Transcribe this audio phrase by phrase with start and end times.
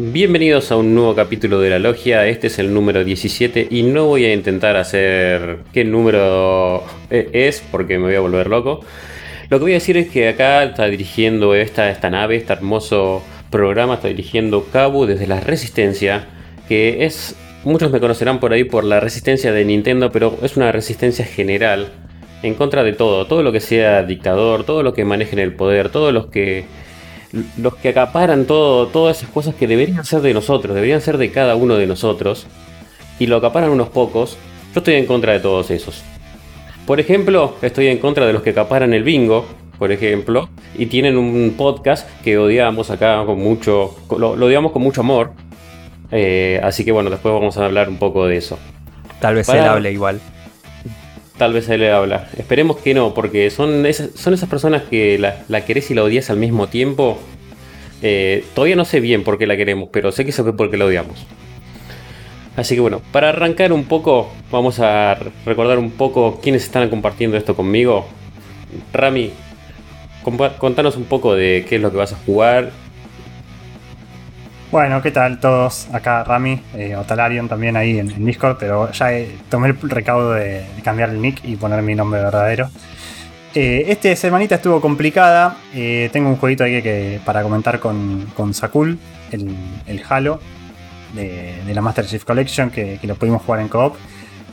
[0.00, 4.06] Bienvenidos a un nuevo capítulo de la logia, este es el número 17 y no
[4.06, 8.78] voy a intentar hacer qué número eh, es porque me voy a volver loco.
[9.50, 13.24] Lo que voy a decir es que acá está dirigiendo esta, esta nave, este hermoso
[13.50, 16.28] programa, está dirigiendo Cabo desde la Resistencia,
[16.68, 17.34] que es,
[17.64, 21.88] muchos me conocerán por ahí por la resistencia de Nintendo, pero es una resistencia general
[22.44, 25.88] en contra de todo, todo lo que sea dictador, todo lo que manejen el poder,
[25.88, 26.66] todos los que
[27.56, 31.30] los que acaparan todo, todas esas cosas que deberían ser de nosotros, deberían ser de
[31.30, 32.46] cada uno de nosotros,
[33.18, 34.36] y lo acaparan unos pocos,
[34.74, 36.02] yo estoy en contra de todos esos.
[36.86, 39.46] Por ejemplo, estoy en contra de los que acaparan el bingo,
[39.78, 45.02] por ejemplo, y tienen un podcast que odiamos acá con mucho, lo, odiamos con mucho
[45.02, 45.32] amor.
[46.10, 48.58] Eh, así que bueno, después vamos a hablar un poco de eso.
[49.20, 50.20] Tal vez él hable igual.
[51.38, 52.28] Tal vez él le habla.
[52.36, 56.30] Esperemos que no, porque son esas, son esas personas que la, querés y la odias
[56.30, 57.18] al mismo tiempo.
[58.02, 60.76] Eh, todavía no sé bien por qué la queremos, pero sé que eso es porque
[60.76, 61.26] la odiamos.
[62.56, 65.16] Así que bueno, para arrancar un poco, vamos a
[65.46, 68.04] recordar un poco quiénes están compartiendo esto conmigo.
[68.92, 69.30] Rami,
[70.58, 72.72] contanos un poco de qué es lo que vas a jugar
[74.70, 75.88] bueno, ¿qué tal todos?
[75.92, 79.10] Acá Rami, eh, Otalarion también ahí en, Discord, pero ya
[79.48, 82.68] tomé el recaudo de, cambiar el nick y poner mi nombre verdadero.
[83.54, 85.56] Eh, este semanita estuvo complicada.
[85.74, 88.98] Eh, tengo un jueguito ahí que, para comentar con, con Sakul,
[89.32, 90.40] el, Halo
[91.14, 93.94] de, la Master Chief Collection, que, lo pudimos jugar en coop.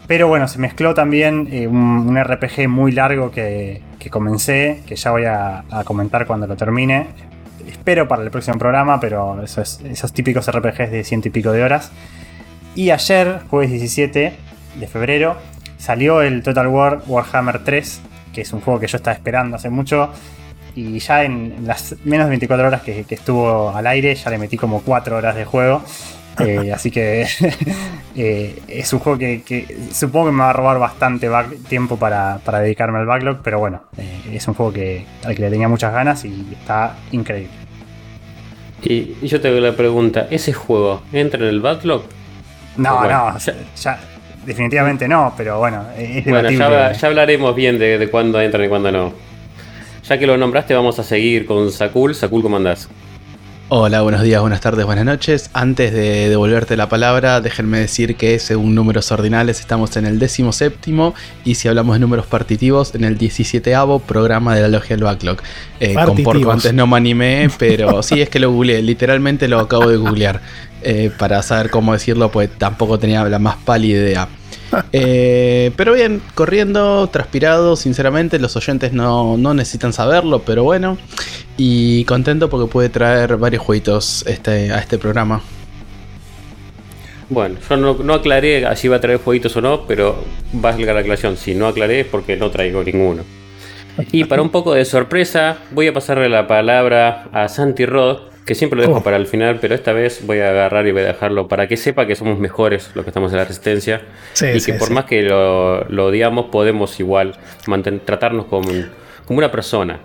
[0.07, 5.63] Pero bueno, se mezcló también un, RPG muy largo que, comencé, que ya voy a
[5.83, 7.07] comentar cuando lo termine
[7.67, 11.91] espero para el próximo programa, pero esos típicos RPGs de ciento y pico de horas.
[12.75, 14.33] Y ayer, jueves 17
[14.75, 15.37] de febrero,
[15.77, 18.01] salió el Total War Warhammer 3,
[18.33, 20.11] que es un juego que yo estaba esperando hace mucho.
[20.75, 24.57] Y ya en las menos de 24 horas que, estuvo al aire, ya le metí
[24.57, 25.81] como 4 horas de juego.
[26.39, 27.27] Eh, así que
[28.15, 31.29] eh, es un juego que, supongo que me va a robar bastante
[31.67, 35.49] tiempo para, dedicarme al backlog, pero bueno, eh, es un juego que, al que le
[35.49, 37.53] tenía muchas ganas y está increíble.
[38.83, 42.03] Y, yo te doy la pregunta, ¿ese juego entra en el backlog?
[42.77, 43.99] No, no, ya,
[44.45, 48.91] definitivamente no, pero bueno, es Bueno, ya, hablaremos bien de, de cuándo entran y cuándo
[48.91, 49.13] no.
[50.03, 52.13] Ya que lo nombraste, vamos a seguir con Sakul.
[52.13, 52.89] Sakul, ¿cómo andás?
[53.67, 55.49] Hola, buenos días, buenas tardes, buenas noches.
[55.53, 60.51] Antes de devolverte la palabra, déjenme decir que según números ordinales estamos en el décimo
[60.51, 63.73] séptimo y si hablamos de números partitivos, en el 17
[64.05, 65.39] programa de la Logia del Backlog.
[65.79, 69.59] Eh, con Porco antes no me animé, pero sí es que lo googleé, literalmente lo
[69.59, 70.41] acabo de googlear
[70.83, 74.27] eh, para saber cómo decirlo, pues tampoco tenía la más pálida idea.
[74.91, 80.97] Eh, pero bien, corriendo, transpirado, sinceramente los oyentes no, necesitan saberlo, pero bueno.
[81.57, 85.41] Y contento porque puede traer varios jueguitos este, a este programa.
[87.29, 90.23] Bueno, yo no, aclaré si iba a traer jueguitos o no, pero
[90.53, 93.23] valga la aclaración, si no aclaré es porque no traigo ninguno.
[94.11, 98.53] Y para un poco de sorpresa, voy a pasarle la palabra a Santi Rod, que
[98.53, 99.03] siempre lo dejo oh.
[99.03, 101.77] para el final, pero esta vez voy a agarrar y voy a dejarlo para que
[101.77, 104.01] sepa que somos mejores los que estamos en la resistencia.
[104.41, 107.35] y que por más que lo, lo, odiamos, podemos igual
[108.05, 108.69] tratarnos como,
[109.25, 109.99] como una persona.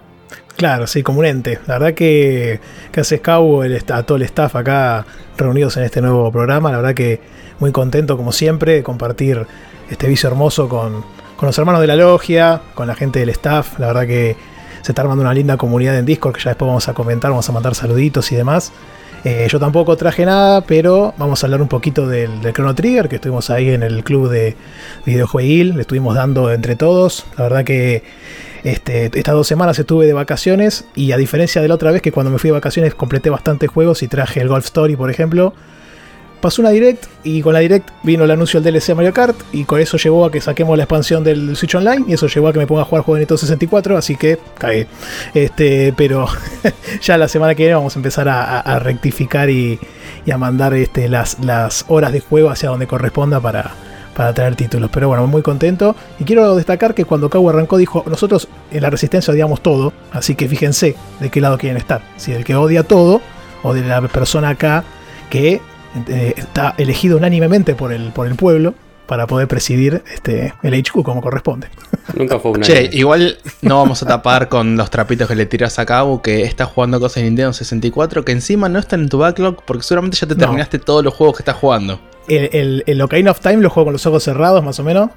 [0.57, 1.59] Claro, sí, como un ente.
[1.67, 2.61] La verdad que,
[2.93, 5.07] que hace Scout, el, a todo el staff acá
[5.37, 6.71] reunidos en este nuevo programa.
[6.71, 7.21] La verdad que
[7.59, 9.47] muy contento, como siempre, de compartir
[9.91, 11.05] este vicio hermoso con,
[11.37, 13.79] con los hermanos de la logia, con la gente del staff.
[13.79, 14.37] La verdad que
[14.83, 17.49] se está armando una linda comunidad en Discord que ya después vamos a comentar, vamos
[17.49, 18.73] a mandar saluditos y demás.
[19.25, 23.17] Eh, yo tampoco traje nada, pero vamos a hablar un poquito del, Chrono Trigger, que
[23.17, 24.57] estuvimos ahí en el club de
[25.05, 27.27] videojueguil, le estuvimos dando entre todos.
[27.37, 28.03] La verdad que
[28.65, 32.13] este, estas dos semanas estuve de vacaciones y a diferencia de la otra vez que
[32.13, 35.53] cuando me fui de vacaciones completé bastantes juegos y traje el Golf Story, por ejemplo,
[36.41, 39.65] pasó una direct y con la direct vino el anuncio del DLC Mario Kart y
[39.65, 42.53] con eso llevó a que saquemos la expansión del Switch Online y eso llevó a
[42.53, 44.87] que me ponga a jugar juego Nintendo 64, así que cagué.
[45.35, 46.27] Este, pero
[47.03, 49.79] ya la semana que viene vamos a empezar a, rectificar y,
[50.33, 53.73] a mandar este, las, las horas de juego hacia donde corresponda para,
[54.17, 54.91] para tener títulos.
[54.93, 55.97] Pero bueno, muy contento.
[56.19, 60.35] Y quiero destacar que cuando Kawu arrancó dijo, nosotros en la resistencia odiamos todo, así
[60.35, 62.03] que fíjense de qué lado quieren estar.
[62.17, 63.21] Si el que odia todo,
[63.63, 64.85] o de la persona acá
[65.29, 65.61] que
[66.09, 68.75] eh, está elegido unánimemente por el, por el pueblo
[69.07, 71.67] para poder presidir este, el HQ como corresponde.
[72.15, 72.65] Nunca fue una.
[72.65, 76.43] Che, igual no vamos a tapar con los trapitos que le tiras a Cabo que
[76.43, 80.17] estás jugando cosas de Nintendo 64 que encima no están en tu backlog porque seguramente
[80.17, 80.41] ya te No.
[80.41, 82.01] terminaste todos los juegos que estás jugando.
[82.29, 85.11] El, el, el Ocarina of Time lo juego con los ojos cerrados, más o menos.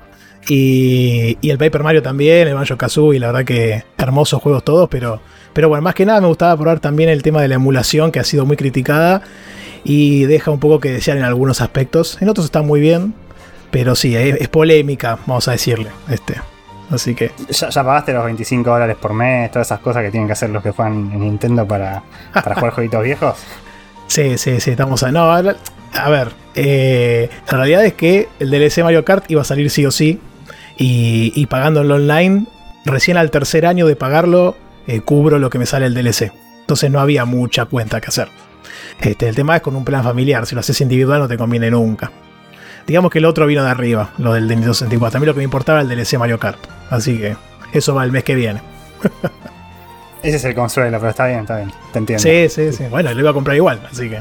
[0.49, 4.89] Y, y el Paper Mario también, el Banjo Kazooie, la verdad que hermosos juegos todos,
[4.89, 5.21] pero,
[5.53, 8.19] pero bueno, más que nada me gustaba probar también el tema de la emulación, que
[8.19, 9.21] ha sido muy criticada
[9.83, 12.18] y deja un poco que desear en algunos aspectos.
[12.21, 13.13] En otros está muy bien,
[13.71, 15.89] pero sí, es, es polémica, vamos a decirle.
[16.09, 16.35] Este.
[16.89, 20.27] Así que, ¿Ya, ya pagaste los 25 dólares por mes, todas esas cosas que tienen
[20.27, 22.03] que hacer los que juegan en Nintendo para,
[22.33, 23.35] para jugar jueguitos viejos?
[24.07, 25.12] sí, sí, sí, estamos a.
[25.12, 25.57] No, a ver,
[25.94, 29.85] a ver, eh, la realidad es que el DLC Mario Kart iba a salir sí
[29.85, 30.19] o sí,
[30.77, 32.45] y, y pagándolo online,
[32.85, 34.56] recién al tercer año de pagarlo,
[34.88, 36.31] eh, cubro lo que me sale el DLC.
[36.62, 38.30] Entonces no había mucha cuenta que hacer.
[39.00, 41.69] Este, el tema es con un plan familiar, si lo haces individual no te conviene
[41.72, 42.12] nunca.
[42.88, 45.18] Digamos que el otro vino de arriba, lo del Nintendo 64.
[45.18, 46.60] A mí lo que me importaba era el DLC Mario Kart.
[46.90, 47.36] Así que
[47.72, 48.62] eso va el mes que viene.
[50.24, 51.72] Ese es el consuelo, pero está bien, está bien.
[51.92, 52.24] Te entiendo.
[52.24, 52.86] Sí, sí, sí.
[52.90, 54.19] Bueno, lo iba a comprar igual, así que.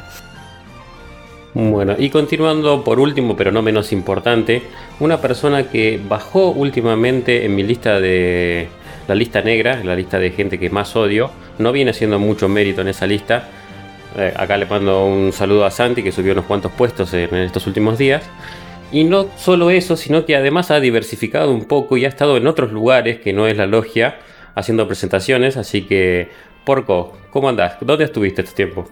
[1.55, 4.63] Bueno, y continuando por último, pero no menos importante,
[5.01, 8.69] una persona que bajó últimamente en mi lista de
[9.07, 12.81] la lista negra, la lista de gente que más odio, no viene haciendo mucho mérito
[12.81, 13.49] en esa lista.
[14.17, 17.43] Eh, acá le mando un saludo a Santi que subió unos cuantos puestos en, en
[17.43, 18.25] estos últimos días.
[18.91, 22.47] Y no solo eso, sino que además ha diversificado un poco y ha estado en
[22.47, 24.19] otros lugares que no es la logia
[24.55, 25.56] haciendo presentaciones.
[25.56, 26.29] Así que,
[26.64, 27.76] Porco, ¿cómo andás?
[27.81, 28.88] ¿Dónde estuviste este tiempo?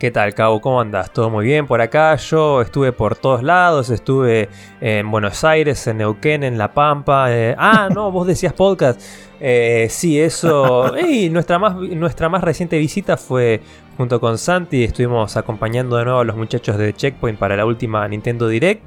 [0.00, 0.62] ¿Qué tal, Cabo?
[0.62, 1.12] ¿Cómo andas?
[1.12, 2.16] ¿Todo muy bien por acá?
[2.16, 4.48] Yo estuve por todos lados, estuve
[4.80, 7.26] en Buenos Aires, en Neuquén, en La Pampa.
[7.30, 8.98] eh, Ah, no, vos decías podcast.
[9.40, 10.96] Eh, sí, eso.
[10.96, 13.60] Ey, nuestra, más, nuestra más reciente visita fue
[13.98, 14.84] junto con Santi.
[14.84, 18.82] Estuvimos acompañando de nuevo a los muchachos de Checkpoint para la última Nintendo Direct.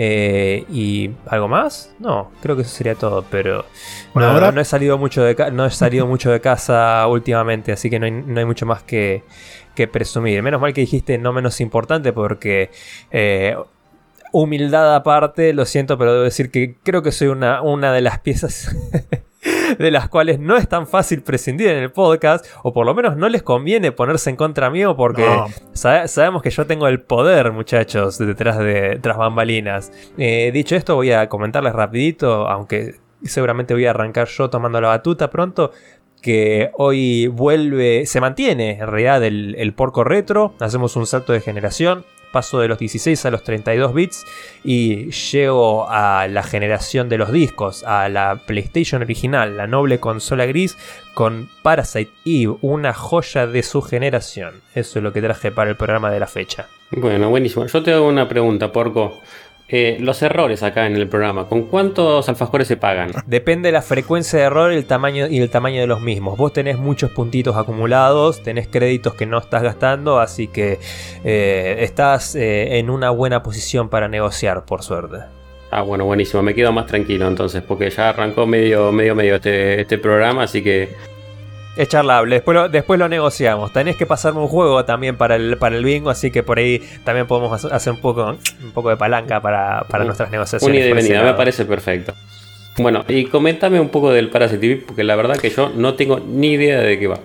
[0.00, 1.94] Eh, ¿Y algo más?
[1.98, 3.64] No, creo que eso sería todo, pero
[4.14, 4.52] Por no, ahora.
[4.52, 8.06] no he salido mucho de no he salido mucho de casa últimamente, así que no
[8.06, 9.24] hay, no hay mucho más que,
[9.78, 10.42] que presumir.
[10.42, 12.70] Menos mal que dijiste no menos importante porque
[13.10, 13.56] eh,
[14.32, 18.18] humildad aparte, lo siento, pero debo decir que creo que soy una, una de las
[18.20, 18.74] piezas
[19.78, 23.16] de las cuales no es tan fácil prescindir en el podcast, o por lo menos
[23.16, 25.46] no les conviene ponerse en contra mío porque No.
[25.72, 29.92] sabe- sabemos que yo tengo el poder, muchachos, detrás de tras bambalinas.
[30.18, 34.88] Eh, dicho esto, voy a comentarles rapidito, aunque seguramente voy a arrancar yo tomando la
[34.88, 35.72] batuta pronto.
[36.20, 40.54] Que hoy vuelve, se mantiene en realidad el, el porco retro.
[40.58, 42.04] Hacemos un salto de generación.
[42.32, 44.26] Paso de los 16 a los 32 bits
[44.62, 50.44] y llego a la generación de los discos, a la PlayStation original, la noble consola
[50.44, 50.76] gris
[51.14, 54.60] con Parasite Eve, una joya de su generación.
[54.74, 56.66] Eso es lo que traje para el programa de la fecha.
[56.90, 57.66] Bueno, buenísimo.
[57.66, 59.20] Yo te hago una pregunta, Porco.
[59.70, 63.10] Eh, los errores acá en el programa, ¿con cuántos alfajores se pagan?
[63.26, 66.38] Depende de la frecuencia de error el tamaño, y el tamaño de los mismos.
[66.38, 70.78] Vos tenés muchos puntitos acumulados, tenés créditos que no estás gastando, así que
[71.22, 75.18] eh, estás eh, en una buena posición para negociar, por suerte.
[75.70, 76.42] Ah, bueno, buenísimo.
[76.42, 80.62] Me quedo más tranquilo entonces, porque ya arrancó medio, medio, medio este, este programa, así
[80.62, 80.88] que
[81.78, 83.72] Es charlable, después lo, después lo negociamos.
[83.72, 86.82] Tenés que pasarme un juego también para el, para el bingo, así que por ahí
[87.04, 90.76] también podemos hacer- un poco, un poco de palanca para, para nuestras negociaciones.
[90.90, 92.12] una ese venida, me parece perfecto.
[92.78, 96.18] Bueno, y coméntame un poco del Parasite Eve, porque la verdad que yo no tengo
[96.20, 97.18] ni idea de qué va.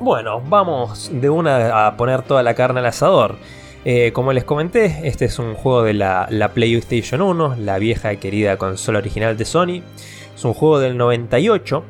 [0.00, 3.36] Bueno, vamos de una a poner toda la carne al asador.
[3.84, 8.12] Eh, como les comenté, este es un juego de la, la PlayStation 1, la vieja
[8.12, 9.82] y querida consola original de Sony.
[10.34, 11.84] Es un juego del 98,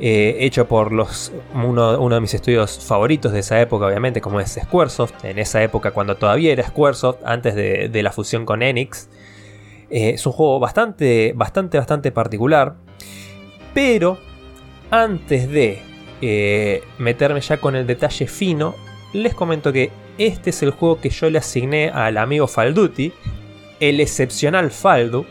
[0.00, 0.92] eh, hecho por
[1.54, 5.24] uno, de mis estudios favoritos de esa época, obviamente, como es Squaresoft.
[5.24, 9.08] En esa época, cuando todavía era Squaresoft, antes de, de la fusión con Enix.
[9.90, 12.76] Eh, es un juego bastante, bastante, bastante particular.
[13.74, 14.18] Pero
[14.90, 15.82] antes de
[16.22, 18.74] eh, meterme ya con el detalle fino,
[19.12, 23.12] les comento que este es el juego que yo le asigné al amigo Falduti,
[23.80, 25.24] el excepcional Faldu.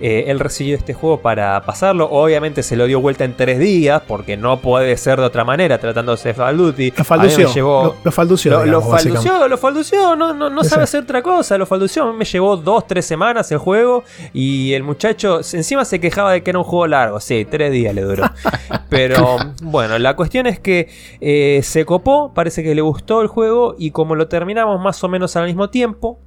[0.00, 2.08] Eh, él recibió este juego para pasarlo.
[2.10, 5.78] Obviamente se lo dio vuelta en tres días, porque no puede ser de otra manera
[5.78, 6.92] tratándose de Falduti.
[6.96, 7.48] Lo faldució.
[7.52, 8.50] llevó- Lo, lo faldució.
[8.52, 12.12] lo, digamos, faldució, lo faldució, no, no, no sabe hacer otra cosa, lo faldució.
[12.12, 16.50] Me llevó dos, tres semanas el juego y el muchacho encima se quejaba de que
[16.50, 17.20] era un juego largo.
[17.20, 18.24] Sí, tres días le duró.
[18.88, 20.88] Pero bueno, la cuestión es que
[21.20, 25.08] eh, se copó, parece que le gustó el juego y como lo terminamos más o
[25.08, 26.18] menos al mismo tiempo,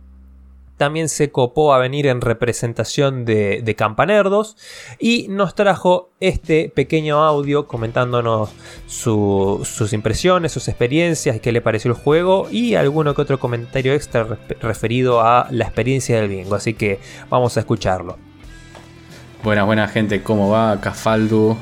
[0.84, 4.58] también se copó a venir en representación de, de Campanerdos
[5.00, 8.50] y nos trajo este pequeño audio comentándonos
[8.86, 14.38] sus impresiones, sus experiencias, qué le pareció el juego y alguno que otro comentario extra
[14.60, 16.56] referido a la experiencia del bingo.
[16.56, 17.00] Así que
[17.30, 18.18] vamos a escucharlo.
[19.42, 20.82] Buenas, buena gente, ¿cómo va?
[20.82, 21.56] Cafaldu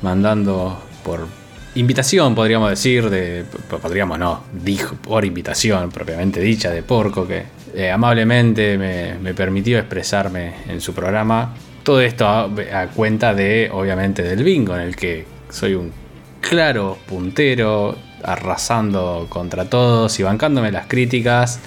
[0.00, 1.26] mandando por
[1.74, 7.44] invitación, podríamos decir, de, podríamos no, dijo por invitación propiamente dicha de Porco, que
[7.74, 11.54] eh, amablemente me, permitió expresarme en su programa.
[11.82, 12.48] Todo esto a,
[12.94, 15.92] cuenta de, obviamente, del bingo, en el que soy un
[16.40, 21.60] claro puntero, arrasando contra todos y bancándome las críticas.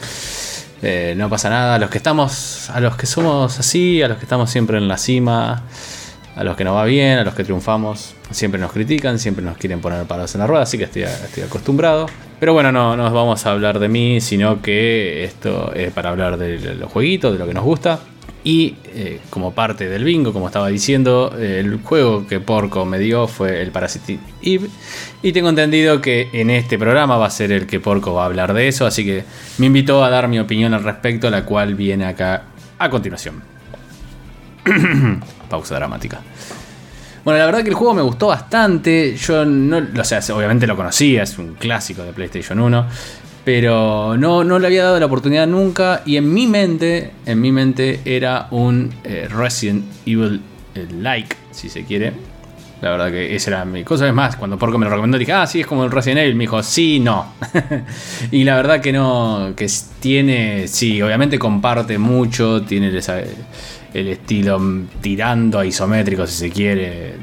[0.82, 4.18] Eh, no pasa nada, a los que estamos, a los que somos así, a los
[4.18, 5.64] que estamos siempre en la cima,
[6.38, 9.58] a los que nos va bien, a los que triunfamos, siempre nos critican, siempre nos
[9.58, 11.04] quieren poner palos en la rueda, así que estoy,
[11.44, 12.06] acostumbrado.
[12.40, 16.38] Pero bueno, no, no vamos a hablar de mí, sino que esto es para hablar
[16.38, 18.00] de los jueguitos, de lo que nos gusta.
[18.44, 23.28] Y eh, como parte del bingo, como estaba diciendo, el juego que Porco me dio
[23.28, 24.68] fue el Parasite Eve.
[25.24, 28.26] Y tengo entendido que en este programa va a ser el que Porco va a
[28.28, 28.86] hablar de eso.
[28.86, 29.24] Así que
[29.58, 32.44] me invitó a dar mi opinión al respecto, la cual viene acá
[32.78, 33.57] a continuación.
[35.50, 36.22] Pausa dramática.
[37.24, 39.16] Bueno, la verdad que el juego me gustó bastante.
[39.18, 42.86] Yo no, o sea, obviamente lo conocía, es un clásico de PlayStation 1.
[43.44, 46.04] Pero no, no le había dado la oportunidad nunca.
[46.06, 50.42] Y en mi mente, en mi mente era un eh, Resident Evil
[50.74, 52.14] eh, like, si se quiere.
[52.82, 54.08] La verdad que esa era mi cosa.
[54.08, 56.36] Es más, cuando Porco me lo recomendó, dije, ah, sí, es como el Resident Evil.
[56.36, 57.34] Me dijo, sí, no.
[58.32, 59.68] y la verdad que no, que
[60.00, 63.20] tiene, sí, obviamente comparte mucho, tiene esa
[64.00, 64.62] el estilo
[65.02, 67.16] tirando a isométrico, si se quiere,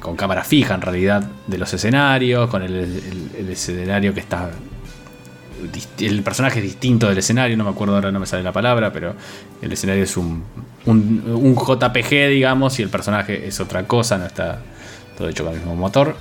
[0.00, 4.50] con cámara fija en realidad, de los escenarios, con el, escenario que está.
[5.98, 8.90] El personaje es distinto del escenario, no me acuerdo ahora, no me sale la palabra,
[8.90, 9.14] pero
[9.60, 10.44] el escenario es un,
[10.86, 14.60] un, JPG, digamos, y el personaje es otra cosa, no está
[15.18, 16.16] todo hecho con el mismo motor.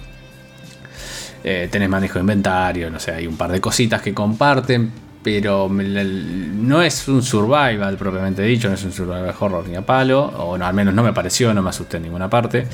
[1.46, 4.92] Eh, tenés manejo de inventario, no sé, hay un par de cositas que comparten,
[5.24, 10.26] pero no es un survival propiamente dicho, no es un survival horror ni a palo,
[10.26, 12.68] o no, al menos no me pareció, no me asusté en ninguna parte.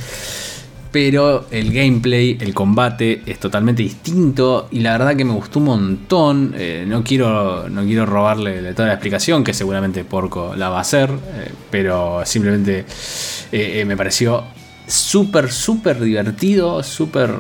[0.92, 5.66] Pero el gameplay, el combate es totalmente distinto y la verdad que me gustó un
[5.66, 6.56] montón.
[6.58, 10.82] Eh, no, quiero, no quiero robarle toda la explicación, que seguramente Porco la va a
[10.82, 12.86] hacer, eh, pero simplemente
[13.52, 14.44] eh, me pareció
[14.88, 17.36] súper, súper divertido, súper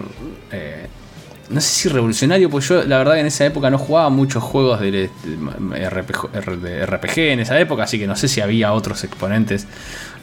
[1.49, 4.43] no sé si revolucionario, pues yo la verdad que en esa época no jugaba muchos
[4.43, 9.67] juegos de, RPG, en esa época, así que no sé si había otros exponentes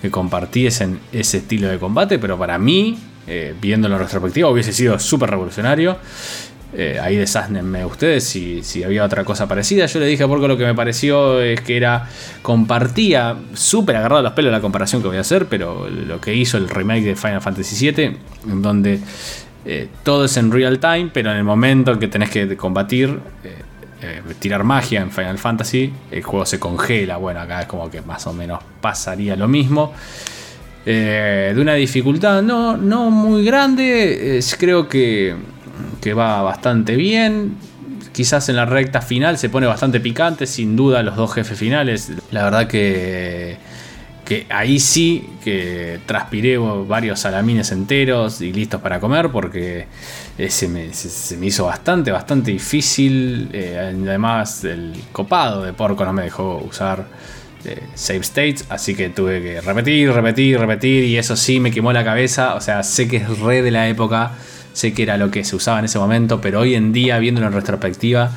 [0.00, 4.98] que compartiesen ese estilo de combate, pero para mí, eh, viéndolo en retrospectiva, hubiese sido
[4.98, 5.98] súper revolucionario.
[6.78, 9.86] Eh, ahí desásnenme ustedes si, si, había otra cosa parecida.
[9.86, 12.08] Yo le dije Porco lo que me pareció es que era.
[12.42, 16.58] Compartía, súper agarrado los pelos la comparación que voy a hacer, pero lo que hizo
[16.58, 18.16] el remake de Final Fantasy VII,
[18.50, 19.00] en donde
[19.68, 23.18] eh, todo es en real time, pero en el momento en que tenés que combatir,
[23.42, 23.56] eh,
[24.00, 27.16] eh, tirar magia en Final Fantasy, el juego se congela.
[27.16, 29.92] Bueno, acá es como que más o menos pasaría lo mismo.
[30.84, 35.34] de una dificultad no, no muy grande, creo que,
[36.00, 37.56] que va bastante bien.
[38.12, 42.12] Quizás en la recta final se pone bastante picante, sin duda los dos jefes finales.
[42.30, 43.56] La verdad que
[44.26, 49.86] que ahí sí que transpiré varios salamines enteros y listos para comer porque
[50.48, 53.48] se me, se, me hizo bastante, bastante difícil.
[53.52, 57.06] Eh, además, el copado de porco no me dejó usar
[57.64, 61.92] eh, save states, así que tuve que repetir, repetir, repetir y eso sí me quemó
[61.92, 62.56] la cabeza.
[62.56, 64.32] O sea, sé que es re de la época,
[64.72, 67.46] sé que era lo que se usaba en ese momento, pero hoy en día, viéndolo
[67.46, 68.32] en retrospectiva,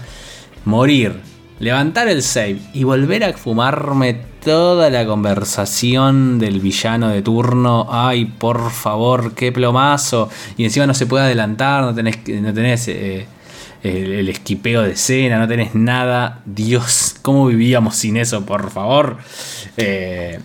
[0.65, 1.19] morir
[1.59, 7.87] levantar el save y volver a fumarme toda la conversación del villano de turno.
[7.89, 10.29] Ay, por favor, qué plomazo.
[10.57, 13.27] Y encima no se puede adelantar, no tenés, no tenés eh,
[13.83, 16.41] el, esquipeo de escena, no tenés nada.
[16.45, 19.17] Dios, ¿cómo vivíamos sin eso, por favor?
[19.77, 20.39] Eh,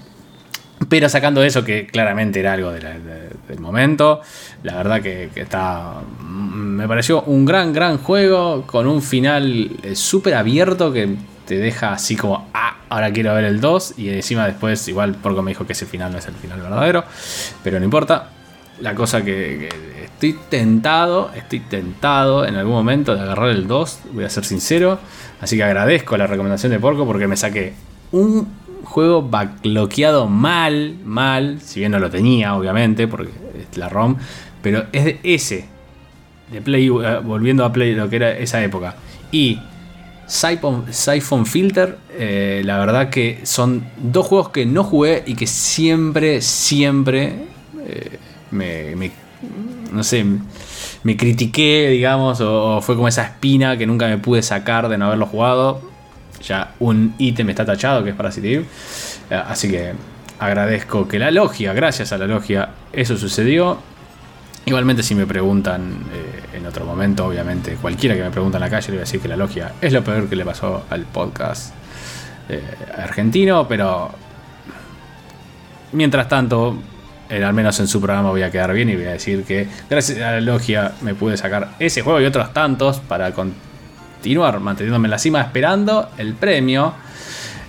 [0.88, 4.20] pero sacando eso, que claramente era algo del momento,
[4.62, 6.02] la verdad que, está.
[6.20, 11.92] Me pareció un gran, gran juego con un final eh, súper abierto que te deja
[11.92, 13.94] así como, ah, ahora quiero ver el 2.
[13.98, 17.04] Y encima después, igual, porque me dijo que ese final no es el final verdadero,
[17.62, 18.30] pero no importa.
[18.80, 24.00] La cosa que, que estoy tentado, estoy tentado en algún momento de agarrar el 2,
[24.12, 24.98] voy a ser sincero.
[25.40, 27.74] Así que agradezco la recomendación de Porco porque me saqué
[28.10, 28.48] un
[28.84, 34.16] juego backloqueado mal, mal, si bien no lo tenía, obviamente, porque es la ROM,
[34.62, 35.66] pero es de ese,
[36.50, 38.94] de Play, eh, volviendo a Play, lo que era esa época.
[39.32, 39.58] Y
[40.26, 41.98] Siphon, Siphon Filter.
[42.10, 47.46] Eh, la verdad que son dos juegos que no jugué y que siempre, siempre
[47.86, 48.18] eh,
[48.50, 49.10] me,
[49.92, 50.24] no sé,
[51.02, 55.06] me critiqué, digamos, o, fue como esa espina que nunca me pude sacar de no
[55.06, 55.80] haberlo jugado.
[56.42, 58.64] Ya un ítem está tachado, que es Parasite Eve.
[59.30, 59.92] Eh, Así que
[60.38, 63.78] agradezco que la logia, gracias a la logia, eso sucedió.
[64.66, 66.04] Igualmente si me preguntan
[66.56, 69.20] en otro momento, obviamente, cualquiera que me pregunte en la calle le voy a decir
[69.20, 71.74] que la logia es lo peor que le pasó al podcast
[72.48, 72.62] eh,
[72.96, 74.10] argentino, pero
[75.92, 76.78] mientras tanto,
[77.30, 80.18] al menos en su programa voy a quedar bien y voy a decir que gracias
[80.18, 85.10] a la logia me pude sacar ese juego y otros tantos para continuar manteniéndome en
[85.10, 86.94] la cima esperando el premio.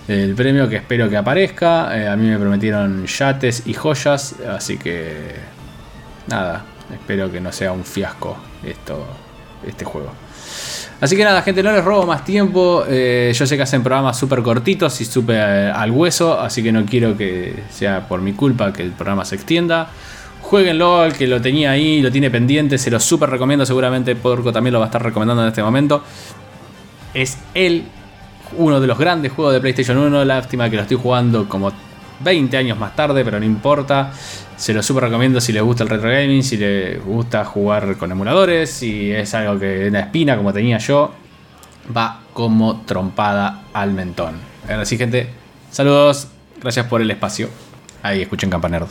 [0.08, 1.98] El premio que espero que aparezca.
[1.98, 5.34] Eh, a mí me prometieron yates y joyas, así que
[6.28, 9.06] nada, espero que no sea un fiasco esto,
[9.66, 10.12] este juego.
[11.00, 12.84] Así que nada, gente, no les robo más tiempo.
[12.88, 16.72] Eh, yo sé que hacen programas súper cortitos y súper eh, al hueso, así que
[16.72, 19.90] no quiero que sea por mi culpa que el programa se extienda.
[20.40, 23.66] Jueguenlo, el que lo tenía ahí, lo tiene pendiente, se lo súper recomiendo.
[23.66, 26.02] Seguramente Porco también lo va a estar recomendando en este momento.
[27.12, 27.84] Es el
[28.56, 30.24] uno de los grandes juegos de PlayStation 1.
[30.24, 31.72] Lástima que lo estoy jugando como
[32.20, 34.12] 20 años más tarde, pero no importa.
[34.56, 38.10] Se lo super recomiendo si les gusta el retro gaming, si les gusta jugar con
[38.10, 41.12] emuladores, si es algo que una espina como tenía yo,
[41.94, 44.36] va como trompada al mentón.
[44.68, 45.28] Ahora sí, gente,
[45.70, 46.28] saludos,
[46.60, 47.48] gracias por el espacio.
[48.02, 48.90] Ahí escuchen Campanerdos.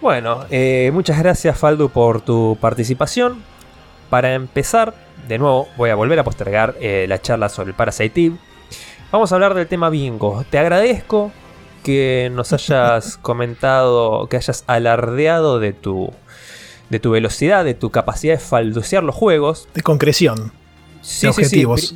[0.00, 3.42] Bueno, eh, muchas gracias Faldu por tu participación.
[4.08, 4.94] Para empezar,
[5.28, 8.32] de nuevo voy a volver a postergar eh, la charla sobre el Parasite.
[9.12, 10.44] Vamos a hablar del tema bingo.
[10.50, 11.32] Te agradezco
[11.82, 16.10] que nos hayas comentado, que hayas alardeado de tu,
[16.88, 19.68] de tu velocidad, de tu capacidad de falducear los juegos.
[19.74, 20.52] De concreción.
[21.02, 21.64] Sí, de sí, sí.
[21.64, 21.94] objetivos.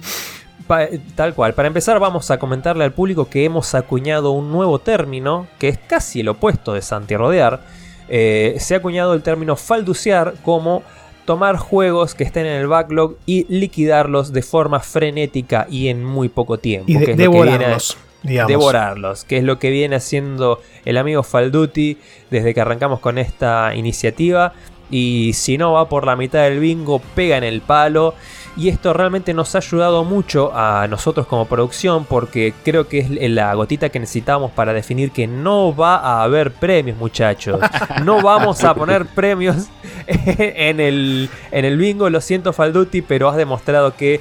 [0.66, 1.52] Pa- tal cual.
[1.54, 5.78] Para empezar, vamos a comentarle al público que hemos acuñado un nuevo término que es
[5.78, 7.60] casi el opuesto de santirrodear.
[8.08, 10.82] Eh, se ha acuñado el término falducear como
[11.26, 16.28] tomar juegos que estén en el backlog y liquidarlos de forma frenética y en muy
[16.28, 16.90] poco tiempo.
[16.90, 17.76] Y que de- lo que viene
[18.24, 18.48] digamos.
[18.48, 21.98] devorarlos, que es lo que viene haciendo el amigo Falduti
[22.30, 24.52] desde que arrancamos con esta iniciativa.
[24.90, 28.14] Y si no va por la mitad del bingo, pega en el palo.
[28.56, 33.30] Y esto realmente nos ha ayudado mucho a nosotros como producción porque creo que es
[33.30, 37.60] la gotita que necesitamos para definir que no va a haber premios muchachos.
[38.04, 39.68] No vamos a poner premios
[40.06, 42.10] en el, en el bingo.
[42.10, 44.20] Lo siento Falduti, pero has demostrado que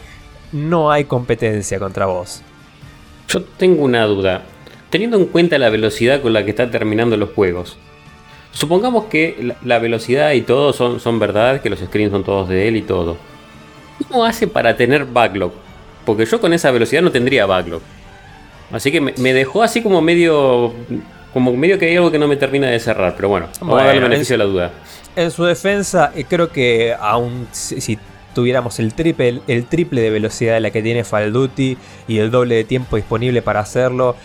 [0.52, 2.42] no hay competencia contra vos.
[3.28, 4.44] Yo tengo una duda.
[4.90, 7.78] Teniendo en cuenta la velocidad con la que están terminando los juegos,
[8.52, 12.50] supongamos que la, la velocidad y todo son, son verdad, que los screens son todos
[12.50, 13.18] de él y todo.
[14.08, 15.52] ¿Cómo hace para tener backlog?
[16.06, 17.82] Porque yo con esa velocidad no tendría backlog.
[18.72, 20.74] Así que me, me dejó así como medio.
[21.32, 23.16] Como medio que hay algo que no me termina de cerrar.
[23.16, 24.72] Pero bueno, vamos a darle beneficio a la duda.
[25.16, 27.98] En su defensa, eh, creo que aún si, si
[28.34, 32.56] tuviéramos el triple, el triple de velocidad de la que tiene Falduti y el doble
[32.56, 34.16] de tiempo disponible para hacerlo,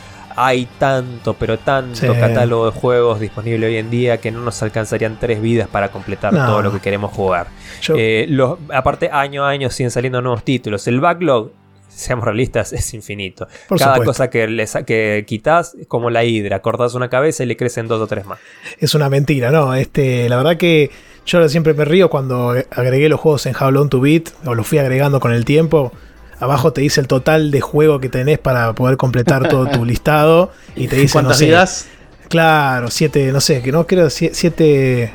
[0.40, 2.20] hay tanto, pero tanto Sí.
[2.20, 6.32] catálogo de juegos disponible hoy en día que no nos alcanzarían tres vidas para completar
[6.32, 6.46] No.
[6.46, 7.48] todo lo que queremos jugar.
[7.82, 10.86] Yo- Eh, los- aparte, año a año siguen saliendo nuevos títulos.
[10.86, 11.50] El backlog,
[11.88, 13.48] seamos realistas, es infinito.
[13.68, 14.10] Por Cada supuesto.
[14.10, 17.88] cosa que, le que quitas es como la hidra, cortas una cabeza y le crecen
[17.88, 18.38] dos o tres más.
[18.78, 19.74] es una mentira, ¿no?
[19.74, 20.92] Este, la verdad que
[21.28, 24.78] yo siempre me río cuando agregué los juegos en Long to Beat, o los fui
[24.78, 25.92] agregando con el tiempo.
[26.40, 30.50] Abajo te dice el total de juego que tenés para poder completar todo tu listado.
[30.74, 31.86] Y te dice, no ¿Cuántas sé, vidas?
[32.28, 35.12] Claro, siete, no sé, que no creo, sie- siete,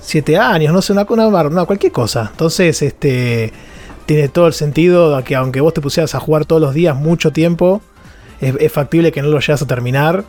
[0.00, 2.28] siete años, no sé, una, una, no, cualquier cosa.
[2.30, 3.52] Entonces, este,
[4.04, 6.94] tiene todo el sentido de que aunque vos te pusieras a jugar todos los días
[6.96, 7.80] mucho tiempo,
[8.40, 10.24] es, es factible que no lo llegas a terminar.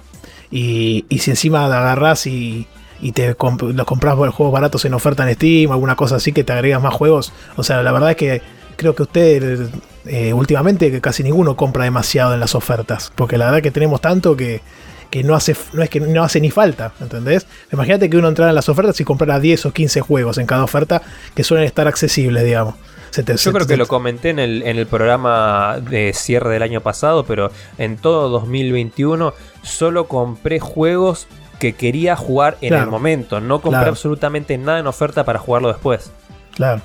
[0.52, 2.68] Y, y si encima te agarrás y,
[3.04, 6.32] y te comp- los compras por juegos baratos en oferta en Steam, alguna cosa así
[6.32, 7.34] que te agregas más juegos.
[7.58, 8.42] O sea, la verdad es que
[8.76, 9.68] creo que usted
[10.06, 13.12] eh, últimamente que casi ninguno compra demasiado en las ofertas.
[13.16, 14.62] Porque la verdad que tenemos tanto que,
[15.10, 17.46] que no hace no es que no hace ni falta, ¿entendés?
[17.72, 20.64] Imagínate que uno entrara en las ofertas y comprara 10 o 15 juegos en cada
[20.64, 21.02] oferta
[21.36, 22.76] que suelen estar accesibles, digamos.
[23.12, 26.50] Se te- se Yo creo que lo comenté en el, en el programa de cierre
[26.54, 31.28] del año pasado, pero en todo 2021 solo compré juegos
[31.64, 32.84] que quería jugar en Claro.
[32.84, 33.40] el momento.
[33.40, 33.92] No compré Claro.
[33.92, 36.12] absolutamente nada en oferta para jugarlo después.
[36.56, 36.82] Claro.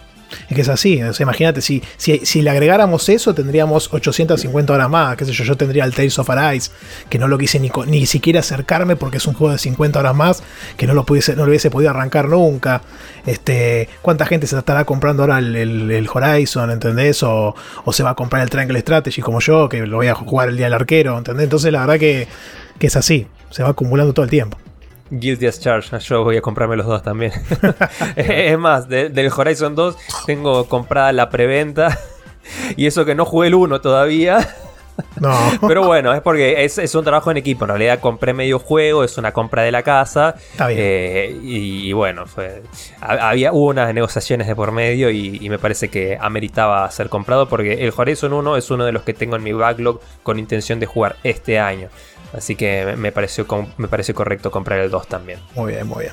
[0.50, 4.74] Es que es así, o sea, imagínate, si, si, si le agregáramos eso, tendríamos 850
[4.74, 6.70] horas más, qué sé yo, yo tendría el Tales of Arise,
[7.08, 10.14] que no lo quise ni, ni siquiera acercarme porque es un juego de 50 horas
[10.14, 10.42] más,
[10.76, 12.82] que no lo, pudiese, no lo hubiese podido arrancar nunca.
[13.24, 17.22] Este, ¿Cuánta gente se estará comprando ahora el, el- el Horizon, ¿entendés?
[17.22, 17.54] O,
[17.86, 20.50] o se va a comprar el Triangle Strategy como yo, que lo voy a jugar
[20.50, 21.44] el día del arquero, ¿entendés?
[21.44, 22.28] Entonces la verdad que,
[22.78, 24.58] que es así, se va acumulando todo el tiempo.
[25.10, 27.32] Guilty as Charged, yo voy a comprarme los dos también.
[28.16, 31.98] es más, de- del Horizon 2 tengo comprada la preventa.
[32.76, 34.38] Y eso que no jugué el 1 todavía.
[35.20, 35.36] No.
[35.68, 37.64] Pero bueno, es porque es, es un trabajo en equipo.
[37.64, 40.34] En realidad compré medio juego, es una compra de la casa.
[40.52, 40.78] Está bien.
[40.80, 42.62] Eh, y, y bueno, fue,
[43.00, 47.08] ha- había hubo unas negociaciones de por medio y, y me parece que ameritaba ser
[47.08, 50.38] comprado porque el Horizon 1 es uno de los que tengo en mi backlog con
[50.38, 51.88] intención de jugar este año.
[52.32, 53.46] Así que me- pareció,
[53.78, 55.38] me pareció correcto comprar el 2 también.
[55.54, 56.12] Muy bien, muy bien.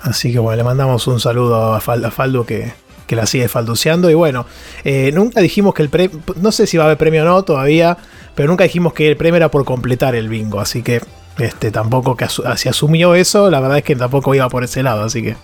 [0.00, 2.72] Así que bueno, le mandamos un saludo a Faldo que,
[3.06, 4.10] que la sigue falduceando.
[4.10, 4.46] Y bueno,
[4.84, 7.42] eh, nunca dijimos que el premio, no sé si va a haber premio o no
[7.42, 7.96] todavía,
[8.34, 10.60] pero nunca dijimos que el premio era por completar el bingo.
[10.60, 11.00] Así que
[11.40, 14.82] este tampoco que asu- si asumió eso, la verdad es que tampoco iba por ese
[14.82, 15.04] lado.
[15.04, 15.36] Así que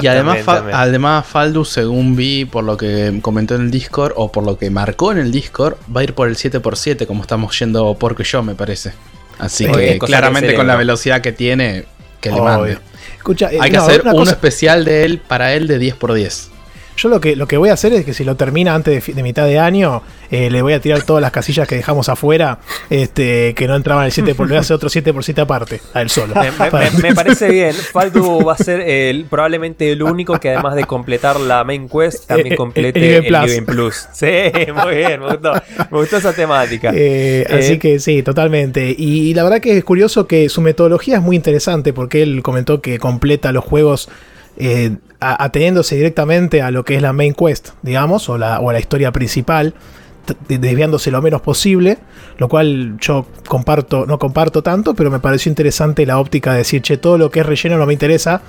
[0.00, 4.12] Y además, También, Fa- además Faldu, según vi por lo que comentó en el Discord
[4.16, 7.22] o por lo que marcó en el Discord, va a ir por el 7x7 como
[7.22, 8.92] estamos yendo porque yo me parece.
[9.38, 11.84] Así Eh, que claramente con la velocidad que tiene,
[12.20, 12.44] que le Obvio.
[12.44, 12.78] mande.
[13.16, 16.48] escucha, eh, Hay que no, hacer cosa- especial de él para él de 10x10.
[17.00, 19.22] Yo lo que, lo que voy a hacer es que si lo termina antes de,
[19.22, 22.58] mitad de año, eh, le voy a tirar todas las casillas que dejamos afuera,
[22.90, 25.40] este, que no entraban el 7 por, le voy a hacer otro 7 por 7
[25.40, 26.34] aparte, a él solo.
[27.02, 27.72] Me, parece bien.
[27.74, 32.26] Faldu va a ser el, probablemente el único que además de completar la main quest,
[32.26, 34.06] también Eh, complete el Game Game Plus.
[34.12, 34.26] Sí,
[34.74, 35.54] muy bien, me gustó,
[35.90, 36.92] me gustó esa temática.
[36.94, 38.94] Eh, así Eh, que sí, totalmente.
[38.96, 42.82] Y, la verdad que es curioso que su metodología es muy interesante porque él comentó
[42.82, 44.10] que completa los juegos
[44.56, 48.80] eh, ateniéndose directamente a lo que es la main quest, digamos, o la, o la
[48.80, 49.74] historia principal,
[50.48, 51.98] desviándose lo menos posible,
[52.38, 56.82] lo cual yo comparto, no comparto tanto, pero me pareció interesante la óptica de decir,
[56.82, 58.42] che, todo lo que es relleno no me interesa,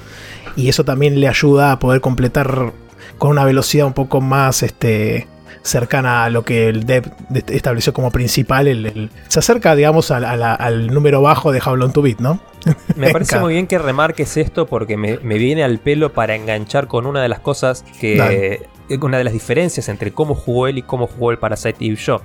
[0.55, 2.73] y eso también le ayuda a poder completar
[3.17, 5.27] con una velocidad un poco más este,
[5.63, 8.67] cercana a lo que el dev de- estableció como principal.
[8.67, 12.39] el- el- se acerca, digamos, al, número bajo de How Long to Beat, ¿no?
[12.95, 16.87] Me parece muy bien que remarques esto porque me, me viene al pelo para enganchar
[16.87, 18.17] con una de las cosas que.
[18.17, 18.69] Dale.
[19.01, 22.21] Una de las diferencias entre cómo jugó él y cómo jugó el Parasite Eve yo.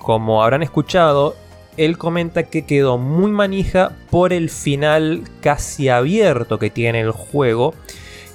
[0.00, 1.36] Como habrán escuchado,
[1.76, 7.74] él comenta que quedó muy manija por el final casi abierto que tiene el juego.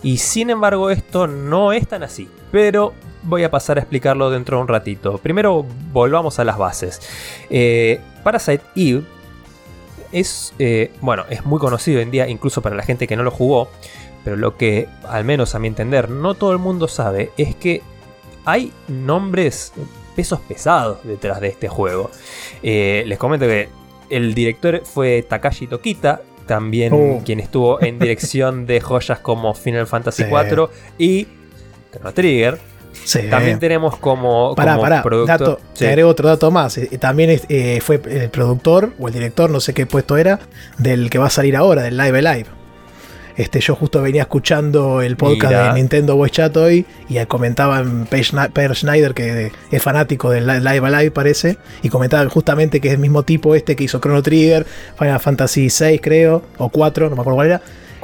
[0.03, 2.29] Y sin embargo, esto no es tan así.
[2.51, 2.93] Pero
[3.25, 5.17] voy a pasar a explicarlo dentro de un ratito.
[5.17, 7.01] Primero, volvamos a las bases.
[7.49, 9.03] Eh, Parasite Eve
[10.11, 13.23] es, eh, bueno, es muy conocido hoy en día, incluso para la gente que no
[13.23, 13.69] lo jugó.
[14.23, 17.81] Pero lo que, al menos a mi entender, no todo el mundo sabe es que
[18.45, 19.73] hay nombres,
[20.15, 22.09] pesos pesados detrás de este juego.
[22.63, 23.69] Eh, les comento que
[24.09, 27.21] el director fue Takashi Tokita, también Oh.
[27.25, 30.29] quien estuvo en dirección de joyas como Final Fantasy Sí.
[30.29, 31.27] IV y
[31.91, 32.59] Chrono Trigger.
[33.05, 33.21] Sí.
[33.29, 35.79] También tenemos como, Pará, como pará, dato, Sí.
[35.79, 36.77] te agrego otro dato más.
[36.77, 40.39] Eh, También eh, fue el productor o el director, no sé qué puesto era,
[40.77, 42.45] del que va a salir ahora, del Live Live.
[43.37, 45.67] Este, yo justo venía escuchando el podcast Mira.
[45.67, 50.89] de Nintendo Voice Chat hoy y comentaban Per Schneider, que es fanático del Li- Live
[50.89, 54.65] Live, parece, y comentaban justamente que es el mismo tipo este que hizo Chrono Trigger,
[54.97, 57.61] Final Fantasy VI, creo, o 4, no me acuerdo cuál era.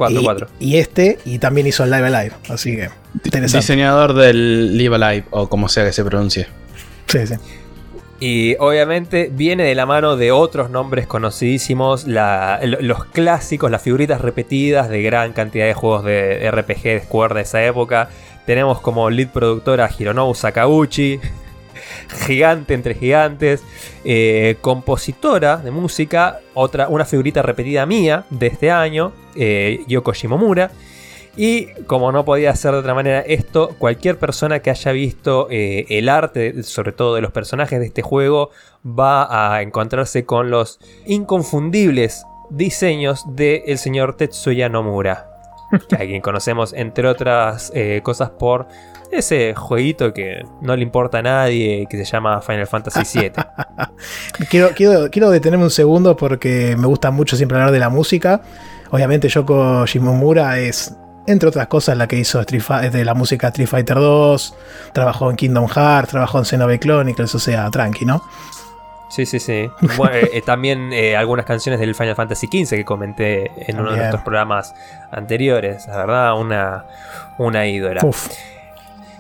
[0.08, 0.48] Cuatro, y, cuatro.
[0.60, 2.32] y este, y también hizo el Live Live.
[2.50, 2.90] Así que,
[3.24, 3.58] interesante.
[3.58, 6.48] Diseñador del Live Alive, o como sea que se pronuncie.
[7.08, 7.36] Sí, sí.
[8.20, 14.22] Y obviamente viene de la mano de otros nombres conocidísimos, la- los clásicos, las figuritas
[14.22, 18.10] repetidas de gran cantidad de juegos de RPG de Square de esa época.
[18.46, 21.20] Tenemos como lead productora a Hironobu Sakauchi,
[22.12, 23.64] gigante entre gigantes,
[24.04, 30.72] eh, compositora de música, otra, una figurita repetida mía de este año, eh, Yoko Shimomura.
[31.38, 35.86] Y como no podía ser de otra manera esto, cualquier persona que haya visto eh,
[35.90, 38.50] el arte, sobre todo de los personajes de este juego,
[38.86, 45.28] va a encontrarse con los inconfundibles diseños del señor Tetsuya Nomura.
[45.88, 48.68] Que a quien conocemos entre otras eh, cosas por
[49.12, 53.32] ese jueguito que no le importa a nadie, que se llama Final Fantasy VII.
[54.50, 58.42] Quiero, quiero, quiero detenerme un segundo porque me gusta mucho siempre hablar de la música.
[58.90, 60.96] Obviamente Yoko Shimomura es,
[61.28, 64.56] entre otras cosas, la que hizo de la música Street Fighter 2,
[64.94, 68.24] trabajó en Kingdom Hearts, trabajó en Xenoblade Chronicles, o sea, tranqui, ¿no?
[69.12, 69.70] Sí, sí, sí.
[69.98, 73.92] Bueno, eh, eh, también eh, algunas canciones del Final Fantasy XV que comenté en uno
[73.92, 74.74] de nuestros programas
[75.12, 75.86] anteriores.
[75.88, 76.86] La verdad, una,
[77.38, 78.02] una ídola.
[78.04, 78.30] Uf.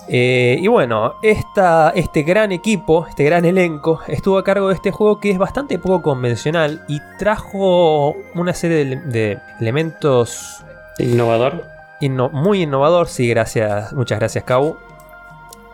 [0.07, 4.91] Eh, y bueno, esta, este gran equipo, este gran elenco, estuvo a cargo de este
[4.91, 10.65] juego que es bastante poco convencional y trajo una serie de, de elementos
[10.97, 11.65] Innovador.
[12.01, 13.07] inno- muy innovador.
[13.07, 14.77] Sí, gracias, muchas gracias, Kau.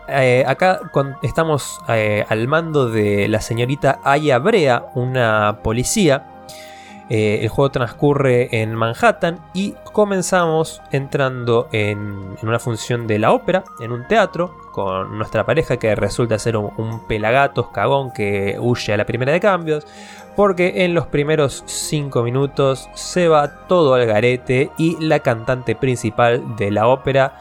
[0.08, 6.24] Eh, acá con- estamos eh, al mando de la señorita Aya Brea, una policía.
[7.10, 13.64] Eh, el juego transcurre en Manhattan y comenzamos entrando en, una función de la ópera,
[13.80, 18.92] en un teatro, con nuestra pareja que resulta ser un, un pelagatos cagón que huye
[18.92, 19.86] a la primera de cambios,
[20.36, 26.56] porque en los primeros 5 minutos se va todo al garete y la cantante principal
[26.56, 27.38] de la ópera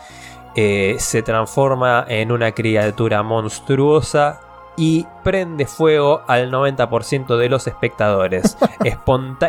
[0.59, 4.39] eh, se transforma en una criatura monstruosa
[4.77, 8.55] y prende fuego al 90% de los espectadores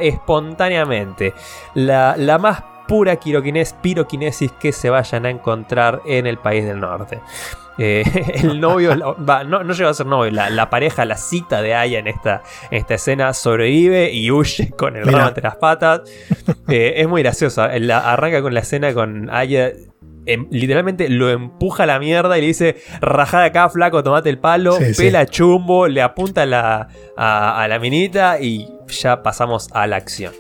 [0.01, 1.35] espontáneamente.
[1.75, 6.81] La, la más pura quiroquines- piroquinesis que se vayan a encontrar en el país del
[6.81, 7.21] norte.
[7.81, 8.03] Eh,
[8.43, 11.63] el novio, la- va, no, no llegó a ser novio, la, la pareja, la cita
[11.63, 15.57] de Aya en esta, en esta escena sobrevive y huye con el ramo entre las
[15.57, 16.01] patas.
[16.69, 17.69] Eh, es muy graciosa.
[17.79, 19.71] La- arranca con la escena con Aya.
[20.33, 24.29] Em- literalmente lo empuja a la mierda y le dice: Rajá de acá, flaco, tomate
[24.31, 25.03] el palo, Sí, sí.
[25.03, 29.97] pela chumbo, le apunta a la, a, a la minita y ya pasamos a la
[29.97, 30.33] acción.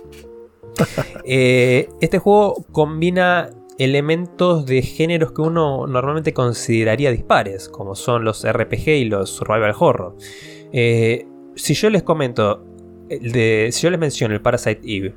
[1.25, 8.47] Eh, este juego combina elementos de géneros que uno normalmente consideraría dispares, como son los
[8.51, 10.17] RPG y los survival horror.
[10.73, 12.65] Eh, si yo les comento,
[13.09, 15.15] de, si yo les menciono el Parasite Eve,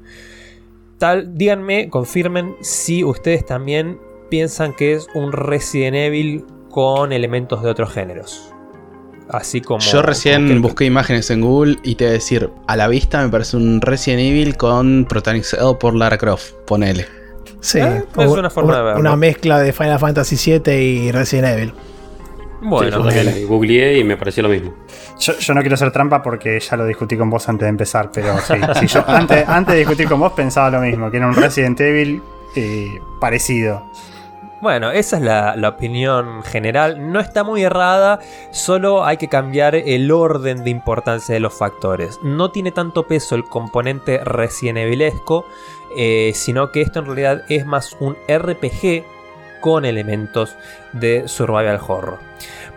[0.97, 3.99] tal, díganme, confirmen si ustedes también
[4.32, 8.52] piensan que es un Resident Evil con elementos de otros géneros.
[9.30, 9.80] Así como.
[9.82, 12.88] Yo recién como que- busqué imágenes en Google y te voy a decir, a la
[12.88, 17.06] vista me parece un Resident Evil con protagonizado por Lara Croft, ponele.
[17.60, 19.00] Sí, Eh, es una forma de verlo.
[19.02, 21.74] Una mezcla de Final Fantasy VII y Resident Evil.
[22.63, 24.74] Bueno, Sí, también googleé y me pareció lo mismo.
[25.20, 28.12] Yo, yo no quiero hacer trampa porque ya lo discutí con vos antes de empezar,
[28.13, 31.28] pero sí, sí, yo antes, antes de discutir con vos pensaba lo mismo, que era
[31.28, 32.22] un Resident Evil
[32.56, 33.84] eh, parecido.
[34.62, 37.12] Bueno, esa es la, opinión general.
[37.12, 38.19] No está muy errada,
[38.52, 42.19] solo hay que cambiar el orden de importancia de los factores.
[42.21, 45.47] No tiene tanto peso el componente Resident Evilesco,
[45.97, 49.04] eh, sino que esto en realidad es más un RPG
[49.62, 50.56] con elementos
[50.93, 52.19] de survival horror.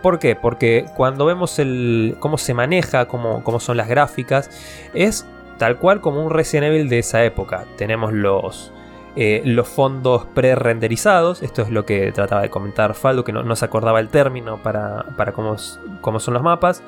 [0.01, 0.35] ¿Por qué?
[0.35, 4.49] Porque cuando vemos el, cómo se maneja, cómo, cómo son las gráficas,
[4.95, 5.27] es
[5.59, 7.65] tal cual como un Resident Evil de esa época.
[7.77, 8.71] Tenemos los,
[9.15, 11.41] eh, los fondos pre-renderizados.
[11.41, 14.61] Esto es lo que trataba de comentar Faldo, que no, no se acordaba el término
[14.61, 15.55] para, para cómo,
[16.01, 16.83] cómo son los mapas.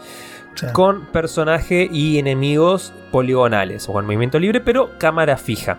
[0.73, 5.77] Con personaje y enemigos poligonales o con movimiento libre, pero cámara fija.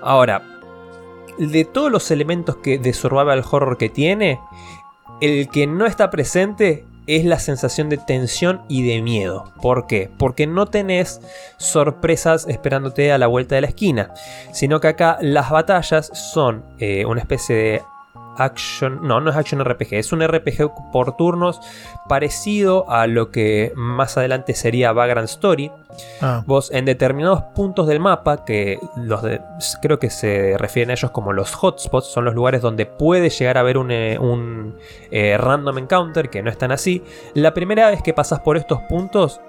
[0.00, 0.42] Ahora,
[1.38, 4.40] de todos los elementos que, de survival horror que tiene,
[5.20, 9.52] el que no está presente es la sensación de tensión y de miedo.
[9.60, 10.10] ¿Por qué?
[10.18, 11.20] Porque no tenés
[11.56, 14.12] sorpresas esperándote a la vuelta de la esquina,
[14.52, 17.82] sino que acá las batallas son eh, una especie de
[18.38, 21.60] action, no, no es action RPG, es un RPG por turnos
[22.08, 25.70] parecido a lo que más adelante sería Vagrant Story.
[26.20, 29.40] ah, Vos en determinados puntos del mapa, que los de,
[29.80, 33.56] creo que se refieren a ellos como los hotspots, son los lugares donde puede llegar
[33.56, 34.76] a haber un, eh, un,
[35.10, 37.02] eh, random encounter, que no están así.
[37.34, 39.40] La primera vez que pasas por estos puntos,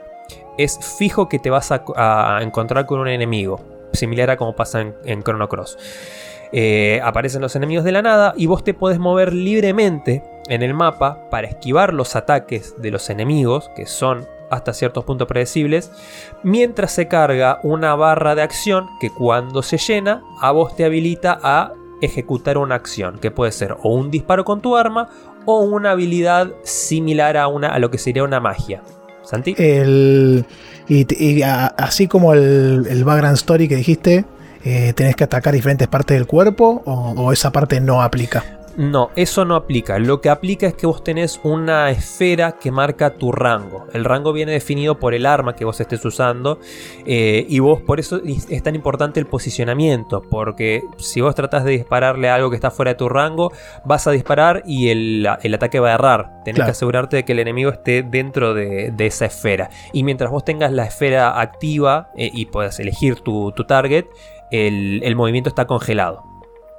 [0.58, 3.60] es fijo que te vas a, a encontrar con un enemigo,
[3.92, 5.78] similar a como pasa en, en Chrono Cross.
[6.56, 10.76] Eh, aparecen los enemigos de la nada y vos te podés mover libremente en el
[10.76, 15.92] mapa para esquivar los ataques de los enemigos, que son hasta ciertos puntos predecibles,
[16.44, 21.40] mientras se carga una barra de acción que cuando se llena a vos te habilita
[21.42, 25.10] a ejecutar una acción, que puede ser o un disparo con tu arma
[25.46, 28.84] o una habilidad similar a, una, a lo que sería una magia.
[29.24, 29.56] Santi.
[29.58, 30.46] el,
[30.88, 34.26] y, así como el, el background story que dijiste,
[34.64, 38.44] eh, tenés que atacar diferentes partes del cuerpo o, o esa parte no aplica.
[38.76, 40.00] No, eso no aplica.
[40.00, 43.86] Lo que aplica es que vos tenés una esfera que marca tu rango.
[43.94, 46.60] El rango viene definido por el arma que vos estés usando.
[47.06, 50.24] eh, y vos, por eso es tan importante el posicionamiento.
[50.28, 53.52] Porque si vos tratás de dispararle a algo que está fuera de tu rango,
[53.86, 56.42] vas a disparar y el, el ataque va a errar.
[56.44, 56.66] Tenés Claro.
[56.70, 59.70] que asegurarte de que el enemigo esté dentro de, de esa esfera.
[59.92, 64.06] Y mientras vos tengas la esfera activa eh, y puedas elegir tu, tu target,
[64.54, 66.24] el, el movimiento está congelado.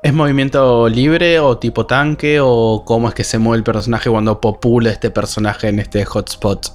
[0.02, 4.40] ¿Es movimiento libre o tipo tanque o cómo es que se mueve el personaje cuando
[4.40, 6.72] popula este personaje en este hotspot?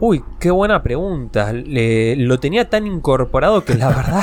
[0.00, 1.52] Uy, qué buena pregunta.
[1.52, 4.22] Le- lo tenía tan incorporado que la verdad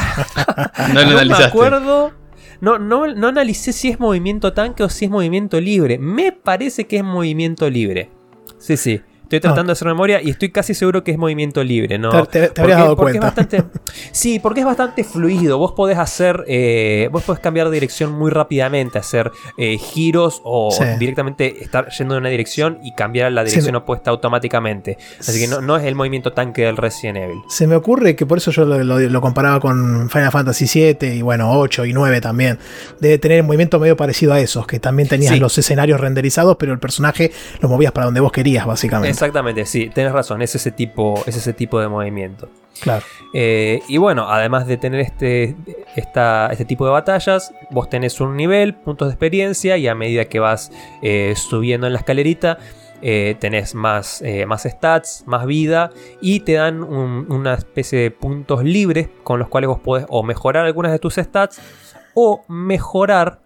[0.93, 2.11] No lo no me acuerdo.
[2.59, 5.97] No, no, no analicé si es movimiento tanque o si es movimiento libre.
[5.97, 8.11] Me parece que es movimiento libre.
[8.59, 9.01] Sí, sí.
[9.37, 12.25] Estoy tratando de hacer memoria y estoy casi seguro que es movimiento libre, ¿no?
[12.25, 13.41] Te, te, habrías dado porque cuenta.
[13.41, 13.79] Es bastante,
[14.11, 15.57] sí, porque es bastante fluido.
[15.57, 16.43] Vos podés hacer.
[16.47, 20.83] eh, vos podés cambiar de dirección muy rápidamente, hacer eh, giros o Sí.
[20.99, 24.97] directamente estar yendo en una dirección y cambiar la dirección opuesta automáticamente.
[25.19, 27.41] Así que no, no es el movimiento tanque del Resident Evil.
[27.49, 30.65] Se me ocurre que por eso yo lo, lo- lo comparaba con Final Fantasy
[30.99, 32.59] VII y bueno, 8 y 9 también.
[32.99, 35.39] Debe tener un movimiento medio parecido a esos, que también tenías Sí.
[35.39, 39.09] los escenarios renderizados, pero el personaje lo movías para donde vos querías, básicamente.
[39.21, 42.49] Exactamente, sí, tenés razón, es ese tipo, es ese tipo de movimiento.
[42.81, 43.05] Claro.
[43.35, 45.55] Eh, y bueno, además de tener este,
[45.95, 50.25] esta- este tipo de batallas, vos tenés un nivel, puntos de experiencia, y a medida
[50.25, 50.71] que vas
[51.03, 52.57] eh, subiendo en la escalerita,
[53.03, 58.63] eh, tenés más, más stats, más vida, y te dan un- una especie de puntos
[58.63, 61.61] libres con los cuales vos podés o mejorar algunas de tus stats
[62.15, 63.39] o mejorar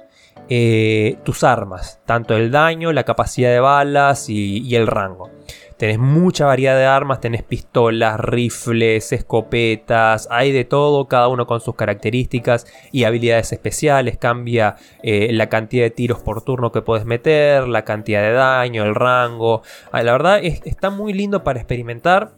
[0.48, 5.32] eh, tus armas, tanto el daño, la capacidad de balas y, y el rango.
[5.78, 11.60] Tenés mucha variedad de armas, tenés pistolas, rifles, escopetas, hay de todo, cada uno con
[11.60, 14.18] sus características y habilidades especiales.
[14.18, 18.84] Cambia eh, la cantidad de tiros por turno que puedes meter, la cantidad de daño,
[18.84, 19.64] el rango.
[19.92, 22.32] Ah, La verdad es- está muy lindo para experimentar.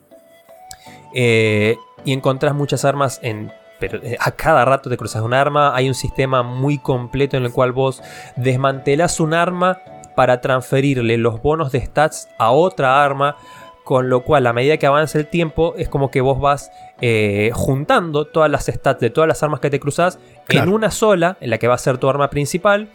[1.13, 3.51] Eh, y encontrás muchas armas en.
[3.79, 5.75] Pero eh, a cada rato te cruzas un arma.
[5.75, 8.01] Hay un sistema muy completo en el cual vos
[8.35, 9.79] desmantelás un arma
[10.17, 13.37] para transferirle los bonos de stats a otra arma.
[13.83, 17.51] Con lo cual, a medida que avanza el tiempo, es como que vos vas eh,
[17.53, 20.17] juntando todas las stats de todas las armas que te cruzas
[20.49, 22.89] en una sola, en la que va a ser tu arma principal.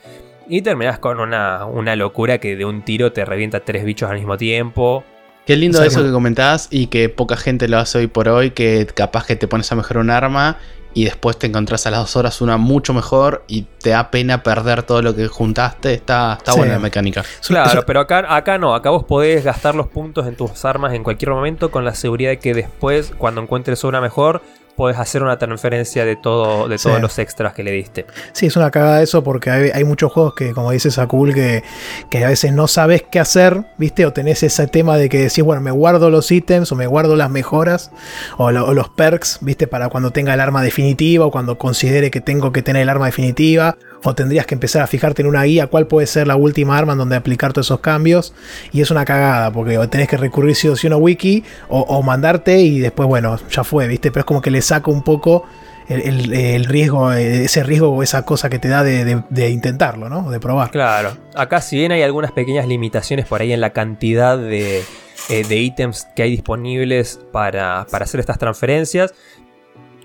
[0.48, 4.16] Y terminás con una, una locura que de un tiro te revienta tres bichos al
[4.16, 5.04] mismo tiempo.
[5.46, 8.06] Qué lindo O sea, eso que- que comentás y que poca gente lo hace hoy
[8.06, 10.58] por hoy, que capaz que te pones a mejorar un arma
[10.94, 14.42] y después te encontrás a las dos horas una mucho mejor y te da pena
[14.42, 15.94] perder todo lo que juntaste.
[15.94, 16.58] Está, está Sí.
[16.58, 17.24] buena la mecánica.
[17.46, 21.02] Claro, pero acá, acá no, acá vos podés gastar los puntos en tus armas en
[21.02, 24.42] cualquier momento con la seguridad de que después, cuando encuentres una mejor,
[24.76, 26.84] podés hacer una transferencia de todo, de Sí.
[26.88, 28.06] todos los extras que le diste.
[28.32, 31.62] Sí, es una cagada eso porque hay, hay muchos juegos que, como dice Sakul, que,
[32.10, 34.06] que a veces no sabes qué hacer, ¿viste?
[34.06, 37.16] O tenés ese tema de que decís, bueno, me guardo los ítems o me guardo
[37.16, 37.90] las mejoras
[38.38, 39.66] o, lo- o los perks, ¿viste?
[39.66, 43.06] Para cuando tenga el arma definitiva o cuando considere que tengo que tener el arma
[43.06, 43.76] definitiva.
[44.04, 46.94] O tendrías que empezar a fijarte en una guía cuál puede ser la última arma
[46.94, 48.34] en donde aplicar todos esos cambios.
[48.72, 51.82] Y es una cagada porque tenés que recurrir sí o sí a una wiki o,
[51.82, 54.10] o mandarte y después, bueno, ya fue, ¿viste?
[54.10, 55.44] Pero es como que le saco un poco
[55.88, 60.30] el, riesgo, ese riesgo o esa cosa que te da de intentarlo, ¿no?
[60.30, 60.70] De probar.
[60.70, 64.82] Claro, acá si bien hay algunas pequeñas limitaciones por ahí en la cantidad de,
[65.28, 69.14] eh, de ítems que hay disponibles para, para hacer estas transferencias.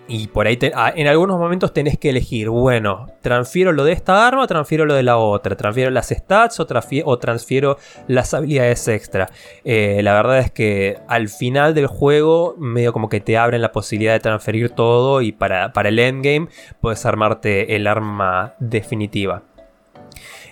[0.07, 4.27] Y por ahí ah, en algunos momentos tenés que elegir, bueno, transfiero lo de esta
[4.27, 9.29] arma transfiero lo de la otra, transfiero las stats o transfiero las habilidades extra.
[9.65, 13.71] Eh, la verdad es que al final del juego medio como que te abren la
[13.71, 16.47] posibilidad de transferir todo y para, para el endgame
[16.79, 19.43] puedes armarte el arma definitiva.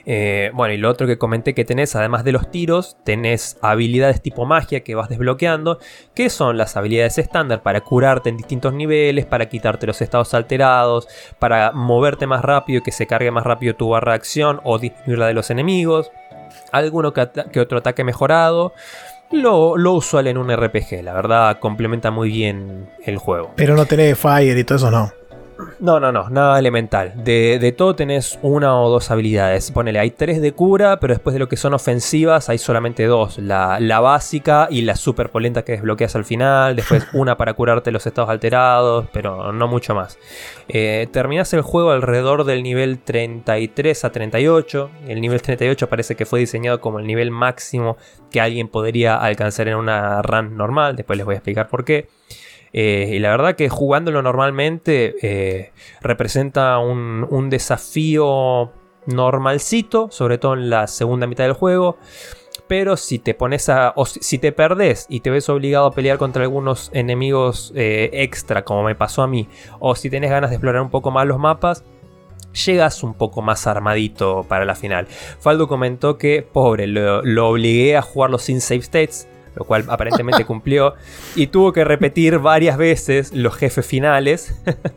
[0.06, 4.22] Eh, bueno, y lo otro que comenté que tenés, además de los tiros, tenés habilidades
[4.22, 5.80] tipo magia que vas desbloqueando,
[6.14, 11.08] que son las habilidades estándar para curarte en distintos niveles, para quitarte los estados alterados,
[11.40, 14.78] para moverte más rápido y que se cargue más rápido tu barra de acción o
[14.78, 16.12] disminuir la de los enemigos,
[16.72, 18.74] alguno que, que otro ataque mejorado.
[19.32, 23.54] Lo, lo usual en un RPG, la verdad complementa muy bien el juego.
[23.56, 25.12] Pero no tenés fire y todo eso, no.
[25.80, 27.14] No, no, no, nada elemental.
[27.24, 29.72] De, de todo tenés una o dos habilidades.
[29.72, 33.38] Ponele, hay tres de cura, pero después de lo que son ofensivas hay solamente dos.
[33.38, 36.76] La, la básica y la super polenta que desbloqueas al final.
[36.76, 40.18] Después una para curarte los estados alterados, pero no mucho más.
[40.68, 44.90] Eh, terminás el juego alrededor del nivel 33 a 38.
[45.08, 47.98] El nivel 38 parece que fue diseñado como el nivel máximo
[48.32, 50.96] que alguien podría alcanzar en una run normal.
[50.96, 52.08] Después les voy a explicar por qué.
[52.78, 58.74] Eh, y la verdad que jugándolo normalmente eh, representa un, desafío
[59.06, 61.98] normalcito, sobre todo en la segunda mitad del juego.
[62.68, 63.94] Pero si te pones a.
[63.96, 68.10] o si, si te perdés y te ves obligado a pelear contra algunos enemigos eh,
[68.12, 69.48] extra, como me pasó a mí,
[69.80, 71.86] o si tenés ganas de explorar un poco más los mapas,
[72.66, 75.08] llegas un poco más armadito para la final.
[75.08, 80.46] Faldo comentó que, pobre, lo, lo obligué a jugarlo sin save states, lo cual aparentemente
[80.46, 80.96] cumplió,
[81.36, 84.56] y tuvo que repetir varias veces los jefes finales.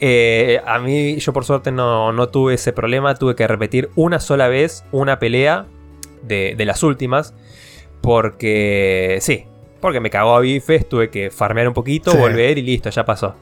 [0.00, 4.20] Eh, a mí, yo por suerte no, no tuve ese problema, tuve que repetir una
[4.20, 5.66] sola vez una pelea
[6.22, 7.34] de, de las últimas,
[8.00, 9.46] porque sí,
[9.80, 12.16] porque me cagó a bifes, tuve que farmear un poquito, Sí.
[12.16, 13.34] volver y listo, ya pasó.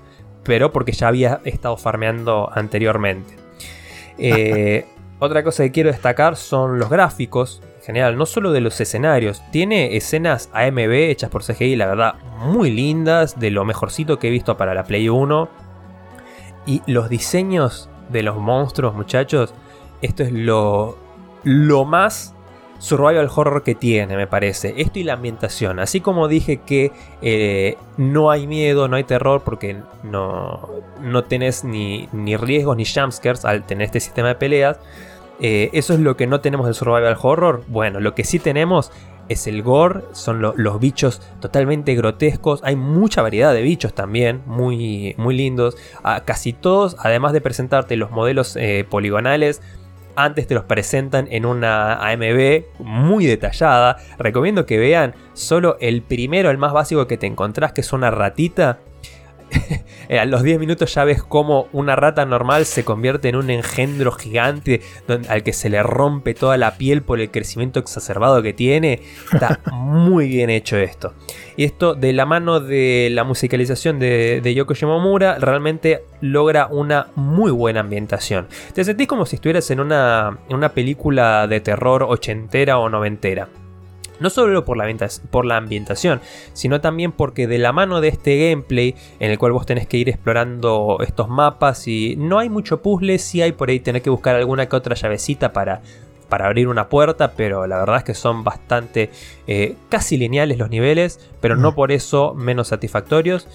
[0.44, 3.34] Pero porque ya había estado farmeando anteriormente.
[4.18, 4.86] Eh,
[5.18, 9.42] otra cosa que quiero destacar son los gráficos, general, no solo de los escenarios.
[9.52, 14.30] Tiene escenas AMB hechas por CGI, la verdad, muy lindas, de lo mejorcito que he
[14.30, 15.48] visto para la Play 1.
[16.66, 19.54] Y los diseños de los monstruos, muchachos,
[20.02, 20.98] esto es lo,
[21.44, 22.34] lo más
[22.78, 24.74] survival horror que tiene, me parece.
[24.76, 25.78] Esto y la ambientación.
[25.78, 30.68] Así como dije que eh, no hay miedo, no hay terror, porque no,
[31.00, 34.78] no tenés ni, ni riesgos ni jumpscares al tener este sistema de peleas.
[35.40, 37.62] Eh, eso es lo que no tenemos del survival horror.
[37.68, 38.90] Bueno, lo que sí tenemos
[39.28, 42.60] es el gore, son lo- los bichos totalmente grotescos.
[42.62, 45.76] Hay mucha variedad de bichos también, muy, muy lindos.
[46.04, 49.62] Ah, casi todos, además de presentarte los modelos eh, poligonales,
[50.18, 53.98] antes te los presentan en una AMB muy detallada.
[54.18, 58.10] Recomiendo que vean solo el primero, el más básico que te encontrás, que es una
[58.10, 58.78] ratita.
[60.08, 63.50] Eh, a los 10 minutos ya ves cómo una rata normal se convierte en un
[63.50, 68.40] engendro gigante donde- al que se le rompe toda la piel por el crecimiento exacerbado
[68.40, 69.00] que tiene.
[69.32, 71.14] Está muy bien hecho esto.
[71.56, 77.08] Y esto de la mano de la musicalización de, de Yoko Shimomura realmente logra una
[77.16, 78.46] muy buena ambientación.
[78.74, 83.48] Te sentís como si estuvieras en una, en una película de terror ochentera o noventera.
[84.20, 84.86] No solo por la,
[85.30, 86.20] por la ambientación,
[86.52, 89.96] sino también porque de la mano de este gameplay, en el cual vos tenés que
[89.98, 94.10] ir explorando estos mapas y no hay mucho puzzle, sí hay por ahí tener que
[94.10, 95.82] buscar alguna que otra llavecita para,
[96.28, 99.10] para abrir una puerta, pero la verdad es que son bastante
[99.46, 101.74] eh, casi lineales los niveles, pero no Mm.
[101.74, 103.46] por eso menos satisfactorios.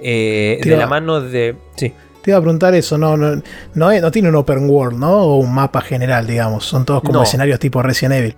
[0.00, 1.56] Eh, de la mano de...
[1.76, 1.92] Sí.
[2.22, 3.40] Te iba a preguntar eso, no, no,
[3.74, 5.12] no, es- no tiene un open world, ¿no?
[5.22, 6.64] O un mapa general, digamos.
[6.64, 7.22] Son todos como No.
[7.22, 8.36] escenarios tipo Resident Evil.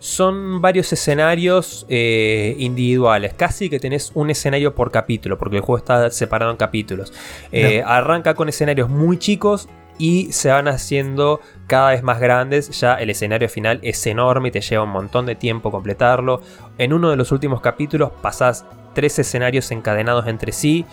[0.00, 5.78] Son varios escenarios eh, individuales, casi que tenés un escenario por capítulo, porque el juego
[5.78, 7.12] está separado en capítulos.
[7.52, 12.70] Eh, arranca con escenarios muy chicos y se van haciendo cada vez más grandes.
[12.80, 16.40] Ya el escenario final es enorme y te lleva un montón de tiempo completarlo.
[16.78, 20.84] En uno de los últimos capítulos pasás tres escenarios encadenados entre sí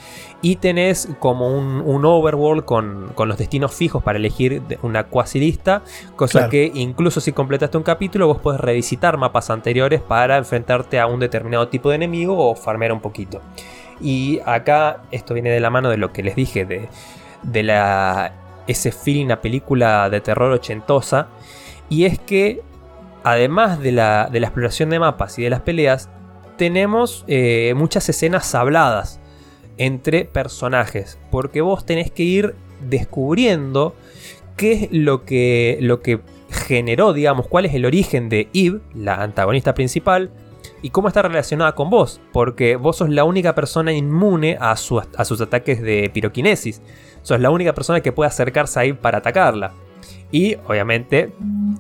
[0.42, 5.40] y tenés como un, un overworld con, con los destinos fijos para elegir una cuasi
[5.40, 5.82] lista,
[6.16, 6.52] cosa Claro.
[6.52, 11.20] que incluso si completaste un capítulo vos podés revisitar mapas anteriores para enfrentarte a un
[11.20, 13.42] determinado tipo de enemigo o farmear un poquito.
[14.00, 16.88] Y acá esto viene de la mano de lo que les dije de,
[17.44, 18.34] de la
[18.68, 21.30] ese feeling a película de terror ochentosa
[21.90, 22.62] y es que
[23.24, 26.10] además de la, de la exploración de mapas y de las peleas
[26.58, 29.20] tenemos eh, muchas escenas habladas
[29.78, 31.18] entre personajes.
[31.32, 33.96] Porque vos tenés que ir descubriendo
[34.56, 39.22] qué es lo que, lo que generó, digamos, cuál es el origen de Eve, la
[39.22, 40.32] antagonista principal,
[40.82, 42.20] y cómo está relacionada con vos.
[42.34, 46.82] Porque vos sos la única persona inmune a, a sus ataques de piroquinesis.
[47.22, 49.74] Sos la única persona que puede acercarse a Eve para atacarla.
[50.32, 51.32] Y obviamente,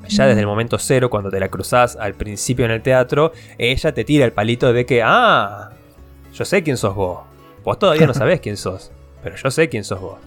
[0.08, 3.94] ya desde el momento cero, cuando te la cruzás al principio en el teatro, ella
[3.94, 5.72] te tira el palito de que, ah,
[6.34, 7.20] yo sé quién sos vos.
[7.64, 8.92] Vos todavía no sabés quién sos,
[9.22, 10.20] pero yo sé quién sos vos.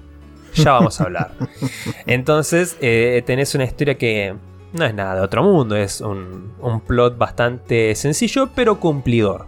[0.54, 1.32] Ya vamos a hablar.
[2.06, 4.34] Entonces, eh, tenés una historia que
[4.72, 9.46] no es nada de otro mundo, es un, un plot bastante sencillo, pero cumplidor.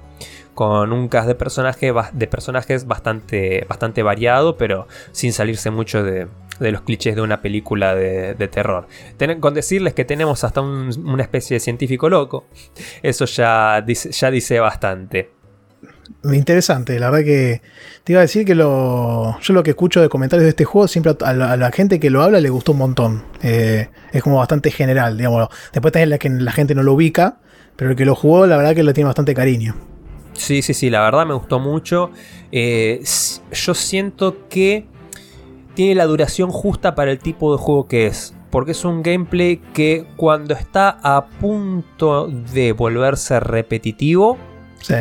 [0.54, 6.28] Con un cast de, personaje, de personajes bastante, bastante variado, pero sin salirse mucho de,
[6.62, 8.86] de los clichés de una película de, de terror.
[9.16, 12.46] Ten- con decirles que tenemos hasta un- una especie de científico loco,
[13.02, 15.30] eso ya dice, ya dice bastante.
[16.24, 17.62] Interesante, la verdad que
[18.04, 20.86] te iba a decir que lo, yo lo que escucho de comentarios de este juego,
[20.86, 23.24] siempre a la, a la gente que lo habla le gustó un montón.
[23.42, 25.48] Eh, es como bastante general, digamos.
[25.72, 27.38] Después también la, que la gente no lo ubica,
[27.76, 29.74] pero el que lo jugó, la verdad que le tiene bastante cariño.
[30.34, 32.10] Sí, sí, sí, la verdad me gustó mucho.
[32.52, 33.02] Eh,
[33.52, 34.86] yo siento que
[35.74, 38.34] tiene la duración justa para el tipo de juego que es.
[38.50, 44.36] Porque es un gameplay que cuando está a punto de volverse repetitivo,
[44.80, 44.94] Sí.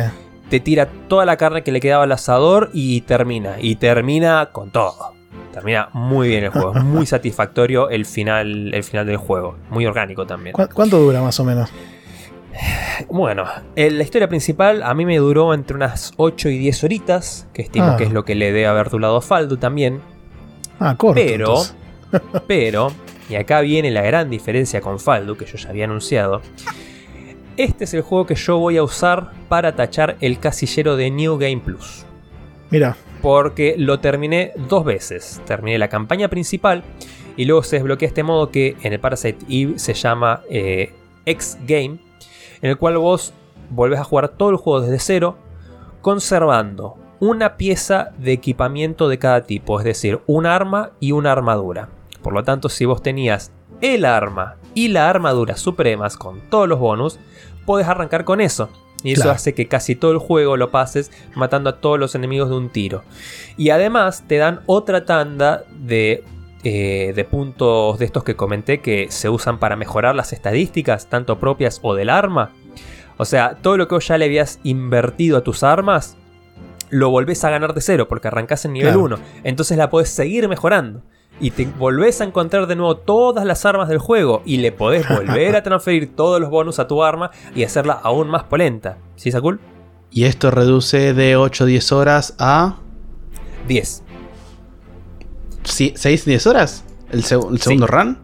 [0.48, 3.56] te tira toda la carne que le quedaba al asador y termina.
[3.60, 5.12] Y termina con todo.
[5.52, 6.74] Termina muy bien el juego.
[6.76, 9.56] Es muy satisfactorio el final, el final del juego.
[9.68, 10.54] Muy orgánico también.
[10.54, 11.70] ¿Cu- ¿Cuánto dura más o menos?
[13.10, 13.44] Bueno,
[13.76, 17.86] la historia principal a mí me duró entre unas 8 y 10 horitas, que estimo
[17.86, 17.96] Ah.
[17.96, 20.00] que es lo que le debe haber durado a Faldo también.
[20.82, 21.14] Ah, corto.
[21.14, 21.54] Pero,
[22.46, 22.92] pero,
[23.28, 26.42] y acá viene la gran diferencia con Faldo, que yo ya había anunciado.
[27.56, 31.38] Este es el juego que yo voy a usar para tachar el casillero de New
[31.38, 32.04] Game Plus.
[32.70, 35.40] Mira, Porque lo terminé dos veces.
[35.46, 36.82] Terminé la campaña principal
[37.36, 40.92] y luego se desbloquea este modo que en el Parasite Eve se llama eh,
[41.26, 41.98] X Game,
[42.60, 43.32] en el cual vos
[43.70, 45.36] volvés a jugar todo el juego desde cero,
[46.00, 51.88] conservando una pieza de equipamiento de cada tipo, es decir, un arma y una armadura.
[52.20, 56.80] Por lo tanto, si vos tenías el arma y la armadura supremas con todos los
[56.80, 57.20] bonus,
[57.64, 58.70] podés arrancar con eso.
[59.04, 59.36] Y eso Claro.
[59.36, 62.70] hace que casi todo el juego lo pases matando a todos los enemigos de un
[62.70, 63.04] tiro.
[63.56, 66.24] Y además te dan otra tanda de,
[66.64, 71.38] eh, de puntos de estos que comenté que se usan para mejorar las estadísticas, tanto
[71.38, 72.50] propias o del arma.
[73.16, 76.16] O sea, todo lo que vos ya le habías invertido a tus armas,
[76.92, 79.04] lo volvés a ganar de cero porque arrancás en nivel Claro.
[79.06, 79.18] 1.
[79.44, 81.02] Entonces la podés seguir mejorando.
[81.40, 84.42] Y te volvés a encontrar de nuevo todas las armas del juego.
[84.44, 88.28] Y le podés volver a transferir todos los bonus a tu arma y hacerla aún
[88.28, 88.98] más polenta.
[89.16, 89.58] ¿Sí, Sakul?
[90.10, 92.76] Y esto reduce de 8 10 horas a
[93.66, 94.02] 10.
[95.64, 96.84] 6 10 horas.
[97.10, 98.18] ¿El, seg- el segundo run?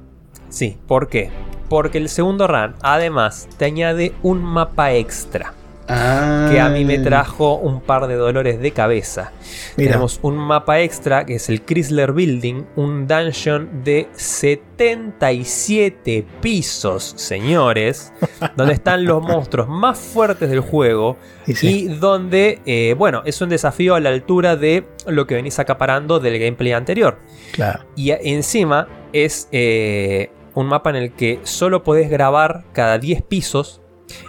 [0.50, 1.30] Sí, ¿por qué?
[1.68, 5.54] Porque el segundo run además te añade un mapa extra.
[5.88, 9.32] Que a mí me trajo un par de dolores de cabeza.
[9.76, 9.92] Mira.
[9.92, 18.12] Tenemos un mapa extra que es el Chrysler Building, un dungeon de 77 pisos, señores,
[18.56, 21.16] donde están los monstruos más fuertes del juego
[21.46, 21.84] Y sí.
[21.84, 26.20] y donde, eh, bueno, es un desafío a la altura de lo que venís acaparando
[26.20, 27.18] del gameplay anterior.
[27.52, 27.86] Claro.
[27.96, 33.80] Y encima es eh, un mapa en el que solo podés grabar cada 10 pisos.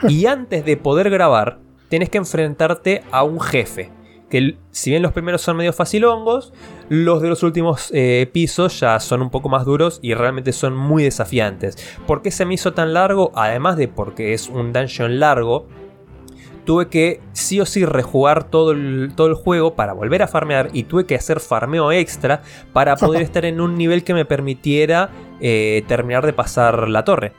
[0.08, 1.60] Y antes de poder grabar,
[1.90, 3.92] tenés que enfrentarte a un jefe.
[4.30, 6.54] Que si bien los primeros son medio facilongos,
[6.88, 10.76] los de los últimos eh, pisos ya son un poco más duros y realmente son
[10.76, 11.78] muy desafiantes.
[12.06, 13.32] ¿Por qué se me hizo tan largo?
[13.34, 15.66] Además de porque es un dungeon largo,
[16.70, 20.70] tuve que sí o sí rejugar todo el, todo el juego para volver a farmear
[20.74, 25.10] y tuve que hacer farmeo extra para poder estar en un nivel que me permitiera
[25.42, 27.34] eh, terminar de pasar la torre.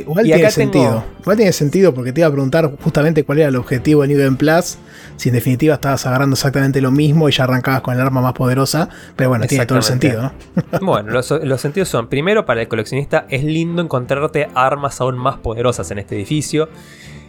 [0.00, 1.04] Igual Y tiene tengo- sentido.
[1.20, 4.18] Igual tiene sentido porque te iba a preguntar justamente cuál era el objetivo de New
[4.18, 4.78] Game Plus.
[5.16, 8.32] Si en definitiva estabas agarrando exactamente lo mismo y ya arrancabas con el arma más
[8.32, 8.88] poderosa.
[9.16, 10.32] Pero bueno, tiene todo el sentido.
[10.80, 15.36] Bueno, los, los sentidos son, primero para el coleccionista es lindo encontrarte armas aún más
[15.38, 16.68] poderosas en este edificio.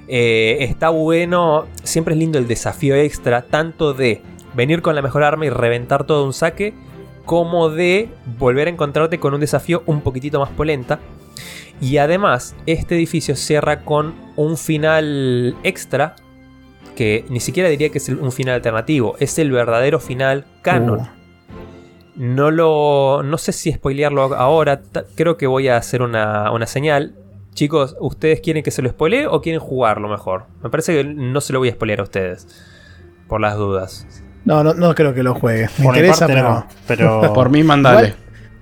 [0.07, 4.21] Eh, está bueno, siempre es lindo el desafío extra, tanto de
[4.55, 6.73] venir con la mejor arma y reventar todo un saque,
[7.25, 8.09] como de
[8.39, 10.99] volver a encontrarte con un desafío un poquitito más polenta.
[11.81, 16.15] Y además, este edificio cierra con un final extra,
[16.95, 20.99] que ni siquiera diría que es un final alternativo, es el verdadero final canon.
[21.01, 21.07] Uh,
[22.17, 23.23] No lo.
[23.23, 24.81] No sé si spoilearlo ahora.
[25.15, 27.15] Creo que voy a hacer una, una señal.
[27.53, 30.45] Chicos, ¿ustedes quieren que se lo spoilee o quieren jugarlo mejor?
[30.63, 32.47] Me parece que no se lo voy a spoilear a ustedes.
[33.27, 34.05] Por las dudas.
[34.45, 35.63] no, no, no creo que lo juegue.
[35.79, 36.49] Me Por mi interesa, parte pero.
[36.49, 38.13] no, pero Por mí, mandale.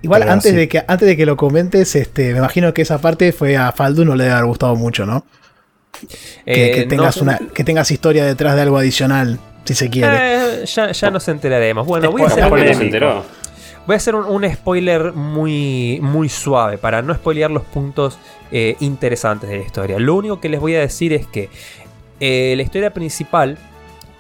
[0.02, 3.00] Igual Pero antes, de que, antes de que lo comentes, este, me imagino que esa
[3.00, 5.26] parte fue a Faldu no le debe haber gustado mucho, ¿no?
[6.46, 9.90] Que, Eh, que no- tengas una, que tengas historia detrás de algo adicional, si se
[9.90, 10.62] quiere.
[10.62, 11.86] Eh, ya, ya nos enteraremos.
[11.86, 12.84] Bueno, voy a hacer, ¿Cómo que no se polémico.
[12.98, 13.40] enteró?
[13.88, 18.20] voy a hacer un, un spoiler muy, muy suave para no spoilear los puntos
[18.52, 19.98] eh, interesantes de la historia.
[19.98, 21.50] Lo único que les voy a decir es que
[22.20, 23.58] eh, la historia principal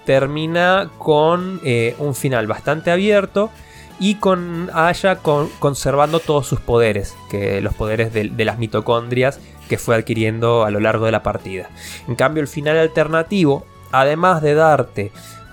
[0.05, 3.51] termina con eh, un final bastante abierto
[3.99, 9.39] y con Aya con- conservando todos sus poderes, que los poderes de, de las mitocondrias
[9.67, 11.69] que fue adquiriendo a lo largo de la partida.
[12.07, 15.11] En cambio, el final alternativo, además de darte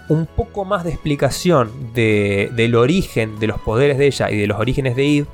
[0.09, 4.47] un poco más de explicación de- del origen de los poderes de ella y de
[4.47, 5.27] los orígenes de Eve,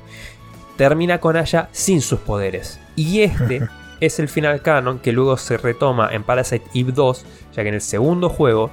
[0.77, 2.79] termina con Aya sin sus poderes.
[2.95, 3.61] Y este
[4.01, 7.75] es el final canon que luego se retoma en Parasite Eve 2, ya que en
[7.75, 8.71] el segundo juego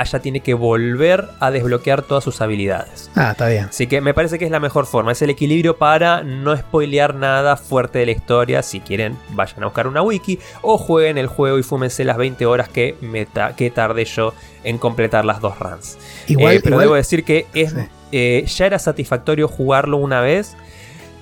[0.00, 3.10] Aya tiene que volver a desbloquear todas sus habilidades.
[3.16, 3.64] Ah, está bien.
[3.64, 7.14] Así que me parece que es la mejor forma, es el equilibrio para no spoilear
[7.14, 8.62] nada fuerte de la historia.
[8.62, 12.46] Si quieren, vayan a buscar una wiki o jueguen el juego y fúmense las 20
[12.46, 14.34] horas que, me ta- que tardé yo
[14.64, 15.98] en completar las dos runs.
[16.26, 17.76] Igual, Eh, pero igual- debo decir que es, Sí.
[18.12, 20.56] eh, ya era satisfactorio jugarlo una vez.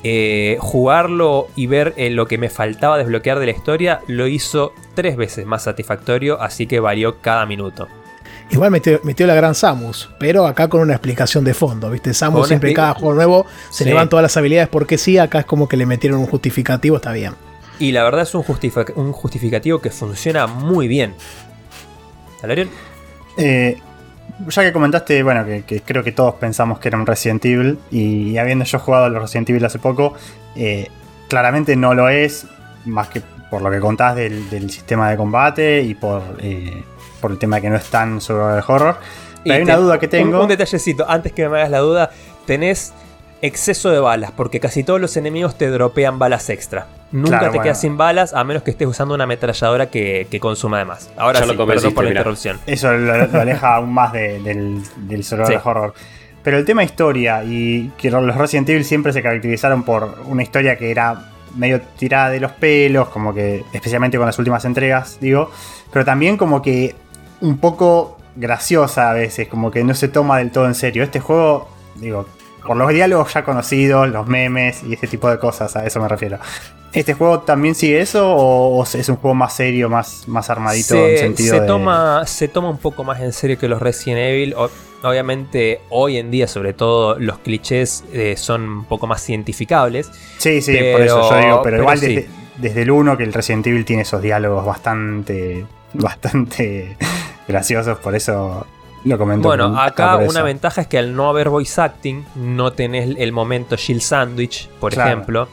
[0.09, 4.73] Eh, jugarlo y ver eh, lo que me faltaba desbloquear de la historia lo hizo
[4.95, 7.89] tres veces más satisfactorio, así que varió cada minuto.
[8.49, 12.15] Igual metió, metió la gran Samus, pero acá con una explicación de fondo, ¿viste?
[12.15, 13.91] Samus siempre cada juego nuevo se Sí.
[13.91, 16.97] le van todas las habilidades porque sí, acá es como que le metieron un justificativo,
[16.97, 17.35] está bien.
[17.81, 21.15] Y la verdad es un, justific- un justificativo que funciona muy bien.
[22.41, 22.69] ¿Valerian?
[23.37, 23.79] Eh,
[24.49, 27.79] ya que comentaste, bueno, que, que creo que todos pensamos que era un Resident Evil,
[27.91, 30.15] y habiendo yo jugado a los Resident Evil hace poco,
[30.55, 30.89] eh,
[31.29, 32.47] claramente no lo es,
[32.85, 33.21] más que
[33.51, 36.85] por lo que contás del, del sistema de combate y por, eh,
[37.27, 38.97] por el tema de que no es tan survival horror.
[39.43, 40.37] Pero hay Y una te- duda que tengo.
[40.37, 42.11] Un, un detallecito, antes que me hagas la duda,
[42.47, 42.93] tenés
[43.43, 46.87] exceso de balas, porque casi todos los enemigos te dropean balas extra.
[47.13, 47.63] Nunca Claro, te bueno.
[47.65, 51.11] quedas sin balas a menos que estés usando una ametralladora que, que consuma de más.
[51.17, 52.21] Ahora Ya sí, lo perdón por la mirá.
[52.21, 52.59] interrupción.
[52.67, 55.35] Eso lo, lo aleja aún más de- del, del Sí.
[55.65, 55.95] horror.
[56.45, 60.77] Pero el tema historia y que los Resident Evil siempre se caracterizaron por una historia
[60.79, 65.51] que era medio tirada de los pelos, como que especialmente con las últimas entregas, digo,
[65.93, 66.95] pero también como que
[67.41, 71.03] un poco graciosa a veces, como que no se toma del todo en serio.
[71.03, 72.27] Este juego, digo,
[72.67, 76.09] por los diálogos ya conocidos, los memes y ese tipo de cosas, a eso me
[76.09, 76.39] refiero.
[76.93, 81.13] ¿Este juego también sigue eso o es un juego más serio, más, más armadito se,
[81.15, 84.19] en sentido se de- toma se toma un poco más en serio que los Resident
[84.21, 84.71] Evil O-
[85.03, 90.63] obviamente hoy en día sobre todo los clichés eh, son un poco más identificables Sí,
[90.63, 92.07] sí, pero- por eso yo digo, pero, pero igual sí.
[92.15, 96.97] desde, desde el 1 que el Resident Evil tiene esos diálogos bastante, bastante
[97.49, 98.67] graciosos, por eso
[99.05, 99.49] lo comento.
[99.49, 103.77] bueno acá una ventaja es que al no haber voice acting no tenés el momento
[103.77, 105.11] Shield Sandwich por Claro.
[105.11, 105.49] ejemplo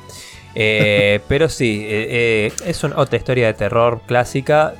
[0.56, 4.74] Eh, pero sí eh, eh, es una otra historia de terror clásica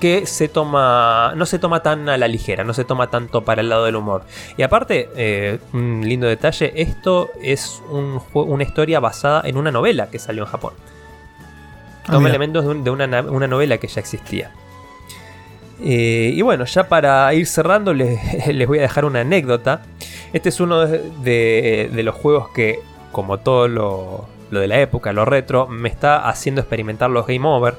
[0.00, 3.60] que se toma no se toma tan a la ligera, no se toma tanto para
[3.60, 4.22] el lado del humor.
[4.56, 10.18] Y aparte, un lindo detalle, esto es un una historia basada en una novela que
[10.18, 10.72] salió en Japón.
[12.04, 12.30] Ah, Toma mira.
[12.30, 14.52] elementos de, un- de una, na- una novela que ya existía.
[15.82, 19.82] Eh, y bueno, ya para ir cerrando, les, voy a dejar una anécdota.
[20.32, 22.80] Este es uno de, los juegos que,
[23.12, 27.74] como todo lo, de la época, lo retro, me está haciendo experimentar los game over.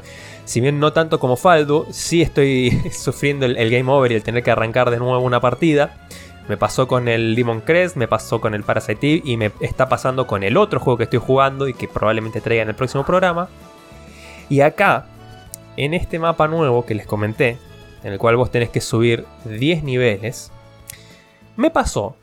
[0.45, 4.23] Si bien no tanto como Faldo, sí estoy sufriendo el, el game over y el
[4.23, 6.07] tener que arrancar de nuevo una partida.
[6.49, 9.87] Me pasó con el Demon Crest, me pasó con el Parasite Eve y me está
[9.87, 13.05] pasando con el otro juego que estoy jugando y que probablemente traiga en el próximo
[13.05, 13.47] programa.
[14.49, 15.05] Y acá,
[15.77, 17.57] en este mapa nuevo que les comenté,
[18.03, 20.51] en el cual vos tenés que subir 10 niveles,
[21.55, 22.15] me pasó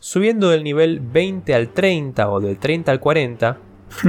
[0.00, 3.58] subiendo del nivel 20 al 30 o del 30 al 40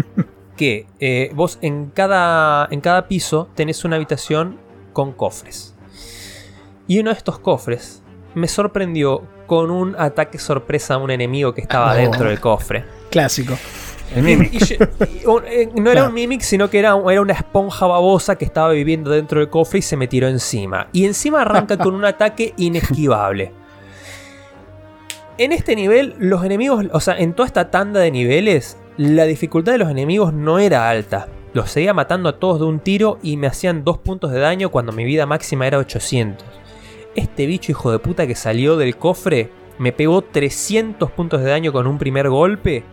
[0.58, 4.58] que eh, vos en cada, en cada piso tenés una habitación
[4.94, 5.76] con cofres.
[6.88, 8.02] Y uno de estos cofres
[8.36, 11.96] me sorprendió con un ataque sorpresa a un enemigo que estaba Oh.
[11.96, 12.86] dentro del cofre.
[13.10, 13.56] Clásico.
[14.16, 14.54] El Mimic.
[14.54, 14.76] Y yo-
[15.24, 16.08] y un- eh, no era Claro.
[16.10, 19.80] un mimic, sino que era, era una esponja babosa que estaba viviendo dentro del cofre
[19.80, 20.88] y se me tiró encima.
[20.94, 23.52] Y encima arranca con un ataque inesquivable.
[25.38, 29.74] En este nivel, los enemigos, o sea, en toda esta tanda de niveles, la dificultad
[29.74, 31.28] de los enemigos no era alta.
[31.54, 34.70] Los seguía matando a todos de un tiro y me hacían dos puntos de daño
[34.70, 36.46] cuando mi vida máxima era 800.
[37.16, 39.50] Este bicho hijo de puta que salió del cofre
[39.80, 42.84] me pegó 300 puntos de daño con un primer golpe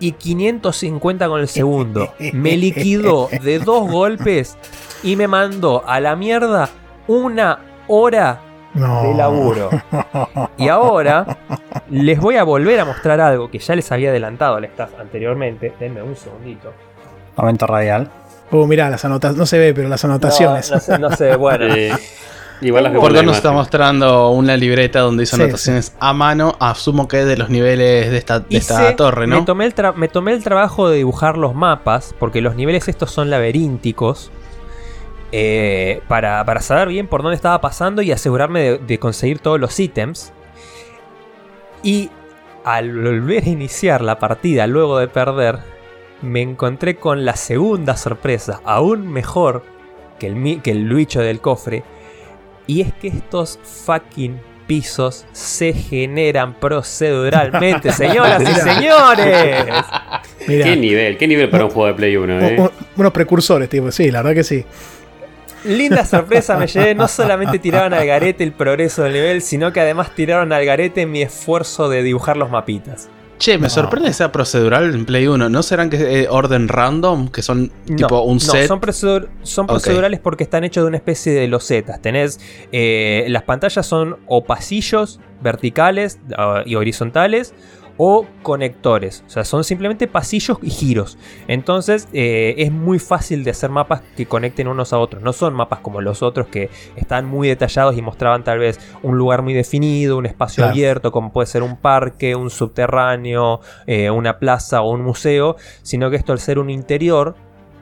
[0.00, 2.14] y 550 con el segundo.
[2.32, 4.56] Me liquidó de dos golpes
[5.02, 6.68] y me mandó a la mierda
[7.06, 8.40] una hora
[8.74, 9.02] No.
[9.02, 9.70] de laburo.
[10.56, 11.38] Y ahora
[11.90, 15.72] les voy a volver a mostrar algo que ya les había adelantado al staff anteriormente.
[15.80, 16.72] Denme un segundito.
[17.36, 18.10] Momento radial.
[18.50, 19.38] Uh, mirá, las anotaciones.
[19.38, 20.70] No se ve, pero las anotaciones.
[20.70, 21.66] No, no sé, no sé, bueno.
[22.60, 26.56] Igual las Por nos está mostrando una libreta donde hizo Sí, anotaciones a mano.
[26.58, 29.44] Asumo que de los niveles de esta, de esta Hice- torre, Me ¿no?
[29.44, 33.10] tomé, el tra- me tomé el trabajo de dibujar los mapas, porque los niveles estos
[33.12, 34.30] son laberínticos,
[35.30, 39.60] eh, para, para saber bien por dónde estaba pasando y asegurarme de, de conseguir todos
[39.60, 40.32] los ítems.
[41.82, 42.10] Y
[42.64, 45.58] al volver a iniciar la partida luego de perder,
[46.22, 49.62] me encontré con la segunda sorpresa, aún mejor
[50.18, 51.84] que el, que el bicho del cofre.
[52.68, 54.38] Y es que estos fucking
[54.68, 59.74] pisos se generan proceduralmente, señoras y señores.
[60.46, 60.64] Mirá.
[60.64, 61.16] ¿Qué nivel?
[61.16, 62.34] ¿Qué nivel para un juego de Play 1?
[62.36, 62.56] Un- Eh?
[62.60, 63.90] un- unos precursores, tipo.
[63.90, 64.64] Sí, la verdad que sí.
[65.64, 66.94] Linda sorpresa me llevé.
[66.94, 71.06] No solamente tiraron al garete el progreso del nivel, sino que además tiraron al garete
[71.06, 73.08] mi esfuerzo de dibujar los mapitas.
[73.38, 73.70] Che, me No.
[73.70, 75.48] sorprende que sea procedural en Play 1.
[75.48, 77.28] ¿No serán que eh, orden random?
[77.28, 78.66] Que son tipo no, un no, set.
[78.66, 82.02] son, procedur- son procedurales porque están hechos de una especie de losetas.
[82.02, 82.40] Tenés.
[82.72, 87.54] eh, las pantallas son o pasillos verticales ah, y horizontales.
[88.00, 89.24] O conectores.
[89.26, 91.18] O sea, son simplemente pasillos y giros.
[91.48, 95.20] Entonces eh, es muy fácil de hacer mapas que conecten unos a otros.
[95.22, 99.18] No son mapas como los otros que están muy detallados y mostraban tal vez un
[99.18, 100.70] lugar muy definido, un espacio Claro.
[100.72, 105.56] abierto, como puede ser un parque, un subterráneo, eh, una plaza o un museo.
[105.82, 107.34] Sino que esto al ser un interior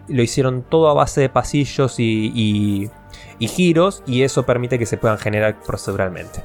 [0.09, 2.91] lo hicieron todo a base de pasillos y, y-
[3.39, 6.41] y giros y eso permite que se puedan generar proceduralmente.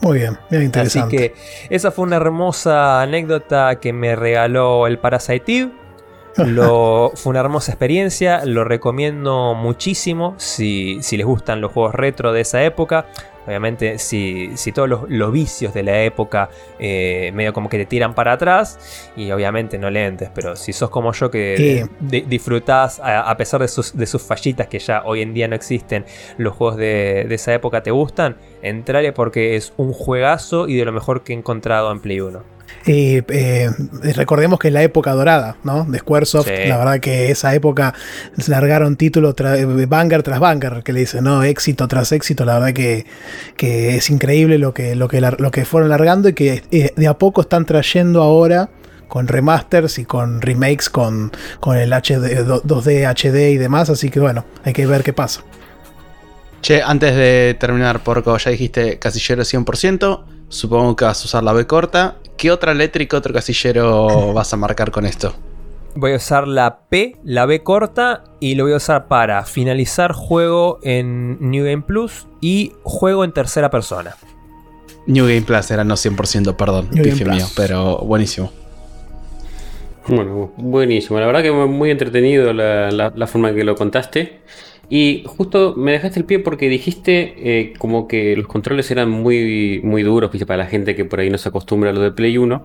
[0.00, 1.16] Muy bien, bien interesante.
[1.16, 1.34] Así que
[1.74, 5.70] esa fue una hermosa anécdota que me regaló el Parasite.
[6.36, 12.32] Lo, fue una hermosa experiencia, lo recomiendo muchísimo si, si les gustan los juegos retro
[12.32, 13.06] de esa época.
[13.50, 16.48] Obviamente, si, si todos los, los vicios de la época
[16.78, 20.88] eh, medio como que te tiran para atrás, y obviamente no lentes, pero si sos
[20.90, 21.56] como yo que
[21.98, 25.48] di- disfrutás, a, a pesar de sus, de sus fallitas que ya hoy en día
[25.48, 26.04] no existen,
[26.38, 30.84] los juegos de, de esa época te gustan, entrale porque es un juegazo y de
[30.84, 32.59] lo mejor que he encontrado en Play 1.
[32.86, 33.70] Y eh,
[34.14, 35.84] recordemos que es la época dorada, ¿no?
[35.84, 36.68] De Squaresoft, Sí.
[36.68, 37.94] la verdad que esa época
[38.48, 41.42] largaron título tra- banger tras banger, que le dicen, ¿no?
[41.42, 43.04] Éxito tras éxito, la verdad que,
[43.56, 47.06] que es increíble lo que, lo, que, lo que fueron largando y que eh, de
[47.06, 48.70] a poco están trayendo ahora
[49.08, 54.08] con remasters y con remakes con, con el HD, do- 2D, HD y demás, así
[54.08, 55.42] que bueno, hay que ver qué pasa.
[56.62, 60.24] Che, antes de terminar, Porco, ya dijiste casillero 100%.
[60.50, 62.16] Supongo que vas a usar la B corta.
[62.40, 65.34] ¿Qué otra letra y qué otro casillero vas a marcar con esto?
[65.94, 70.12] Voy a usar la P, la B corta, y lo voy a usar para finalizar
[70.12, 74.16] juego en New Game Plus y juego en tercera persona.
[75.06, 76.88] New Game Plus era no 100%, perdón,
[77.24, 77.36] Plus.
[77.36, 78.52] mío, pero buenísimo.
[80.06, 81.20] Bueno, buenísimo.
[81.20, 84.40] La verdad que muy entretenido la, la- la forma en que lo contaste.
[84.92, 89.80] Y justo me dejaste el pie porque dijiste eh, como que los controles eran muy,
[89.84, 92.36] muy duros, para la gente que por ahí no se acostumbra a lo de Play
[92.36, 92.62] 1.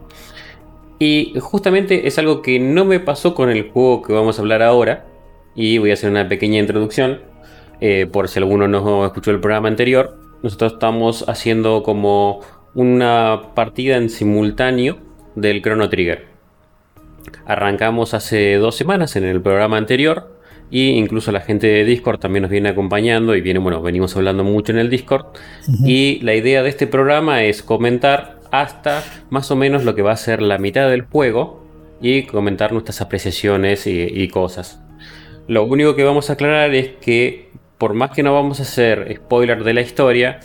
[0.97, 4.63] Y justamente es algo que no me pasó con el juego que vamos a hablar
[4.63, 5.05] ahora.
[5.53, 7.21] Y voy a hacer una pequeña introducción.
[7.81, 10.17] eh, por si alguno no escuchó el programa anterior.
[10.41, 12.41] Nosotros estamos haciendo como
[12.73, 14.97] una partida en simultáneo
[15.35, 16.25] del Chrono Trigger.
[17.45, 20.34] Arrancamos hace dos semanas en el programa anterior.
[20.71, 23.35] Y incluso la gente de Discord también nos viene acompañando.
[23.35, 25.25] Y viene, bueno, venimos hablando mucho en el Discord.
[25.85, 30.11] Y la idea de este programa es comentar hasta más o menos lo que va
[30.11, 31.63] a ser la mitad del juego.
[32.01, 34.81] Y comentar nuestras apreciaciones y, y cosas.
[35.47, 39.13] Lo único que vamos a aclarar es que por más que no vamos a hacer
[39.17, 40.39] spoiler de la historia,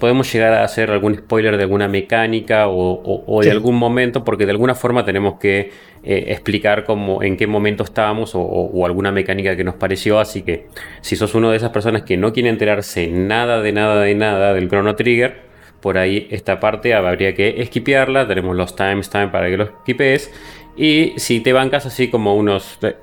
[0.00, 3.50] podemos llegar a hacer algún spoiler de alguna mecánica o, o- o de Sí.
[3.50, 5.70] algún momento, porque de alguna forma tenemos que
[6.02, 10.18] eh, explicar cómo, en qué momento estábamos o, alguna mecánica que nos pareció.
[10.20, 10.66] Así que
[11.00, 14.54] si sos una de esas personas que no quiere enterarse nada de nada de nada
[14.54, 15.46] del Chrono Trigger,
[15.80, 18.26] por ahí esta parte habría que esquipearla.
[18.28, 20.32] Tenemos los timestamps para que los esquipees.
[20.76, 22.96] Y si te bancas así como unos eh,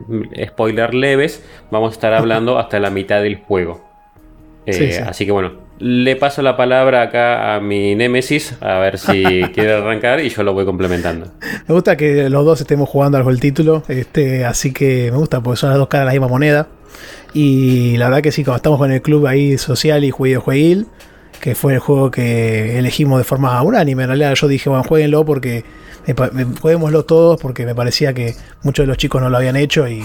[0.48, 3.84] spoilers leves, vamos a estar hablando hasta la mitad del juego.
[4.66, 5.00] Eh, Sí, sí.
[5.00, 9.74] Así que bueno, le paso la palabra acá a mi Némesis a ver si quiere
[9.74, 11.28] arrancar y yo lo voy complementando.
[11.68, 15.42] Me gusta que los dos estemos jugando algo el título, este, así que me gusta
[15.42, 16.68] porque son las dos caras de la misma moneda.
[17.34, 20.86] Y la verdad que sí, como estamos con el club ahí social y videojueguil,
[21.42, 24.04] que fue el juego que elegimos de forma unánime.
[24.04, 25.66] En realidad yo dije, bueno, jueguenlo porque
[26.62, 30.04] juguémoslo todos porque me parecía que muchos de los chicos no lo habían hecho y,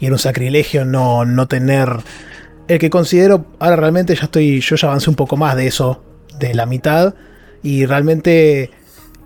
[0.00, 1.88] era un sacrilegio no, no tener
[2.68, 6.02] el que considero, ahora realmente ya estoy, yo ya avancé un poco más de eso,
[6.38, 7.14] de la mitad,
[7.62, 8.70] y realmente,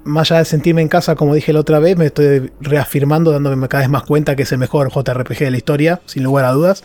[0.04, 3.68] más allá de sentirme en casa, como dije la otra vez, me estoy reafirmando, dándome
[3.68, 6.52] cada vez más cuenta que es el mejor JRPG de la historia, sin lugar a
[6.52, 6.84] dudas,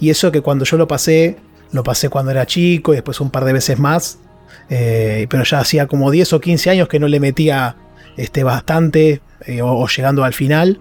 [0.00, 1.36] y eso que cuando yo lo pasé,
[1.72, 4.18] lo pasé cuando era chico y después un par de veces más,
[4.70, 7.76] eh, pero ya hacía como 10 o 15 años que no le metía
[8.16, 10.80] este, bastante, eh, o, llegando al final.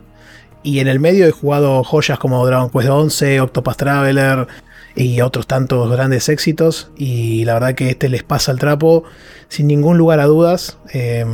[0.64, 4.48] Y en el medio he jugado joyas como Dragon Quest 11, Octopath Traveler
[4.96, 6.92] y otros tantos grandes éxitos.
[6.96, 9.04] Y la verdad que este les pasa el trapo
[9.50, 10.78] sin ningún lugar a dudas.
[10.94, 11.26] Eh,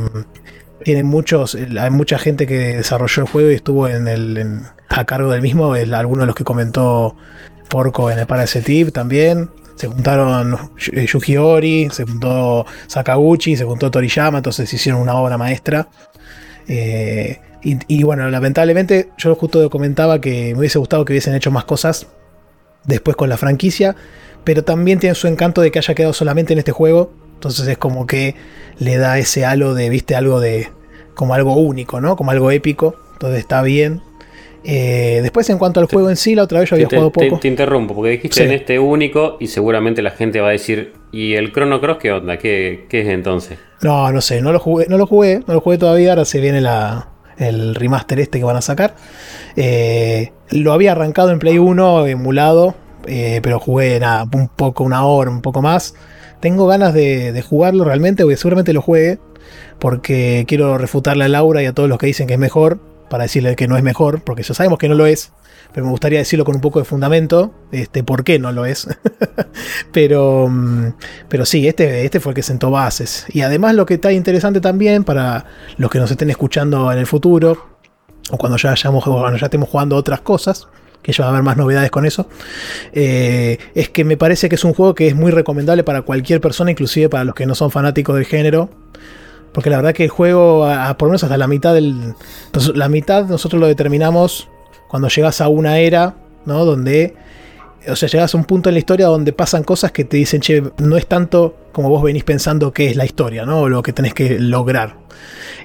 [0.82, 5.30] tienen muchos, hay mucha gente que desarrolló el juego y estuvo en el, a cargo
[5.30, 5.76] del mismo.
[5.76, 7.16] El, algunos de los que comentó
[7.68, 8.26] Porco en el
[8.66, 9.50] Eve también.
[9.76, 15.38] Se juntaron eh, Yuji Ori, se juntó Sakaguchi, se juntó Toriyama, entonces hicieron una obra
[15.38, 15.88] maestra.
[16.68, 21.50] Eh, y, y bueno, lamentablemente yo justo comentaba que me hubiese gustado que hubiesen hecho
[21.50, 22.06] más cosas
[22.84, 23.96] después con la franquicia,
[24.44, 27.78] pero también tiene su encanto de que haya quedado solamente en este juego, entonces es
[27.78, 28.34] como que
[28.78, 30.70] le da ese halo de, viste, algo de,
[31.14, 32.16] como algo único, ¿no?
[32.16, 34.02] Como algo épico, entonces está bien.
[34.62, 37.10] Eh, después en cuanto al juego en sí, la otra vez yo había te, jugado
[37.12, 37.40] te- poco.
[37.40, 38.42] te interrumpo, porque dijiste Sí.
[38.42, 42.12] en este único y seguramente la gente va a decir, ¿y el Chrono Cross qué
[42.12, 42.36] onda?
[42.36, 43.58] ¿Qué, qué es entonces?
[43.82, 46.40] No, no sé, no lo jugué, no lo jugué, no lo jugué todavía, ahora se
[46.40, 47.08] viene la,
[47.38, 48.94] el remaster este que van a sacar.
[49.56, 52.74] Eh, lo había arrancado en Play 1, emulado,
[53.06, 55.94] eh, pero jugué nada, un poco, una hora, un poco más.
[56.40, 59.18] Tengo ganas de, de jugarlo realmente, porque seguramente lo juegue,
[59.78, 62.78] porque quiero refutarle a Laura y a todos los que dicen que es mejor,
[63.10, 65.32] para decirle que no es mejor, porque ya sabemos que no lo es,
[65.74, 68.88] pero me gustaría decirlo con un poco de fundamento, este, por qué no lo es.
[69.92, 70.94] pero, mm,
[71.28, 73.26] pero sí, este, este fue el que sentó bases.
[73.28, 75.44] Y además lo que está interesante también para
[75.76, 77.66] los que nos estén escuchando en el futuro,
[78.30, 80.68] o cuando ya, hayamos, cuando ya estemos jugando otras cosas,
[81.02, 82.28] que ya va a haber más novedades con eso,
[82.92, 86.40] eh, es que me parece que es un juego que es muy recomendable para cualquier
[86.40, 88.70] persona, inclusive para los que no son fanáticos del género.
[89.52, 92.14] Porque la verdad que el juego, por lo menos hasta la mitad del.
[92.74, 94.48] La mitad nosotros lo determinamos
[94.88, 96.14] cuando llegas a una era,
[96.46, 96.64] ¿no?
[96.64, 97.14] Donde.
[97.88, 100.40] O sea, llegas a un punto en la historia donde pasan cosas que te dicen,
[100.40, 103.60] che, no es tanto como vos venís pensando que es la historia, ¿no?
[103.60, 104.96] O lo que tenés que lograr.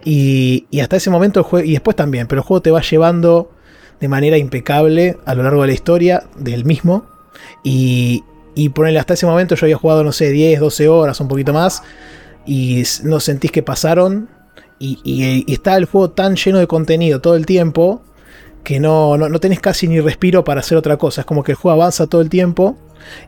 [0.06, 1.68] Y, y hasta ese momento el juego.
[1.68, 3.52] Y después también, pero el juego te va llevando
[4.00, 7.06] de manera impecable a lo largo de la historia del mismo.
[7.64, 8.24] Y,
[8.56, 11.54] y ponerle hasta ese momento yo había jugado, no sé, 10, 12 horas, un poquito
[11.54, 11.84] más.
[12.46, 14.30] Y no sentís que pasaron.
[14.80, 18.04] Y, y, está el juego tan lleno de contenido todo el tiempo
[18.64, 21.22] que no, no, no, tenés casi ni respiro para hacer otra cosa.
[21.22, 22.78] Es como que el juego avanza todo el tiempo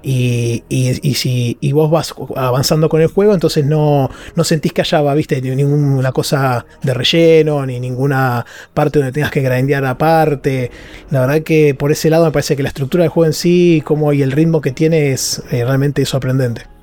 [0.02, 4.82] y, y, si y vos vas avanzando con el juego, entonces no, no sentís que
[4.82, 10.72] haya, viste, ninguna cosa de relleno, ni ninguna parte donde tengas que grandear aparte.
[11.10, 13.82] La verdad que por ese lado me parece que la estructura del juego en sí,
[13.86, 16.77] como y el ritmo que tiene es eh, realmente sorprendente.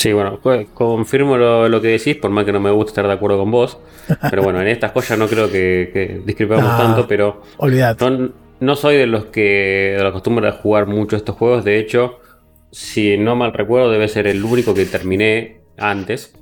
[0.00, 0.40] Sí, bueno,
[0.72, 3.76] confirmo lo, que decís, por más que no me guste estar de acuerdo con vos.
[4.30, 7.42] Pero bueno, en estas cosas no creo que, que discrepamos tanto, pero.
[8.60, 11.66] No soy de los que de la costumbre de jugar mucho estos juegos.
[11.66, 12.18] De hecho,
[12.70, 16.34] si no mal recuerdo, debe ser el único que terminé antes.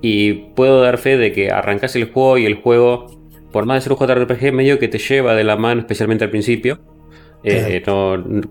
[0.00, 3.08] Y puedo dar fe de que arrancas el juego y el juego,
[3.50, 6.30] por más de ser un JRPG, medio que te lleva de la mano, especialmente al
[6.30, 6.78] principio.
[7.44, 7.82] Eh,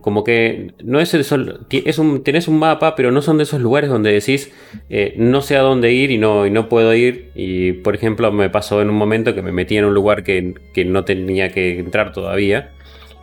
[0.01, 3.43] como que no es el sol, es un, tenés un mapa, pero no son de
[3.43, 4.51] esos lugares donde decís
[4.89, 7.31] eh, no sé a dónde ir y no, y no puedo ir.
[7.35, 10.55] Y por ejemplo, me pasó en un momento que me metí en un lugar que,
[10.73, 12.71] que no tenía que entrar todavía.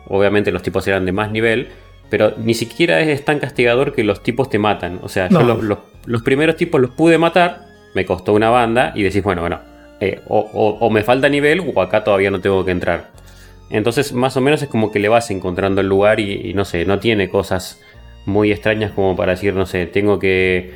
[0.07, 1.67] Obviamente los tipos eran de más nivel,
[2.09, 4.99] pero ni siquiera es tan castigador que los tipos te matan.
[5.03, 5.41] O sea, yo
[6.05, 9.59] los, primeros tipos los pude matar, me costó una banda y decís, bueno, bueno,
[9.99, 13.11] eh, o, me falta nivel o acá todavía no tengo que entrar.
[13.69, 16.85] Entonces, más o menos es como que le vas encontrando el lugar y, no sé,
[16.85, 17.81] no tiene cosas
[18.25, 20.71] muy extrañas como para decir, no sé, tengo que.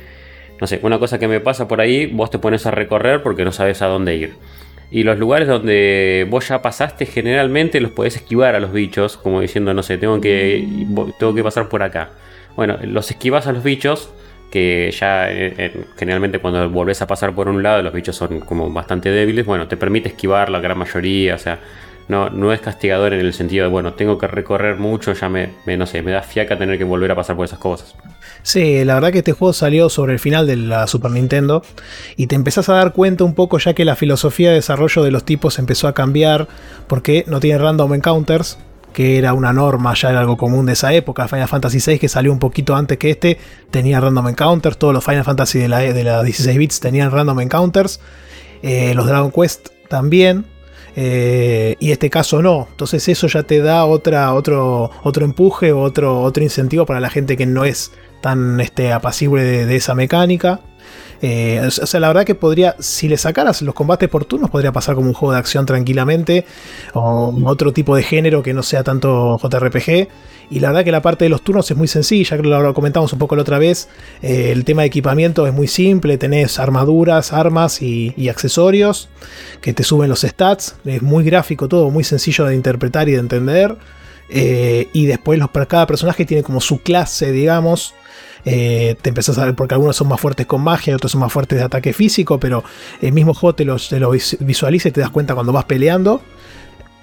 [0.60, 3.44] No sé, una cosa que me pasa por ahí, vos te pones a recorrer porque
[3.44, 4.34] no sabes a dónde ir.
[4.90, 9.40] Y los lugares donde vos ya pasaste, generalmente los podés esquivar a los bichos, como
[9.40, 10.64] diciendo, no sé, tengo que,
[11.18, 12.10] tengo que pasar por acá.
[12.54, 14.10] Bueno, los esquivas a los bichos,
[14.52, 18.38] que ya eh, eh, generalmente cuando volvés a pasar por un lado, los bichos son
[18.40, 19.44] como bastante débiles.
[19.44, 21.58] Bueno, te permite esquivar la gran mayoría, o sea,
[22.08, 25.50] no, no es castigador en el sentido de, bueno, tengo que recorrer mucho, ya me,
[25.66, 27.94] me, no sé, me da fiaca tener que volver a pasar por esas cosas.
[28.42, 31.62] Sí, la verdad que este juego salió sobre el final de la Super Nintendo
[32.16, 35.10] y te empezás a dar cuenta un poco ya que la filosofía de desarrollo de
[35.10, 36.46] los tipos empezó a cambiar
[36.86, 38.58] porque no tiene random encounters,
[38.92, 41.26] que era una norma, ya era algo común de esa época.
[41.26, 43.38] Final Fantasy VI, que salió un poquito antes que este,
[43.70, 44.76] tenía random encounters.
[44.76, 48.00] Todos los Final Fantasy de la, de la 16 bits tenían random encounters.
[48.62, 50.44] Eh, los Dragon Quest también.
[50.96, 52.68] Eh, y este caso no.
[52.70, 57.36] Entonces eso ya te da otra, otro, otro empuje, otro, otro incentivo para la gente
[57.36, 60.60] que no es tan este, apacible de, esa mecánica.
[61.26, 64.72] Eh, o sea, la verdad que podría, si le sacaras los combates por turnos, podría
[64.72, 66.44] pasar como un juego de acción tranquilamente,
[66.92, 70.08] o otro tipo de género que no sea tanto JRPG.
[70.50, 73.18] Y la verdad que la parte de los turnos es muy sencilla, lo comentamos un
[73.18, 73.88] poco la otra vez.
[74.20, 79.08] Eh, el tema de equipamiento es muy simple, tenés armaduras, armas y, accesorios
[79.62, 80.76] que te suben los stats.
[80.84, 83.78] Es muy gráfico todo, muy sencillo de interpretar y de entender.
[84.28, 87.94] Eh, y después los, cada personaje tiene como su clase, digamos.
[88.44, 91.32] Eh, te empezás a ver porque algunos son más fuertes con magia otros son más
[91.32, 92.62] fuertes de ataque físico, pero
[93.00, 93.94] el mismo juego te los,
[94.40, 96.20] visualiza y te das cuenta cuando vas peleando.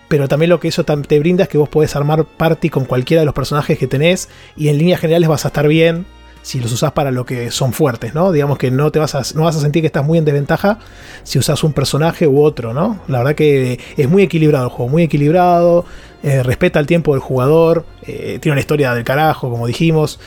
[0.08, 3.22] Pero también lo que eso te brinda es que vos podés armar party con cualquiera
[3.22, 4.28] de los personajes que tenés
[4.58, 6.06] y en líneas generales vas a estar bien
[6.42, 8.32] si los usás para lo que son fuertes, ¿no?
[8.32, 10.80] Digamos que no te vas a, no vas a sentir que estás muy en desventaja
[11.24, 13.00] si usas un personaje u otro, ¿no?
[13.08, 15.86] La verdad que es muy equilibrado el juego, muy equilibrado,
[16.24, 20.20] eh, respeta el tiempo del jugador, eh, tiene una historia del carajo, como dijimos.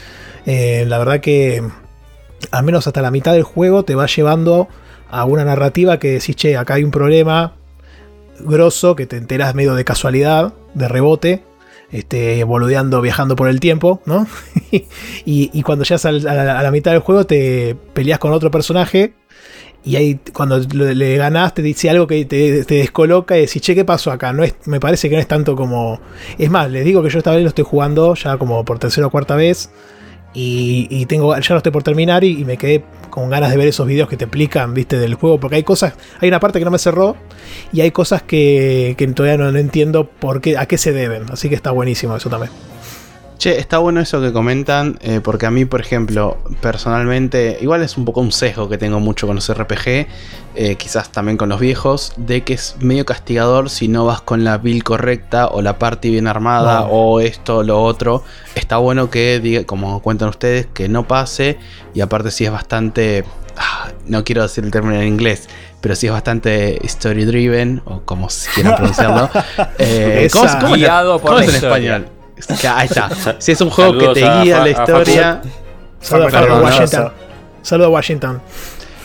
[0.47, 1.63] Eh, la verdad que
[2.51, 4.69] al menos hasta la mitad del juego te va llevando
[5.11, 7.55] a una narrativa que decís, che, acá hay un problema
[8.41, 11.43] grosso que te enteras medio de casualidad, de rebote,
[11.93, 14.27] este, boludeando, viajando por el tiempo, ¿no?
[15.25, 19.15] y, cuando llegas a la, mitad del juego te peleas con otro personaje
[19.85, 23.85] y ahí cuando le, ganas te dice algo que te, descoloca y decís, che, ¿qué
[23.85, 24.33] pasó acá?
[24.33, 26.01] No es, me parece que no es tanto como...
[26.39, 29.07] Es más, les digo que yo esta vez lo estoy jugando ya como por tercera
[29.07, 29.71] o cuarta vez.
[30.37, 33.87] Y, tengo, ya lo estoy por terminar y, me quedé con ganas de ver esos
[33.87, 35.39] videos que te explican, viste, del juego.
[35.39, 37.17] Porque hay cosas, hay una parte que no me cerró
[37.73, 41.25] y hay cosas que, todavía no, entiendo por qué, a qué se deben.
[41.31, 42.51] Así que está buenísimo eso también.
[43.37, 47.97] Che, está bueno eso que comentan, eh, porque a mí, por ejemplo, personalmente, igual es
[47.99, 50.07] un poco un sesgo que tengo mucho con los RPG,
[50.55, 54.45] eh, quizás también con los viejos, de que es medio castigador si no vas con
[54.45, 56.87] la build correcta o la party bien armada No.
[56.87, 58.23] o esto, lo otro.
[58.55, 61.59] Está bueno que, diga, como cuentan ustedes, que no pase
[61.93, 63.25] y aparte si es bastante...
[63.59, 65.49] ah, no quiero decir el término en inglés,
[65.81, 69.29] pero si es bastante story driven, o como si quieran pronunciarlo.
[69.79, 70.59] eh, ¿cómo, Esa.
[70.61, 71.97] cómo es- Guiado por cómo es en historia.
[71.97, 72.11] español?
[72.75, 73.11] Ahí está.
[73.41, 75.43] Si es un juego Saludos que te a guía Fa- la a historia.
[76.01, 77.13] Saludos a Washington.
[77.63, 78.43] Saludos a Washington.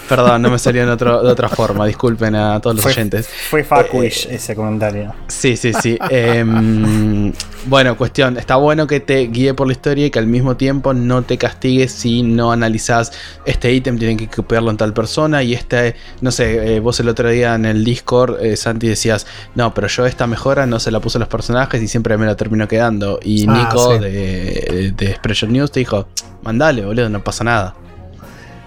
[0.10, 1.86] Perdón, no me salió en otro- de otra forma.
[1.86, 3.28] Disculpen a todos los Fue, oyentes.
[3.50, 5.14] fue Faquish ese comentario.
[5.28, 5.98] Sí, sí, sí.
[6.10, 7.32] Em,
[7.66, 8.38] bueno, cuestión.
[8.38, 11.38] Está bueno que te guíe por la historia y que al mismo tiempo no te
[11.38, 13.12] castigue si no analizás
[13.46, 17.10] este ítem, tienen que copiarlo en tal persona y este, no sé, eh, vos el
[17.10, 20.92] otro día en el Discord, eh, Santi, decías, no, pero yo esta mejora no se
[20.92, 23.20] la puse a los personajes y siempre me la termino quedando.
[23.24, 24.00] Y Ah, Nico sí.
[24.00, 26.08] de, de Expression News te dijo,
[26.44, 27.76] mandale, boludo, no pasa nada.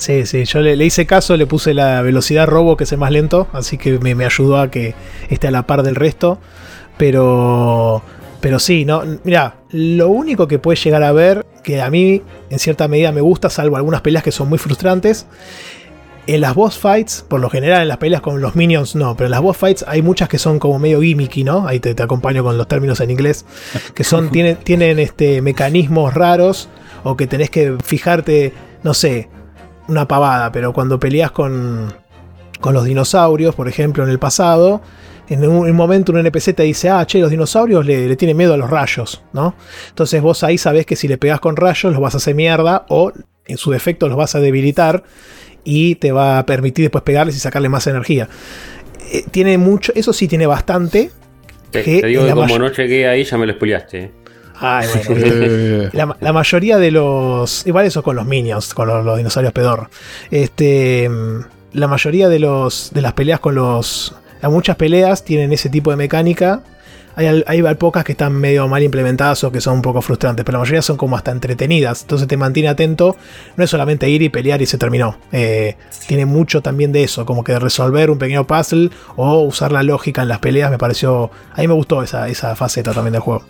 [0.02, 2.98] Sí, sí, yo le, le hice caso, le puse la velocidad robo, que es el
[2.98, 4.96] más lento, así que me, me ayudó a que
[5.30, 6.40] esté a la par del resto.
[6.98, 8.02] Pero,
[8.40, 12.58] pero sí, no, mira, lo único que puedes llegar a ver, que a mí en
[12.58, 15.26] cierta medida me gusta, salvo algunas peleas que son muy frustrantes,
[16.26, 19.26] en las boss fights, por lo general en las peleas con los minions no, pero
[19.26, 21.68] en las boss fights hay muchas que son como medio gimmicky, ¿no?
[21.68, 23.44] Ahí te, te acompaño con los términos en inglés,
[23.94, 26.68] que son, tienen, tienen este, mecanismos raros
[27.04, 29.28] o que tenés que fijarte, no sé,
[29.88, 31.92] una pavada, pero cuando peleas con,
[32.60, 34.80] con los dinosaurios, por ejemplo, en el pasado,
[35.28, 38.16] en un, en un momento un NPC te dice, ah, che, los dinosaurios le, le
[38.16, 39.54] tienen miedo a los rayos, ¿no?
[39.88, 42.86] Entonces vos ahí sabés que si le pegas con rayos los vas a hacer mierda
[42.88, 43.12] o
[43.46, 45.02] en su defecto los vas a debilitar
[45.64, 48.28] y te va a permitir después pegarles y sacarle más energía.
[49.12, 51.10] Eh, tiene mucho, eso sí tiene bastante.
[51.70, 54.21] Te, que te digo que como no llegué ahí ya me lo spoileaste.
[54.60, 57.66] Ay, bueno, Eh, La, la mayoría de los.
[57.66, 59.88] Igual eso con los minions, con los, los dinosaurios pedor.
[60.30, 61.10] Este.
[61.72, 62.90] La mayoría de los.
[62.92, 64.14] de las peleas con los.
[64.42, 66.62] Muchas peleas tienen ese tipo de mecánica.
[67.14, 70.56] Hay, hay pocas que están medio mal implementadas o que son un poco frustrantes, pero
[70.56, 72.02] la mayoría son como hasta entretenidas.
[72.02, 73.16] Entonces te mantiene atento.
[73.56, 75.18] No es solamente ir y pelear y se terminó.
[75.30, 75.76] Eh,
[76.08, 79.82] tiene mucho también de eso, como que de resolver un pequeño puzzle o usar la
[79.82, 80.70] lógica en las peleas.
[80.70, 81.30] Me pareció.
[81.52, 83.44] A mí me gustó esa, esa faceta también del juego.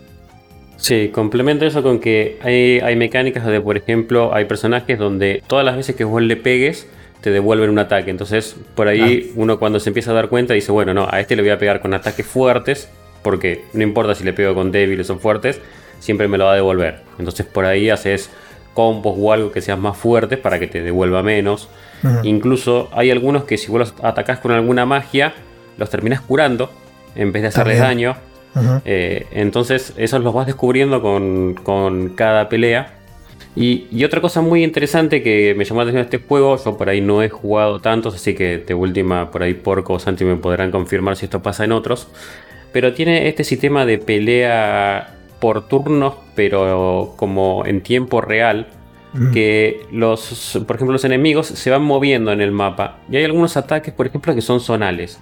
[0.83, 5.65] Sí, complemento eso con que hay, hay mecánicas donde, por ejemplo, hay personajes donde todas
[5.65, 6.89] las veces que vos le pegues
[7.21, 8.11] te devuelven un ataque.
[8.11, 11.37] Entonces, por ahí uno cuando se empieza a dar cuenta dice, bueno, no, a este
[11.37, 12.91] le voy a pegar con ataques fuertes,
[13.23, 15.61] porque no importa si le pego con débiles o fuertes,
[16.01, 17.03] siempre me lo va a devolver.
[17.17, 18.29] Entonces, por ahí haces
[18.75, 21.69] combos o algo que sean más fuertes para que te devuelva menos.
[22.25, 25.33] Incluso hay algunos que si vos los atacás con alguna magia,
[25.79, 26.73] los terminas curando
[27.15, 28.09] en vez de hacerles También.
[28.11, 28.32] daño.
[28.85, 32.95] Eh, entonces, esos los vas descubriendo con, con cada pelea.
[33.55, 36.77] Y, y otra cosa muy interesante que me llamó la atención de este juego, yo
[36.77, 40.25] por ahí no he jugado tantos, así que de última, por ahí Porco o Santi
[40.25, 42.09] me podrán confirmar si esto pasa en otros.
[42.73, 48.69] Pero tiene este sistema de pelea por turnos, pero como en tiempo real.
[49.35, 52.97] Que los, por ejemplo, los enemigos se van moviendo en el mapa.
[53.11, 55.21] Y hay algunos ataques, por ejemplo, que son zonales.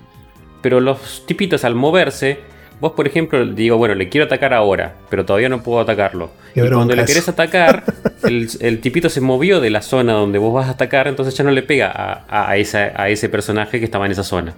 [0.63, 2.39] Pero los tipitos al moverse,
[2.81, 6.31] vos por ejemplo, digo, bueno, le quiero atacar ahora, pero todavía no puedo atacarlo.
[6.55, 7.85] Y cuando le querés atacar,
[8.25, 11.45] el, el tipito se movió de la zona donde vos vas a atacar, entonces ya
[11.45, 14.55] no le pega a, esa- a ese personaje que estaba en esa zona.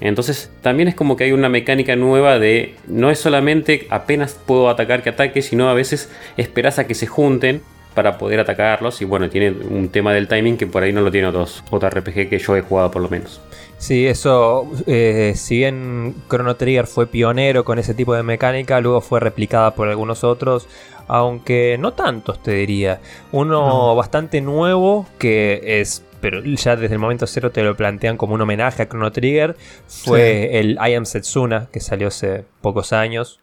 [0.00, 4.68] Entonces también es como que hay una mecánica nueva de no es solamente apenas puedo
[4.68, 7.62] atacar que ataque, sino a veces esperás a que se junten
[7.94, 9.00] para poder atacarlos.
[9.00, 12.28] Y bueno, tiene un tema del timing que por ahí no lo tiene otros JRPG
[12.28, 13.40] que yo he jugado por lo menos.
[13.84, 19.02] Sí, eso, eh, si bien Chrono Trigger fue pionero con ese tipo de mecánica, luego
[19.02, 20.66] fue replicada por algunos otros,
[21.06, 23.02] aunque no tantos te diría.
[23.30, 28.32] Uno bastante nuevo que es, pero ya desde el momento cero te lo plantean como
[28.32, 29.54] un homenaje a Chrono Trigger,
[29.86, 33.38] fue el I Am Setsuna, que salió hace pocos años.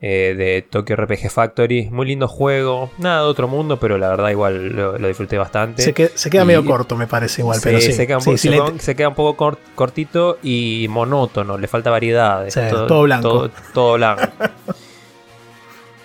[0.00, 4.28] Eh, de Tokyo RPG Factory, muy lindo juego, nada de otro mundo, pero la verdad
[4.30, 5.82] igual lo, lo disfruté bastante.
[5.82, 7.92] Se, que- se queda Y- medio corto, me parece igual, pero sí.
[7.92, 10.38] se, queda un Sí, poco, sí, se le- queda- se queda un poco cort- cortito
[10.42, 12.44] y monótono, le falta variedad.
[12.48, 13.28] Sí, todo blanco.
[13.28, 14.22] Todo, todo blanco.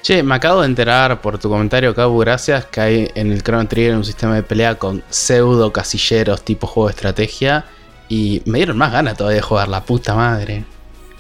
[0.03, 3.67] Che, me acabo de enterar por tu comentario, Cabu, gracias, que hay en el Chrono
[3.67, 7.65] Trigger un sistema de pelea con pseudo casilleros tipo juego de estrategia.
[8.09, 10.65] Y me dieron más ganas todavía de jugar, la puta madre.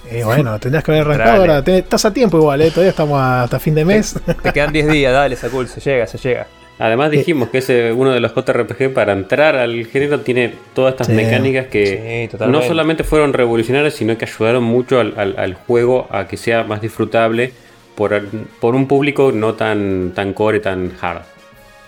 [0.09, 1.51] Eh, bueno, tendrías que haber arrancado Dale.
[1.53, 1.63] ahora.
[1.63, 2.69] Te- Estás a tiempo igual, ¿eh?
[2.71, 4.15] Todavía estamos hasta fin de mes.
[4.43, 6.47] Te quedan 10 días, dale, Sakul, se llega, se llega.
[6.79, 10.93] Además dijimos que es eh, uno de los JRPG para entrar al género tiene todas
[10.93, 11.13] estas Sí.
[11.13, 16.07] mecánicas que Sí, no solamente fueron revolucionarias, sino que ayudaron mucho al, al- al juego
[16.09, 17.53] a que sea más disfrutable
[17.95, 18.19] por,
[18.59, 21.21] por un público no tan, tan core, tan hard.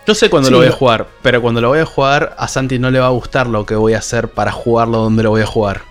[0.06, 2.48] Yo sé cuándo Sí, lo voy a jugar, pero cuando lo voy a jugar, a
[2.48, 5.32] Santi no le va a gustar lo que voy a hacer para jugarlo donde lo
[5.32, 5.82] voy a jugar.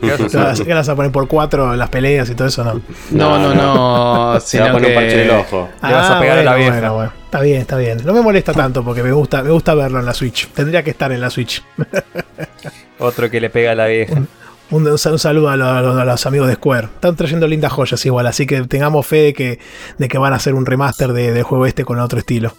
[0.00, 0.66] ¿Qué vas a ¿Qué vas, hacer?
[0.66, 2.64] qué vas a poner por cuatro en las peleas y todo eso?
[2.64, 2.80] No.
[3.10, 4.40] No, no, no.
[4.40, 5.34] Se va a poner un parche en el que.
[5.36, 5.68] ojo.
[5.82, 6.78] Le vas a Ah, pegar a la bueno, vieja.
[6.90, 7.12] bueno, bueno.
[7.24, 7.98] Está bien, está bien.
[8.04, 10.48] No me molesta tanto porque me gusta, me gusta verlo en la Switch.
[10.48, 11.62] Tendría que estar en la Switch.
[12.98, 14.22] Otro que le pega a la vieja.
[14.70, 16.86] Un, un saludo a los, a los- a los amigos de Square.
[16.86, 19.58] Están trayendo lindas joyas igual, así que tengamos fe de que,
[19.98, 22.52] de que van a hacer un remaster de- del juego este con otro estilo.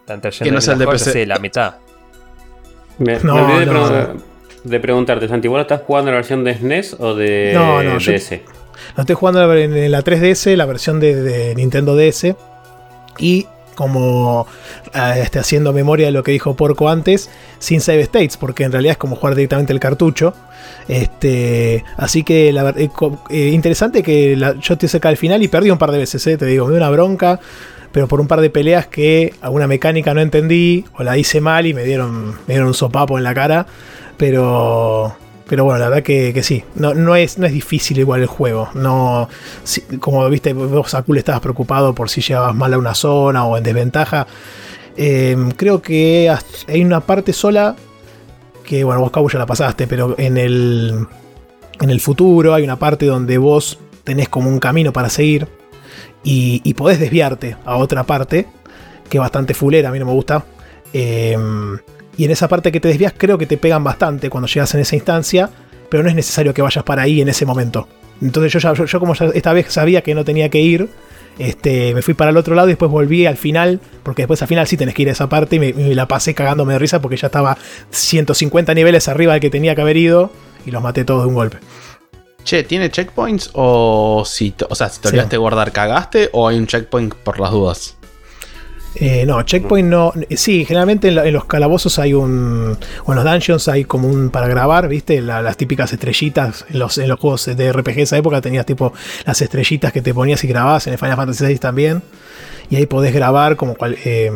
[0.00, 1.18] Están trayendo Que no sea el de las joyas, PC.
[1.20, 1.74] sí, la mitad.
[2.98, 4.29] Me, me No, olvidé de, no.
[4.64, 8.12] De preguntarte, Santi, ¿vos estás jugando la versión de SNES o de No, no, yo-
[8.12, 8.40] DS?
[8.96, 12.34] Lo estoy jugando en la 3DS, la versión de, de Nintendo DS.
[13.18, 14.46] Y como
[14.94, 18.72] eh, este, haciendo memoria de lo que dijo Porco antes, sin save states, porque en
[18.72, 20.34] realidad es como jugar directamente el cartucho.
[20.88, 22.90] Este, así que la, eh,
[23.30, 26.26] eh, interesante que la- yo estoy cerca del final y perdí un par de veces,
[26.26, 27.38] eh, te digo, me dio una bronca,
[27.92, 31.66] pero por un par de peleas que alguna mecánica no entendí o la hice mal
[31.66, 33.66] y me dieron, me dieron un sopapo en la cara.
[34.20, 35.16] Pero,
[35.48, 38.26] pero bueno, la verdad que, que sí, no, no, es, no es difícil igual el
[38.26, 38.68] juego.
[38.74, 39.30] No,
[39.64, 43.56] si- como viste, vos Akul estabas preocupado por si llegabas mal a una zona o
[43.56, 44.26] en desventaja.
[44.94, 46.30] Eh, creo que
[46.68, 47.76] hay una parte sola
[48.62, 51.06] que, bueno, vos Cabo ya la pasaste, pero en el,
[51.80, 55.48] en el futuro hay una parte donde vos tenés como un camino para seguir
[56.22, 58.46] y, podés desviarte a otra parte,
[59.08, 60.44] que es bastante fulera, a mí no me gusta.
[60.92, 61.38] Eh,
[62.20, 64.80] y en esa parte que te desvías creo que te pegan bastante cuando llegas en
[64.80, 65.50] esa instancia,
[65.88, 67.88] pero no es necesario que vayas para ahí en ese momento.
[68.22, 70.88] Entonces yo, ya, yo, yo como ya esta vez sabía que no tenía que ir,
[71.38, 74.48] este, me fui para el otro lado y después volví al final, porque después al
[74.48, 76.78] final sí tenés que ir a esa parte y me, me la pasé cagándome de
[76.78, 77.56] risa porque ya estaba
[77.90, 80.30] 150 niveles arriba del que tenía que haber ido
[80.66, 81.58] y los maté todos de un golpe.
[82.44, 83.50] Che, ¿tiene checkpoints?
[83.54, 86.30] O si, te- o sea, si te olvidaste guardar, cagaste.
[86.32, 87.96] O hay un checkpoint por las dudas.
[88.96, 90.12] Eh, no, checkpoint no.
[90.28, 92.76] eh, Sí, generalmente en, los calabozos hay un.
[93.04, 95.20] O en los dungeons hay como un para grabar, ¿viste?
[95.20, 96.64] La- las típicas estrellitas.
[96.70, 98.92] En los, en los juegos de RPG de esa época tenías tipo
[99.24, 100.86] las estrellitas que te ponías y grababas.
[100.86, 102.02] En el Final Fantasy VI también.
[102.68, 104.30] Y ahí podés grabar como cual, eh,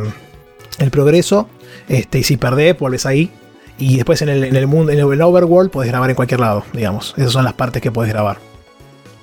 [0.79, 1.49] el progreso.
[1.89, 3.31] Este, y si perdés, vuelves ahí.
[3.77, 6.65] Y después en el, en el mundo, en el overworld, podés grabar en cualquier lado,
[6.73, 7.13] digamos.
[7.17, 8.39] Esas son las partes que podés grabar.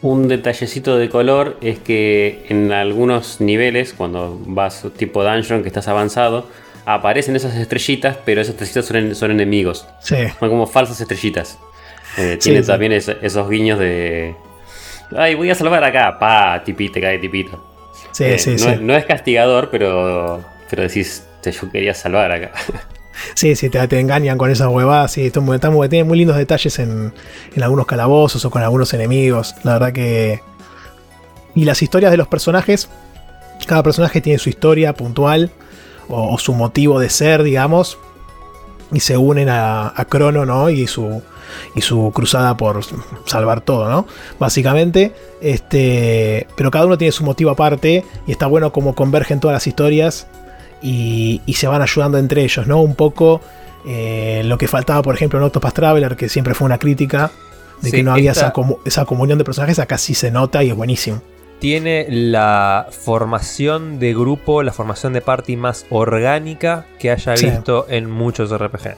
[0.01, 5.87] Un detallecito de color es que en algunos niveles, cuando vas tipo dungeon que estás
[5.87, 6.47] avanzado,
[6.85, 9.87] aparecen esas estrellitas, pero esas estrellitas son, en- son enemigos.
[9.99, 10.15] Sí.
[10.39, 11.59] Son como falsas estrellitas.
[12.17, 12.67] Eh, Sí, tiene sí.
[12.67, 14.33] también es- esos guiños de.
[15.15, 16.17] Ay, voy a salvar acá.
[16.17, 17.63] Pa, tipito, cae tipito.
[18.11, 18.71] Sí, Eh, sí, no, sí.
[18.81, 20.43] No es castigador, pero.
[20.69, 22.51] Pero decís, "Te- yo quería salvar acá.
[23.33, 25.11] Sí, sí, te, engañan con esas huevadas.
[25.11, 27.13] Sí, están muy, muy- tienen muy lindos detalles en,
[27.61, 29.55] algunos calabozos o con algunos enemigos.
[29.63, 30.41] La verdad que.
[31.55, 32.89] Y las historias de los personajes.
[33.67, 35.51] Cada personaje tiene su historia puntual.
[36.07, 37.97] O, su motivo de ser, digamos.
[38.91, 40.69] Y se unen a, a Crono, ¿no?
[40.69, 41.21] Y su.
[41.75, 42.79] Y su cruzada por
[43.25, 44.07] salvar todo, ¿no?
[44.39, 45.13] Básicamente.
[45.41, 46.47] Este.
[46.55, 48.05] Pero cada uno tiene su motivo aparte.
[48.27, 50.27] Y está bueno como convergen todas las historias
[50.81, 52.81] y, y se van ayudando entre ellos, ¿no?
[52.81, 53.41] Un poco
[53.87, 57.31] eh, lo que faltaba, por ejemplo, en Octopath Traveler, que siempre fue una crítica
[57.81, 60.63] de Sí, que no había esa, comu- esa comunión de personajes, acá sí se nota
[60.63, 61.21] y es buenísimo.
[61.59, 67.45] Tiene la formación de grupo, la formación de party más orgánica que haya Sí.
[67.47, 68.95] visto en muchos RPG.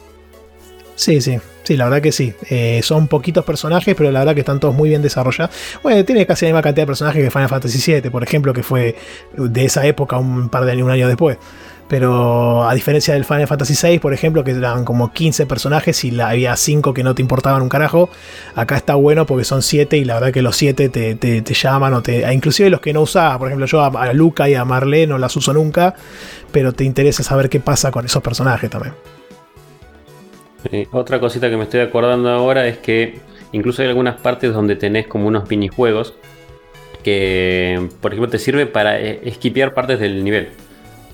[0.96, 2.34] Sí, sí, sí, la verdad que sí.
[2.50, 5.54] Eh, son poquitos personajes, pero la verdad que están todos muy bien desarrollados.
[5.82, 8.64] Bueno, tiene casi la misma cantidad de personajes que Final Fantasy VII, por ejemplo, que
[8.64, 8.96] fue
[9.36, 11.38] de esa época, un par de años, un año después.
[11.90, 16.20] Pero a diferencia del Final Fantasy VI, por ejemplo, que eran como 15 personajes y
[16.20, 18.10] había 5 que no te importaban un carajo,
[18.56, 21.94] acá está bueno porque son 7 y la verdad que los 7 te, te- llaman
[21.94, 22.32] o te...
[22.34, 25.36] Inclusive los que no usaba, por ejemplo yo a, Luca y a Marlene no las
[25.36, 25.94] uso nunca,
[26.52, 28.94] pero te interesa saber qué pasa con esos personajes también.
[30.92, 33.20] Otra cosita que me estoy acordando ahora es que
[33.52, 36.14] incluso hay algunas partes donde tenés como unos minijuegos
[37.04, 40.50] que, por ejemplo, te sirve para eh, esquipear partes del nivel.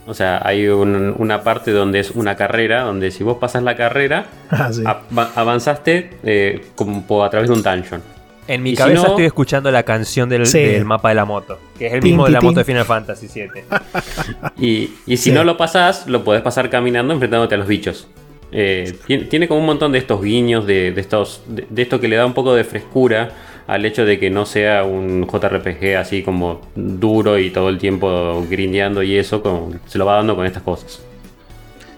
[0.09, 3.75] O sea, hay un- una parte donde es una carrera, donde si vos pasas la
[3.75, 4.83] carrera, Ah, sí.
[4.85, 5.03] av-
[5.35, 8.01] avanzaste eh, como a través de un dungeon.
[8.47, 10.59] En mi Y si cabeza no- estoy escuchando la canción del, Sí.
[10.59, 12.63] del mapa de la moto, que es el mismo de la moto de.
[12.65, 13.61] Final Fantasy VII.
[14.57, 15.31] Y, y si Sí.
[15.31, 18.07] no lo pasás, lo podés pasar caminando enfrentándote a los bichos.
[18.51, 21.99] Eh, tiene, tiene como un montón de estos guiños, de, de estos, de, de esto
[21.99, 23.29] que le da un poco de frescura
[23.69, 28.43] al hecho de que no sea un JRPG así como duro y todo el tiempo
[28.49, 31.01] grindeando y eso, como se lo va dando con estas cosas.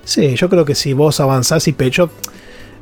[0.03, 2.09] Sí, yo creo que si vos avanzás y pecho,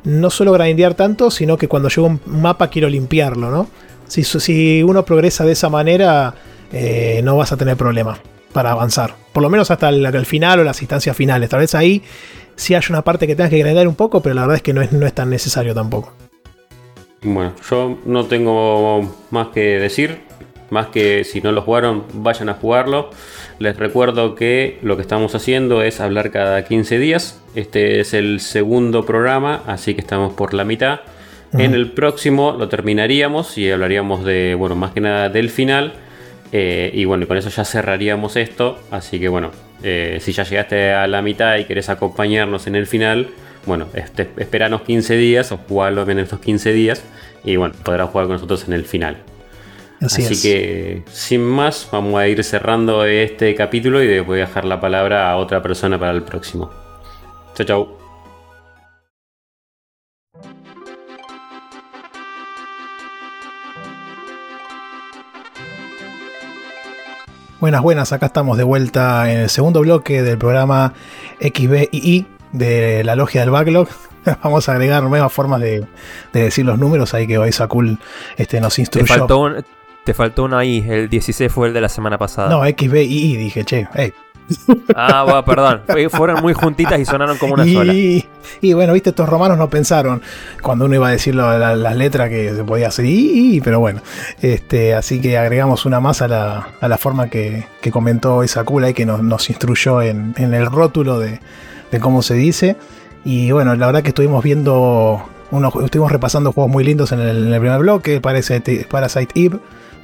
[0.02, 3.68] no suelo grindear tanto, sino que cuando llego un mapa quiero limpiarlo, ¿no?
[4.08, 6.34] Si, si uno progresa de esa manera,
[6.72, 8.18] eh, no vas a tener problema
[8.52, 9.14] para avanzar.
[9.32, 11.48] Por lo menos hasta el, el final o las instancias finales.
[11.48, 12.02] Tal vez ahí
[12.56, 14.72] sí hay una parte que tengas que grindar un poco, pero la verdad es que
[14.72, 16.12] no es, no es tan necesario tampoco.
[17.22, 20.20] Bueno, yo no tengo más que decir,
[20.70, 23.10] más que si no lo jugaron, vayan a jugarlo.
[23.58, 27.42] Les recuerdo que lo que estamos haciendo es hablar cada 15 días.
[27.54, 31.00] Este es el segundo programa, así que estamos por la mitad.
[31.52, 35.94] En el próximo lo terminaríamos y hablaríamos de, bueno, más que nada del final.
[36.52, 38.78] Eh, y bueno, con eso ya cerraríamos esto.
[38.90, 39.50] Así que bueno,
[39.82, 43.30] eh, si ya llegaste a la mitad y querés acompañarnos en el final,
[43.66, 47.02] bueno, este, esperanos 15 días o jugarlo en estos 15 días.
[47.44, 49.18] Y bueno, podrás jugar con nosotros en el final.
[50.00, 50.42] Así, Así es.
[50.42, 55.30] que, sin más, vamos a ir cerrando este capítulo y voy a dejar la palabra
[55.30, 56.70] a otra persona para el próximo.
[57.54, 58.00] Chau, chau.
[67.60, 70.94] Buenas, buenas, acá estamos de vuelta en el segundo bloque del programa
[71.42, 73.88] XBII de la logia del backlog.
[74.42, 75.86] Vamos a agregar nuevas formas de,
[76.32, 77.98] de decir los números ahí que hoy Sakul
[78.36, 79.06] este, nos Te instruyó.
[79.06, 79.64] faltó, un,
[80.04, 80.84] te faltó uno ahí.
[80.88, 82.48] El 16 fue el de la semana pasada.
[82.50, 84.12] No, XBII, dije, che, hey.
[84.96, 85.82] Ah, bueno, perdón.
[85.86, 87.92] Fue- Fueron muy juntitas y sonaron como una y, sola.
[87.94, 90.20] y bueno, viste, estos romanos no pensaron
[90.60, 93.78] cuando uno iba a decir la- las letras que se podía hacer, y, y, pero
[93.78, 94.02] bueno,
[94.42, 98.64] este, así que agregamos una más a la, a la forma que, que comentó esa
[98.64, 101.38] cula y que nos, nos instruyó en, en el rótulo de,
[101.90, 102.76] de cómo se dice.
[103.24, 107.48] Y bueno, la verdad que estuvimos viendo, unos, estuvimos repasando juegos muy lindos en el,
[107.60, 109.58] primer bloque, Parasite, Parasite Eve,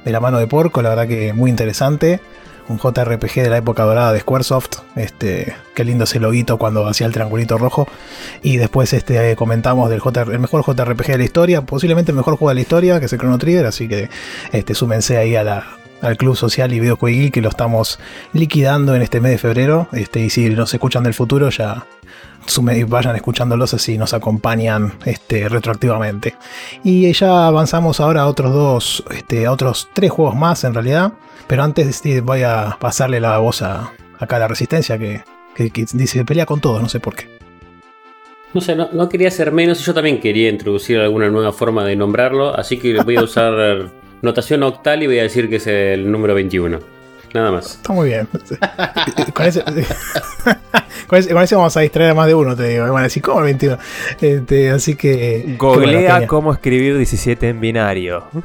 [0.05, 2.21] de la mano de Porco, la verdad que muy interesante
[2.69, 4.79] un JRPG de la época dorada de Squaresoft.
[4.95, 7.87] Este, qué lindo ese loguito cuando hacía el triangulito rojo.
[8.41, 12.17] Y después este, eh, comentamos del JR el mejor JRPG de la historia, posiblemente el
[12.17, 13.65] mejor juego de la historia, que es el Chrono Trigger.
[13.65, 14.09] Así que
[14.51, 15.65] este, súmense ahí a la,
[16.01, 17.99] al Club Social y Videojuegos Geek, que lo estamos
[18.33, 19.87] liquidando en este mes de febrero.
[19.91, 21.85] Este, y si nos escuchan del futuro, ya
[22.47, 26.35] sume- vayan escuchándolos así nos acompañan este, retroactivamente.
[26.83, 31.13] Y ya avanzamos ahora a otros dos, este, a otros tres juegos más en realidad.
[31.47, 35.23] Pero antes este, voy a pasarle la voz a, acá a la Resistencia que,
[35.55, 37.37] que- dice pelea con todos, no sé por qué.
[38.53, 39.85] No sé, no, quería ser menos.
[39.85, 42.55] Yo también quería introducir alguna nueva forma de nombrarlo.
[42.55, 43.91] Así que voy a usar
[44.21, 46.79] notación octal y voy a decir que es el número 21.
[47.33, 47.75] Nada más.
[47.75, 48.27] Está muy bien.
[49.33, 49.61] con, ese,
[51.07, 52.85] con, ese, con ese vamos a distraer a más de uno, te digo.
[52.91, 53.77] Van a decir, ¿cómo el 21?
[54.21, 55.43] Este, así que.
[55.45, 56.27] bueno, Googlea genial.
[56.27, 58.23] cómo escribir 17 en binario.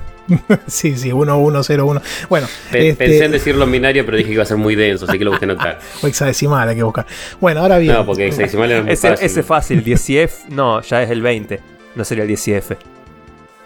[0.66, 2.00] Sí, sí, 1101.
[2.30, 4.74] Bueno, Pe- este, Pensé en decirlo en binario, pero dije que iba a ser muy
[4.76, 5.78] denso, así que lo busqué en octal.
[6.00, 7.06] o hexadecimal hay que buscar.
[7.40, 7.92] Bueno, ahora bien.
[7.94, 9.26] No, porque hexadecimal era muy Ese, fácil.
[9.26, 11.60] ese fácil, 10F, no, ya es el 20.
[11.96, 12.76] No sería el 10F.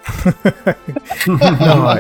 [1.27, 1.95] No,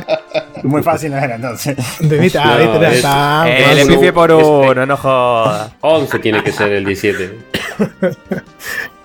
[0.62, 1.77] Muy fácil no era entonces.
[2.01, 3.89] de- viste, ah, No, viste, era es- tan- Eh, le sí.
[3.89, 5.73] pifié por Es- uno, no jodas.
[5.81, 7.39] 11 tiene que ser el 17.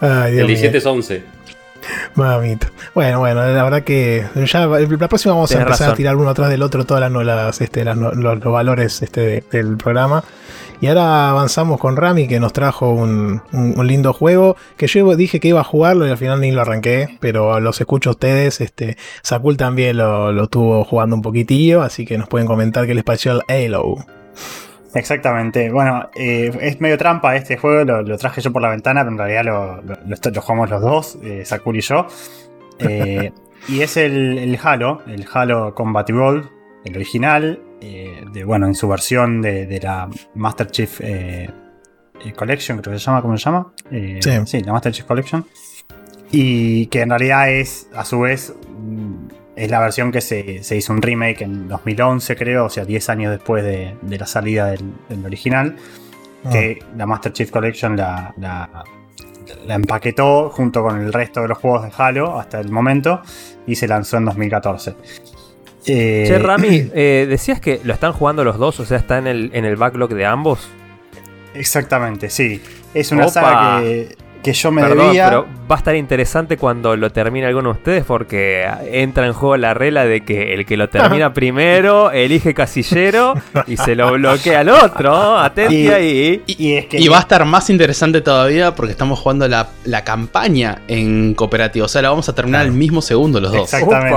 [0.01, 0.77] Ay, Dios El 17 mío.
[0.77, 1.23] es 11.
[2.15, 2.71] Mamita.
[2.93, 5.93] Bueno, bueno, la verdad que ya la próxima vamos a empezar razón.
[5.93, 9.21] a tirar uno atrás del otro todas las, las, este, las los, los valores este,
[9.21, 10.23] de- del programa.
[10.81, 15.15] Y ahora avanzamos con Rami que nos trajo un, un- un lindo juego que yo
[15.15, 18.13] dije que iba a jugarlo y al final ni lo arranqué, pero los escucho a
[18.13, 18.59] ustedes.
[18.61, 22.95] Este, Sakul también lo, lo tuvo jugando un poquitillo, así que nos pueden comentar qué
[22.95, 23.97] les pareció el Halo.
[24.93, 25.71] Exactamente.
[25.71, 29.11] Bueno, eh, es medio trampa este juego, lo, lo traje yo por la ventana, pero
[29.11, 32.07] en realidad lo, lo- jugamos los dos, eh, Sakura y yo.
[32.83, 33.31] Eh,
[33.69, 36.45] y es el, el Halo, el Halo Combat Evolved,
[36.83, 41.49] el original, eh, de, bueno, en su versión de, de la Master Chief eh,
[42.23, 43.73] eh, Collection, creo que se llama, ¿cómo se llama?
[43.91, 44.61] Eh, Sí.
[44.61, 45.45] la Master Chief Collection.
[46.31, 50.77] Y que en realidad es, a su vez, mm, es la versión que se, se
[50.77, 54.67] hizo un remake en 2011, creo, o sea, 10 años después de, de la salida
[54.67, 55.75] del, del original.
[56.51, 58.83] Que la Master Chief Collection la, la,
[59.67, 63.21] la empaquetó junto con el resto de los juegos de Halo hasta el momento
[63.67, 64.95] y se lanzó en 2014.
[65.85, 69.27] Eh, Che, Rami, eh, decías que lo están jugando los dos, o sea, está en
[69.27, 70.69] el, en el backlog de ambos.
[71.53, 72.61] Exactamente, sí.
[72.93, 73.31] Es una Opa.
[73.31, 75.25] saga que, que yo me Perdón, debía.
[75.29, 79.55] pero va a estar interesante cuando lo termine alguno de ustedes porque entra en juego
[79.57, 83.35] la regla de que el que lo termina primero elige casillero
[83.67, 85.11] y se lo bloquea al otro.
[85.11, 85.39] ¿no?
[85.39, 86.43] Atenti Y- ahí.
[86.47, 90.03] Y es que Y va a estar más interesante todavía porque estamos jugando la, la
[90.03, 91.85] campaña en cooperativo.
[91.85, 93.61] O sea, la vamos a terminar el mismo segundo los dos.
[93.73, 94.13] Exactamente.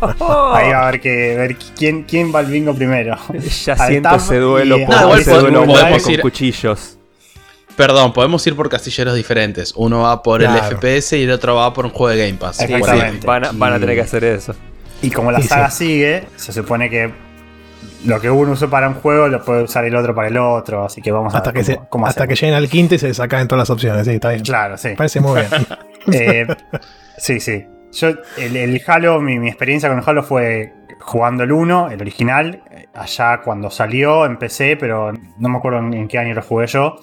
[0.00, 0.56] Opa.
[0.58, 3.16] Ahí va a haber que ver quién, quién va al bingo primero.
[3.64, 6.98] Ya Al siento ese duelo por No, ese duelo podemos con ir- cuchillos.
[7.76, 9.72] Perdón, podemos ir por casilleros diferentes.
[9.76, 10.68] Uno va por Claro.
[10.68, 12.60] el FPS y el otro va por un juego de Game Pass.
[12.60, 13.26] Exactamente.
[13.26, 14.54] van, a, van a tener que hacer eso.
[15.00, 15.86] Y como la Sí, saga sí.
[15.86, 17.10] sigue, se supone que
[18.04, 20.84] lo que uno usó para un juego lo puede usar el otro para el otro,
[20.84, 22.94] así que vamos Hasta, a que, ver se, cómo, cómo hasta que lleguen al quinto
[22.94, 24.06] y se sacan todas las opciones.
[24.06, 24.42] Sí, está bien.
[24.42, 24.90] Claro, sí.
[24.96, 25.48] Parece muy bien.
[26.12, 26.46] Eh,
[27.16, 27.64] sí, sí.
[27.92, 32.00] Yo, el, el Halo, mi, mi experiencia con el Halo fue jugando el 1, el
[32.00, 36.42] original, eh, allá cuando salió, empecé, pero no me acuerdo en, en qué año lo
[36.42, 36.96] jugué yo.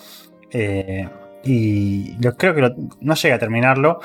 [0.51, 1.07] Eh,
[1.43, 3.99] y creo que lo- no llegué a terminarlo,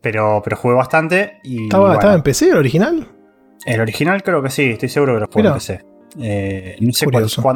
[0.00, 1.38] pero, pero jugué bastante.
[1.44, 3.08] Y, ¿Estaba, bueno, estaba en PC el original?
[3.64, 5.80] El original creo que sí, estoy seguro que lo jugué en PC.
[6.20, 7.06] Eh, no sé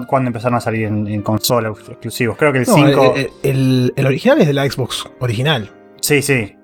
[0.06, 2.36] cuándo, empezaron a salir en, en consola exclusivos.
[2.36, 3.14] Creo que el No, 5.
[3.16, 5.70] el, el- el original es de la Xbox original.
[6.00, 6.54] Sí, sí.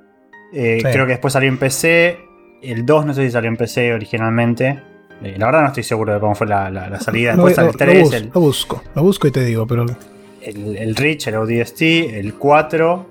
[0.52, 0.86] Eh, Sí.
[0.92, 2.18] Creo que después salió en PC.
[2.62, 4.82] El 2 no sé si salió en PC originalmente.
[5.22, 7.32] Eh, la verdad no estoy seguro de cómo fue la, la- la salida.
[7.32, 9.66] Después sale lo- el 3, lo bus- el, lo busco, lo busco y te digo,
[9.66, 9.84] pero
[10.44, 13.06] el, el Reach, el ODST, el 4.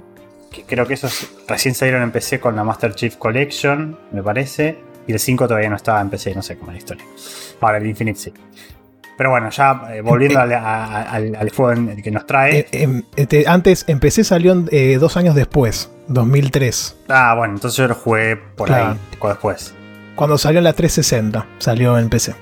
[0.51, 4.77] Que creo que esos recién salieron en PC con la Master Chief Collection, me parece.
[5.07, 7.05] Y el 5 todavía no estaba en PC, no sé cómo es la historia.
[7.59, 8.33] Ahora el Infinite sí.
[9.17, 12.59] Pero bueno, ya eh, volviendo al, a- al- al juego en- que nos trae.
[12.59, 16.97] eh, em, este, antes empecé salió eh, dos años después, 2003.
[17.09, 18.91] ah, bueno, entonces yo lo jugué por Claro.
[18.91, 19.73] ahí, poco después.
[20.15, 22.33] Cuando salió en la 360, salió en PC.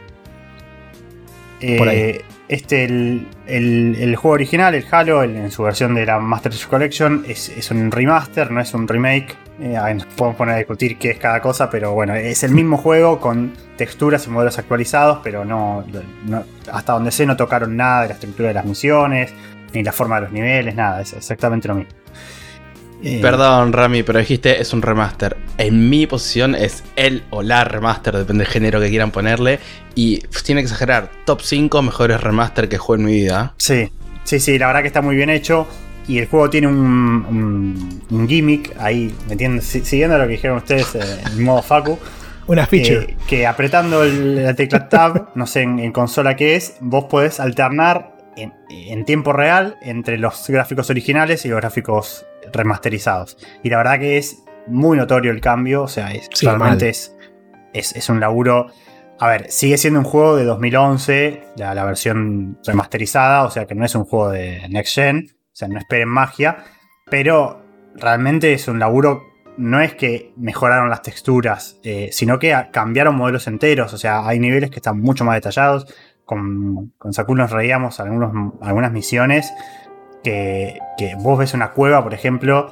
[1.78, 2.22] Por ahí.
[2.52, 6.68] Este, el, el- juego original, el Halo, el- en su versión de la Master Chief
[6.68, 9.38] Collection, es, es un remaster, no es un remake.
[9.62, 9.78] Eh,
[10.18, 13.54] podemos poner a discutir qué es cada cosa, pero bueno, es el mismo juego con
[13.78, 15.86] texturas y modelos actualizados, pero no,
[16.26, 19.34] no- hasta donde sé no tocaron nada de la estructura de las misiones,
[19.74, 22.01] ni la forma de los niveles, nada, es exactamente lo mismo.
[23.04, 25.36] Eh, Perdón, Rami, pero dijiste es un remaster.
[25.58, 29.60] En mi posición es el o la remaster, depende del género que quieran ponerle.
[29.96, 33.54] Y tiene que exagerar, top 5 mejores remaster que juego en mi vida.
[33.58, 33.90] Sí,
[34.24, 35.68] sí, sí, la verdad que está muy bien hecho.
[36.08, 40.96] Y el juego tiene un, un- un gimmick ahí, ¿me Siguiendo lo que dijeron ustedes
[40.96, 41.00] eh,
[41.32, 41.98] en modo Facu,
[42.48, 43.02] Una feature.
[43.12, 47.06] eh, que apretando el- la tecla Tab, no sé en, en consola qué es, vos
[47.06, 53.38] podés alternar en, en tiempo real entre los gráficos originales y los gráficos remasterizados.
[53.64, 57.16] Y la verdad que es muy notorio el cambio, o sea, es, Sí, realmente es,
[57.74, 58.68] es, es un laburo.
[59.20, 63.76] A ver, sigue siendo un juego de 2011, la, la versión remasterizada, o sea que
[63.76, 66.58] no es un juego de Next Gen, o sea, no esperen magia,
[67.10, 67.62] pero
[67.96, 69.24] realmente es un laburo,
[69.58, 74.40] no es que mejoraron las texturas, eh, sino que cambiaron modelos enteros, o sea, hay
[74.40, 75.94] niveles que están mucho más detallados,
[76.32, 78.32] con, con Sakul nos reíamos algunos,
[78.62, 79.54] algunas misiones,
[80.24, 82.72] que, que vos ves una cueva, por ejemplo,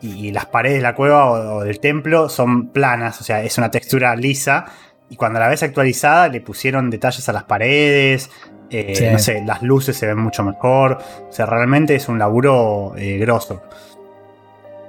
[0.00, 3.42] y, y las paredes de la cueva o, o del templo son planas, o sea,
[3.42, 4.66] es una textura lisa.
[5.08, 8.30] Y cuando la ves actualizada, le pusieron detalles a las paredes.
[8.70, 9.04] eh, Sí.
[9.10, 10.98] No sé, las luces se ven mucho mejor.
[11.28, 13.60] O sea, realmente es un laburo eh, grosso.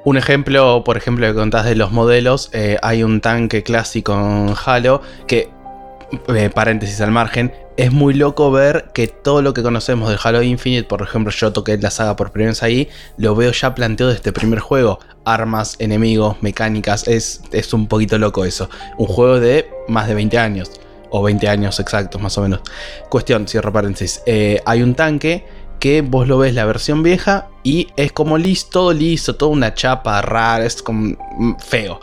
[0.03, 4.53] Un ejemplo, por ejemplo, que contás de los modelos, eh, hay un tanque clásico en
[4.63, 5.49] Halo que,
[6.27, 10.41] eh, paréntesis al margen, es muy loco ver que todo lo que conocemos de Halo
[10.41, 14.09] Infinite, por ejemplo, yo toqué la saga por primera vez ahí, lo veo ya planteado
[14.09, 14.99] desde este primer juego.
[15.25, 18.69] Armas, enemigos, mecánicas, es, es un poquito loco eso.
[18.97, 20.71] Un juego de más de 20 años,
[21.11, 22.61] o 20 años exactos más o menos.
[23.09, 25.45] Cuestión, cierro paréntesis, eh, hay un tanque
[25.81, 29.73] que vos lo ves la versión vieja y es como listo, todo liso, toda una
[29.73, 31.99] chapa rara, es como mm, feo.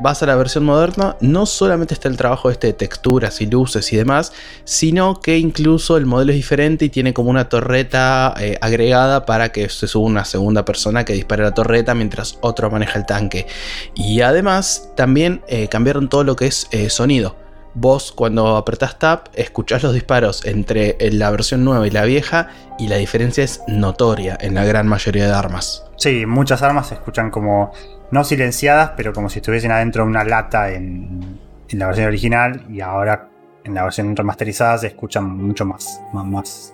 [0.00, 3.92] Vas a la versión moderna, no solamente está el trabajo este de texturas y luces
[3.92, 4.32] y demás,
[4.64, 9.50] sino que incluso el modelo es diferente y tiene como una torreta eh, agregada para
[9.50, 13.46] que se suba una segunda persona que dispare la torreta mientras otro maneja el tanque.
[13.94, 17.45] Y además también eh, cambiaron todo lo que es eh, sonido.
[17.78, 22.48] Vos cuando apretás Tab escuchás los disparos entre la versión nueva y la vieja
[22.78, 25.84] y la diferencia es notoria en la gran mayoría de armas.
[25.96, 27.72] Sí, muchas armas se escuchan como
[28.10, 31.38] no silenciadas, pero como si estuviesen adentro de una lata en,
[31.68, 32.64] la versión original.
[32.70, 33.28] Y ahora
[33.62, 36.00] en la versión remasterizada se escuchan mucho más.
[36.14, 36.72] más,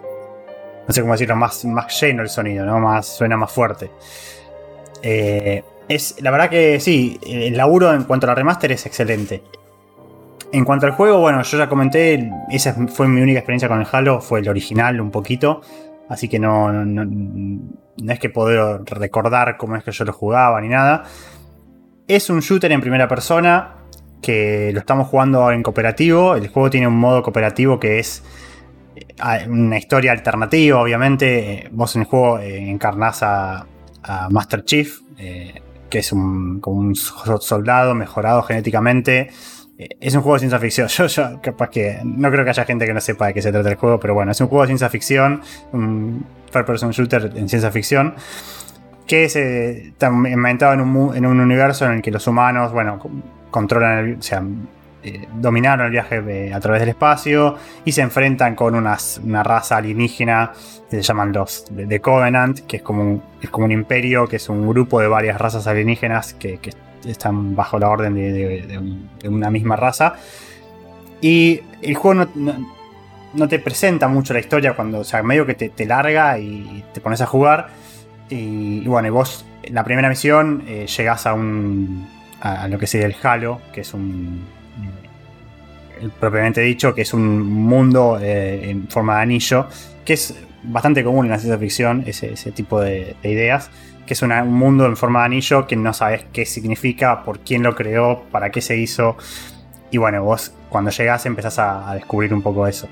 [0.87, 2.79] no sé cómo decirlo, más, más lleno el sonido, ¿no?
[2.79, 3.91] Más, suena más fuerte.
[5.03, 9.43] Eh, es, la verdad que sí, el laburo en cuanto a la remaster es excelente.
[10.53, 13.87] En cuanto al juego, bueno, yo ya comenté, esa fue mi única experiencia con el
[13.91, 15.63] Halo, fue el original un poquito.
[16.11, 17.61] Así que no, no,
[18.13, 21.05] es que puedo recordar cómo es que yo lo jugaba ni nada.
[22.07, 23.77] Es un shooter en primera persona
[24.21, 26.37] que lo estamos jugando en cooperativo.
[26.37, 28.23] El juego tiene un modo cooperativo que es
[28.95, 31.53] eh, una historia alternativa, obviamente.
[31.55, 33.67] Eh, Vos en el juego eh, encarnás a,
[34.31, 39.31] Master Chief, que es un, como un so- soldado mejorado genéticamente.
[40.01, 40.89] Es un juego de ciencia ficción.
[41.09, 41.99] Yo, capaz que.
[42.05, 44.15] No creo que haya gente que no sepa de qué se trata el juego, pero
[44.15, 45.41] bueno, es un juego de ciencia ficción.
[45.73, 48.15] Un third person shooter en ciencia ficción.
[49.07, 52.99] Que es, eh, inventado en un, en un universo en el que los humanos, bueno,
[52.99, 54.15] con- controlan el.
[54.19, 54.43] O sea,
[55.05, 59.79] eh, dominaron el viaje eh, a través del espacio y se enfrentan con una raza
[59.79, 60.53] alienígena
[60.89, 64.37] que se llaman los de Covenant, que es como, un, es como un imperio, que
[64.37, 66.61] es un grupo de varias razas alienígenas que
[67.07, 70.15] están bajo la orden de, de- de un- de una misma raza.
[71.21, 72.69] Y el juego no,
[73.35, 76.85] no- te presenta mucho la historia cuando, o sea, medio que te, te larga y
[76.93, 77.69] te pones a jugar.
[78.29, 82.09] Y, bueno, y vos en la primera misión eh, llegás a un.
[82.41, 84.43] A, lo que sería el Halo, que es un.
[86.01, 89.67] eh, propiamente dicho, que es un mundo eh, en forma de anillo,
[90.05, 90.35] que es
[90.65, 93.71] bastante común en la ciencia ficción, ese, tipo de ideas.
[94.07, 97.63] Que es un mundo en forma de anillo que no sabes qué significa, por quién
[97.63, 99.17] lo creó, para qué se hizo.
[99.91, 102.89] Y bueno, vos cuando llegás empezás a, a descubrir un poco eso.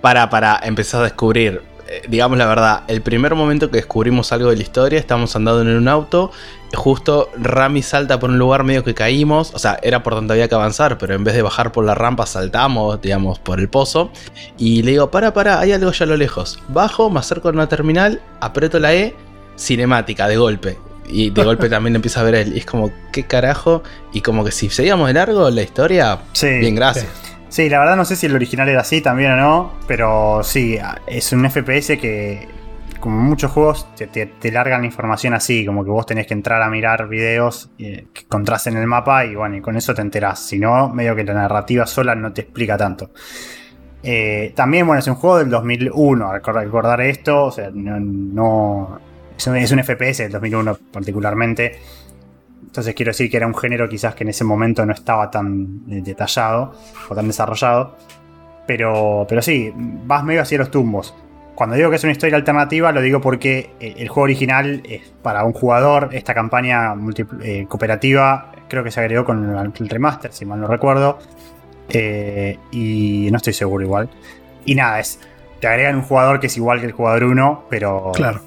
[0.00, 4.48] Para, para empezar a descubrir, eh, digamos la verdad, el primer momento que descubrimos algo
[4.50, 6.30] de la historia, estamos andando en un auto,
[6.72, 10.48] justo Rami salta por un lugar medio que caímos, o sea, era por donde había
[10.48, 14.10] que avanzar, pero en vez de bajar por la rampa saltamos, digamos, por el pozo,
[14.56, 16.60] y le digo, para, para, hay algo allá a lo lejos.
[16.68, 19.14] Bajo, me acerco a una terminal, aprieto la E,
[19.62, 20.78] cinemática, de golpe.
[21.08, 22.52] Y de golpe también empieza a ver él.
[22.54, 23.82] Y es como, ¿qué carajo?
[24.12, 26.48] Y como que si seguíamos de largo la historia, Sí.
[26.58, 27.06] bien, gracias.
[27.48, 30.78] Sí, la verdad no sé si el original era así también o no, pero sí,
[31.06, 32.48] es un FPS que,
[32.98, 36.32] como muchos juegos, te, te- te largan la información así, como que vos tenés que
[36.32, 39.92] entrar a mirar videos eh, que encontrás en el mapa y bueno, y con eso
[39.92, 40.40] te enterás.
[40.46, 43.10] Si no, medio que la narrativa sola no te explica tanto.
[44.02, 48.00] Eh, también, bueno, es un juego del 2001, recordar, recordar esto, o sea, no...
[48.00, 51.78] no- es, un, es un FPS del 2001 particularmente.
[52.64, 55.82] Entonces quiero decir que era un género quizás que en ese momento no estaba tan
[55.90, 56.72] eh, detallado
[57.08, 57.96] o tan desarrollado.
[58.66, 61.14] Pero, pero sí, vas medio hacia los tumbos.
[61.54, 65.44] Cuando digo que es una historia alternativa, lo digo porque el juego original es para
[65.44, 66.08] un jugador.
[66.12, 66.94] Esta campaña
[67.42, 71.18] eh, cooperativa creo que se agregó con el remaster, si mal no recuerdo.
[71.90, 74.08] Eh, y no estoy seguro igual.
[74.64, 75.20] Y nada, es,
[75.60, 78.40] te agregan un jugador que es igual que el jugador 1, pero Claro.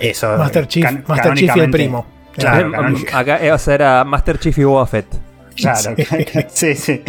[0.00, 0.36] Eso...
[0.36, 2.06] Master Chief, can- Master Chief y el primo.
[2.34, 5.06] Claro, Eh, canónica- Acá eh, o sea, era Master Chief y Boba Fett.
[5.56, 5.94] Claro,
[6.48, 7.02] sí, sí.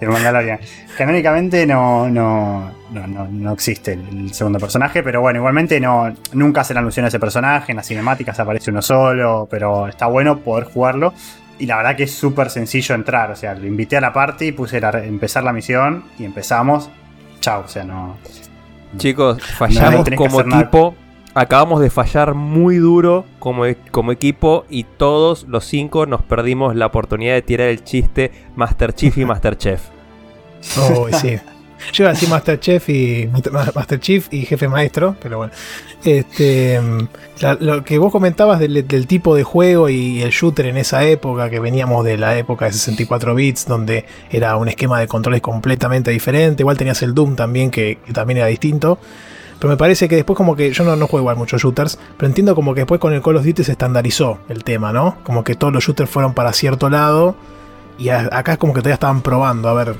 [0.00, 0.58] El Mandalorian.
[0.98, 6.62] Canónicamente no, no, no, no, no existe el, segundo personaje, pero bueno, igualmente no, nunca
[6.62, 7.70] hacen alusión a ese personaje.
[7.72, 11.14] En las cinemáticas aparece uno solo, pero está bueno poder jugarlo.
[11.60, 13.30] Y la verdad que es súper sencillo entrar.
[13.30, 16.90] O sea, lo invité a la party, puse la, empezar la misión y empezamos.
[17.40, 18.16] Chao, o sea, no.
[18.96, 20.96] Chicos, fallamos como equipo.
[21.34, 26.76] Acabamos de fallar muy duro como, e- como equipo y todos los cinco nos perdimos
[26.76, 29.80] la oportunidad de tirar el chiste Master Chief y Master Chef.
[30.78, 31.38] Oh, sí.
[31.92, 33.28] Yo iba a decir Masterchef y
[33.74, 35.52] Master Chief y jefe maestro, pero bueno.
[36.04, 36.80] Este,
[37.40, 41.02] la- lo que vos comentabas del, del tipo de juego y el shooter en esa
[41.04, 45.40] época, que veníamos de la época de 64 bits, donde era un esquema de controles
[45.40, 46.62] completamente diferente.
[46.62, 48.98] Igual tenías el Doom también, que, que también era distinto.
[49.62, 52.26] Pero me parece que después como que yo no, no juego igual muchos shooters, pero
[52.26, 55.18] entiendo como que después con el Call of Duty se estandarizó el tema, ¿no?
[55.22, 57.36] Como que todos los shooters fueron para cierto lado
[57.96, 59.94] y acá es como que todavía estaban probando, a ver,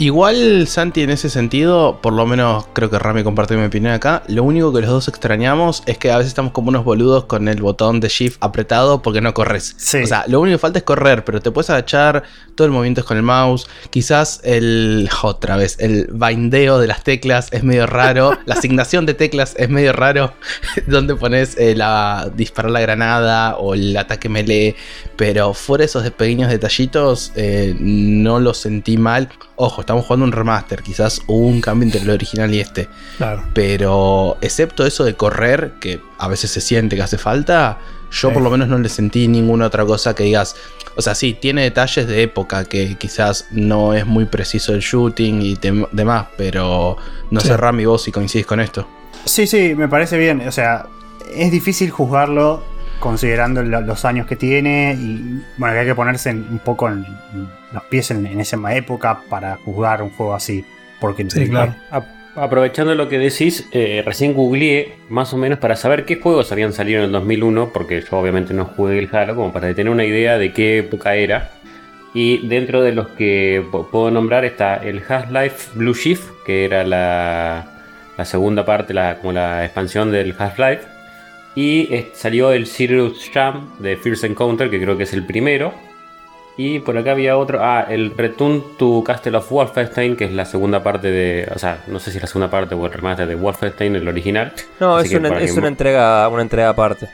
[0.00, 4.22] Igual, Santi, en ese sentido, por lo menos creo que Rami compartió mi opinión acá.
[4.28, 7.48] Lo único que los dos extrañamos es que a veces estamos como unos boludos con
[7.48, 9.74] el botón de shift apretado porque no corres.
[9.76, 9.98] Sí.
[9.98, 12.22] O sea, lo único que falta es correr, pero te puedes agachar,
[12.54, 13.68] todo el movimiento es con el mouse.
[13.90, 15.06] Quizás el.
[15.22, 18.38] otra vez, el bindeo de las teclas es medio raro.
[18.46, 20.32] la asignación de teclas es medio raro.
[20.86, 22.32] donde pones eh, la.
[22.34, 24.76] disparar la granada o el ataque melee.
[25.16, 29.28] Pero fuera esos pequeños detallitos, eh, no lo sentí mal.
[29.62, 32.88] Ojo, estamos jugando un remaster, quizás hubo un cambio entre el original y este.
[33.18, 33.44] claro.
[33.52, 37.76] Pero excepto eso de correr, que a veces se siente que hace falta,
[38.10, 38.32] yo Sí.
[38.34, 40.56] por lo menos no le sentí ninguna otra cosa que digas.
[40.96, 45.42] O sea, sí, tiene detalles de época que quizás no es muy preciso el shooting
[45.42, 45.58] y
[45.92, 46.96] demás, pero
[47.30, 47.48] no Sí.
[47.48, 48.88] sé, Rami, vos si coincidís con esto.
[49.26, 50.40] Sí, sí, me parece bien.
[50.48, 50.86] O sea,
[51.34, 52.62] es difícil juzgarlo
[52.98, 57.04] considerando lo- los años que tiene y bueno, que hay que ponerse un poco en
[57.72, 60.64] los pies en, en esa época para juzgar un juego así.
[61.00, 61.74] Porque Sí, claro.
[62.36, 66.72] Aprovechando lo que decís, eh, recién googleé más o menos para saber qué juegos habían
[66.72, 70.04] salido en el 2001, porque yo obviamente no jugué el Halo, como para tener una
[70.04, 71.50] idea de qué época era.
[72.14, 77.66] Y dentro de los que puedo nombrar está el Half-Life Blue Shift, que era la,
[78.16, 80.82] la segunda parte, la, como la expansión del Half-Life.
[81.56, 85.74] Y salió el Sirius Jam de First Encounter, que creo que es el primero.
[86.56, 87.58] Y por acá había otro.
[87.62, 91.50] Ah, el Return to Castle of Wolfenstein, que es la segunda parte de.
[91.54, 94.06] O sea, no sé si es la segunda parte o el remaster de Wolfenstein, el
[94.06, 94.52] original.
[94.78, 97.08] No, Así es una, es una entrega, una entrega aparte.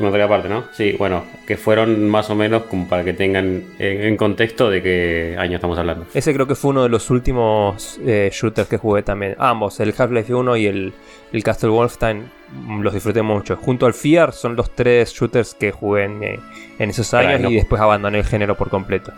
[0.00, 0.64] Otra parte, ¿no?
[0.72, 5.36] Sí, bueno, que fueron más o menos como para que tengan en, contexto de qué
[5.38, 6.06] año estamos hablando.
[6.14, 9.34] Ese creo que fue uno de los últimos eh, shooters que jugué también.
[9.38, 10.92] Ambos, el Half-Life 1 y el,
[11.32, 13.56] el Castle Wolfenstein, mm, los disfruté mucho.
[13.56, 16.40] Junto al Fear son los tres shooters que jugué en, eh,
[16.78, 19.12] en esos años no- y después abandoné el género por completo.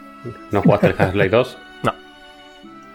[0.51, 1.59] ¿No jugaste el Half-Life 2?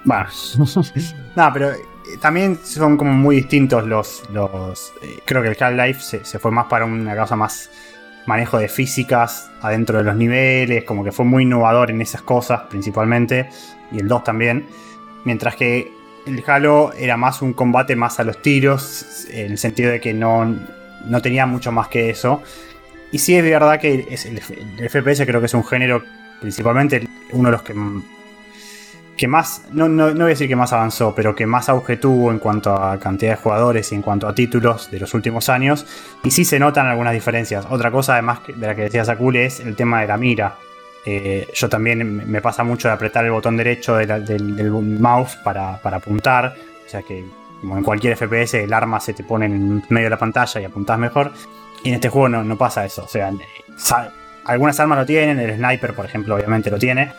[0.06, 0.26] Bueno,
[1.36, 1.72] no, pero
[2.19, 4.23] también son como muy distintos los.
[4.32, 7.69] los eh, creo que el Half-Life se, se fue más para una cosa más
[8.26, 12.61] manejo de físicas adentro de los niveles, como que fue muy innovador en esas cosas
[12.69, 13.49] principalmente,
[13.91, 14.68] y el 2 también.
[15.23, 15.91] Mientras que
[16.26, 20.14] el Halo era más un combate más a los tiros, en el sentido de que
[20.14, 20.56] no,
[21.06, 22.41] no tenía mucho más que eso.
[23.11, 24.41] Y sí es verdad que es el,
[24.77, 26.03] el FPS creo que es un género
[26.41, 27.73] principalmente uno de los que
[29.18, 31.98] que más, no, no, no voy a decir que más avanzó, pero que más auge
[31.98, 35.48] tuvo en cuanto a cantidad de jugadores y en cuanto a títulos de los últimos
[35.50, 35.86] años.
[36.24, 37.66] Y sí se notan algunas diferencias.
[37.70, 40.56] Otra cosa, además de la que decía Sakul, es el tema de la mira.
[41.06, 45.98] Eh, yo también me pasa mucho de apretar el botón derecho del, mouse para, para
[45.98, 46.56] apuntar.
[46.86, 47.24] O sea que,
[47.62, 50.66] como en cualquier FPS, el arma se te pone en medio de la pantalla y
[50.66, 51.32] apuntás mejor.
[51.84, 53.04] Y en este juego no, no pasa eso.
[53.04, 53.32] O sea,
[54.44, 57.14] algunas armas lo tienen, el sniper, por ejemplo, obviamente lo tiene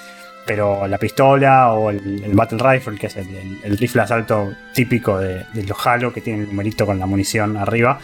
[0.47, 4.53] pero la pistola o el, el Battle Rifle, que es el, el- el rifle asalto
[4.73, 7.99] típico de, de los Halo, que tiene el numerito con la munición arriba,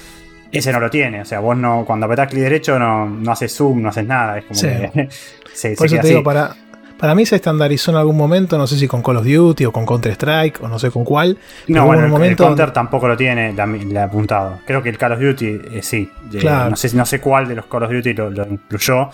[0.50, 1.20] ese no lo tiene.
[1.22, 4.38] O sea, vos no, cuando apretás clic derecho no, no haces zoom, no haces nada.
[4.38, 4.66] Es como Sí.
[4.66, 5.08] que
[5.54, 6.24] se, Por se eso te digo, así.
[6.24, 6.54] para,
[6.98, 9.72] para mí se estandarizó en algún momento, no sé si con Call of Duty o
[9.72, 11.38] con Counter-Strike o no sé con cuál.
[11.68, 14.60] No, bueno, el, momento el Counter tampoco lo tiene la- el apuntado.
[14.66, 16.10] Creo que el Call of Duty eh, sí.
[16.38, 16.70] Claro.
[16.70, 19.08] no, sé, no sé cuál de los Call of Duty lo, lo incluyó.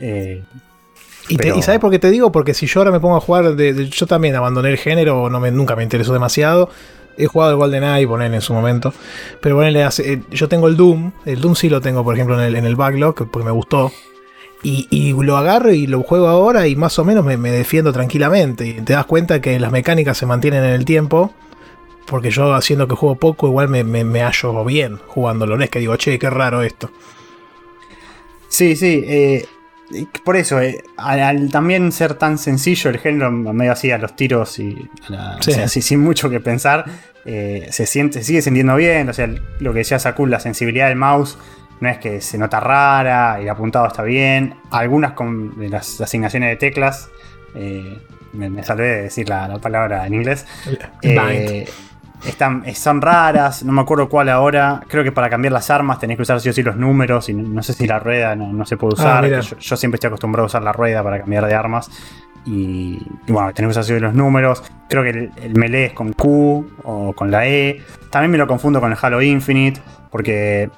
[0.00, 0.42] Eh,
[1.28, 2.32] Y, te- Pero- y ¿sabes por qué te digo?
[2.32, 5.28] Porque si yo ahora me pongo a jugar, de, de- yo también abandoné el género,
[5.30, 6.70] no me, nunca me interesó demasiado.
[7.16, 8.92] He jugado el GoldenEye, poner en su momento.
[9.40, 11.12] Pero ponele, hace- eh, yo tengo el Doom.
[11.26, 13.90] El Doom sí lo tengo, por ejemplo, en el, en el backlog, porque me gustó.
[14.62, 17.92] Y, y lo agarro y lo juego ahora y más o menos me, me defiendo
[17.92, 18.66] tranquilamente.
[18.66, 21.32] Y te das cuenta que las mecánicas se mantienen en el tiempo.
[22.06, 25.56] Porque yo haciendo que juego poco, igual me, me, me hallo bien jugándolo.
[25.58, 26.90] No es que digo, che, qué raro esto.
[28.48, 29.04] Sí, sí.
[29.06, 29.46] eh,
[30.24, 34.14] por eso, eh, al, al también ser tan sencillo el género, medio así a los
[34.16, 35.50] tiros y a la- Sí.
[35.50, 36.84] o sea, así, sin mucho que pensar,
[37.24, 39.08] eh, se siente, sigue sintiendo bien.
[39.08, 39.28] O sea,
[39.60, 41.38] lo que decía Sakul, la sensibilidad del mouse
[41.80, 44.54] no es que se nota rara, el apuntado está bien.
[44.70, 47.08] Algunas con de las asignaciones de teclas,
[47.54, 47.98] eh,
[48.32, 50.44] me, me salvé de decir la, la palabra en inglés.
[52.26, 54.82] Están, son raras, no me acuerdo cuál ahora.
[54.88, 57.34] Creo que para cambiar las armas tenés que usar sí o sí los números y
[57.34, 59.40] no, sé si la rueda no, no se puede Ah, usar.
[59.42, 61.90] yo, yo siempre estoy acostumbrado a usar la rueda para cambiar de armas.
[62.44, 64.62] Y, y bueno, tenés que usar sí o sí los números.
[64.88, 67.82] Creo que el, el melee es con Q o con la E.
[68.10, 69.80] También me lo confundo con el Halo Infinite,
[70.10, 70.70] porque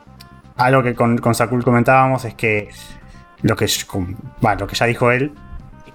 [0.57, 2.69] algo que con, con Sakul comentábamos es que
[3.43, 3.67] lo que,
[4.43, 5.33] bueno, lo que ya dijo él,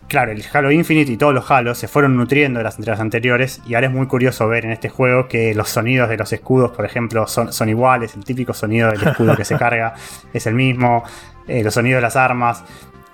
[0.07, 3.61] claro, el Halo Infinite y todos los Halos se fueron nutriendo de las entregas anteriores
[3.68, 6.72] y ahora es muy curioso ver en este juego que los sonidos de los escudos,
[6.72, 9.94] por ejemplo, son, son iguales, el típico sonido del escudo que se carga
[10.34, 11.03] es el mismo,
[11.48, 12.64] eh, los sonidos de las armas.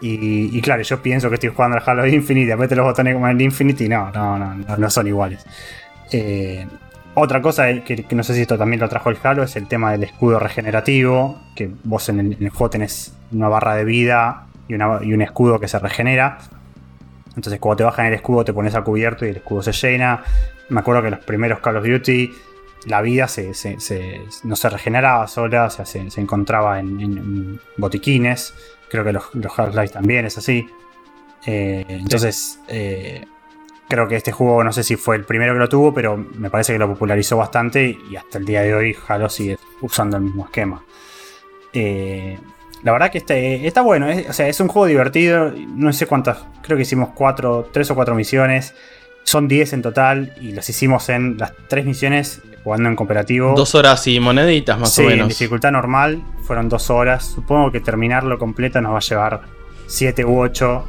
[0.04, 3.14] Y, y claro, yo pienso que estoy jugando al Halo Infinite y apreto los botones
[3.14, 5.46] como en el Infinite y no, no, no, no, no son iguales.
[6.12, 6.66] Eh,
[7.14, 9.68] otra cosa que, que no sé si esto también lo trajo el Halo es el
[9.68, 13.84] tema del escudo regenerativo, que vos en el, en el juego tenés una barra de
[13.86, 16.40] vida y, una- y un escudo que se regenera.
[17.36, 20.24] Entonces cuando te bajan el escudo te pones a cubierto y el escudo se llena.
[20.70, 22.34] Me acuerdo que los primeros Call of Duty
[22.88, 27.00] la vida se, se- se- no se regeneraba sola, o sea, se, se encontraba en,
[27.00, 28.54] en- en botiquines.
[28.90, 30.68] Creo que los, los Half-Life también es así.
[31.46, 33.26] Eh, entonces, eh,
[33.88, 36.50] creo que este juego, no sé si fue el primero que lo tuvo, pero me
[36.50, 40.24] parece que lo popularizó bastante y hasta el día de hoy Halo sigue usando el
[40.24, 40.84] mismo esquema.
[41.74, 42.38] Eh,
[42.84, 45.54] la verdad que este, está bueno, es, o sea, es un juego divertido.
[45.76, 48.74] No sé cuántas, creo que hicimos cuatro, tres o cuatro misiones.
[49.24, 53.54] Son 10 en total y las hicimos en las tres misiones jugando en cooperativo.
[53.56, 55.28] Dos horas y moneditas más Sí, o en menos.
[55.30, 57.26] dificultad normal fueron dos horas.
[57.26, 59.42] Supongo que terminarlo completo nos va a llevar
[59.88, 60.86] 7 u 8.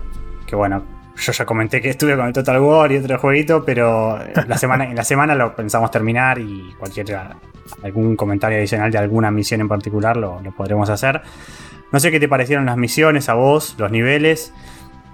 [0.47, 0.82] Que bueno,
[1.16, 4.85] yo ya comenté que estuve con el Total War y otro jueguito, pero la semana,
[4.85, 7.19] en la semana lo pensamos terminar y cualquier
[7.82, 11.20] algún comentario adicional de alguna misión en particular lo, lo podremos hacer.
[11.93, 14.52] No sé qué te parecieron las misiones a vos, los niveles.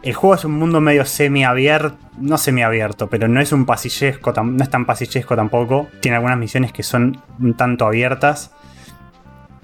[0.02, 4.62] El juego es un mundo medio semiabierto, no semiabierto, pero no es un pasillesco, no
[4.62, 5.88] es tan pasillesco tampoco.
[6.00, 8.52] Tiene algunas misiones que son un tanto abiertas.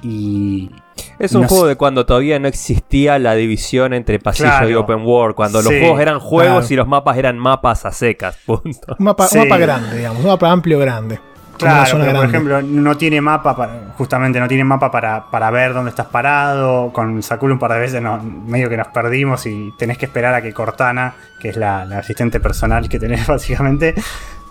[0.03, 0.71] Y.
[1.19, 1.69] Es un no juego sé.
[1.71, 4.69] de cuando todavía no existía la división entre pasillo Claro.
[4.71, 6.75] y open world, cuando los juegos eran juegos claro.
[6.75, 8.97] y los mapas eran mapas a secas, punto.
[8.99, 9.39] Un mapa, Sí.
[9.39, 11.21] un mapa grande, digamos, un mapa amplio grande.
[11.59, 12.27] Claro, pero por grande.
[12.27, 16.93] ejemplo, no tiene mapa, para- justamente no tiene mapa para, para ver dónde estás parado.
[16.93, 20.35] Con Sakura un par de veces no- medio que nos perdimos y tenés que esperar
[20.35, 23.95] a que Cortana, que es la, la asistente personal que tenés básicamente,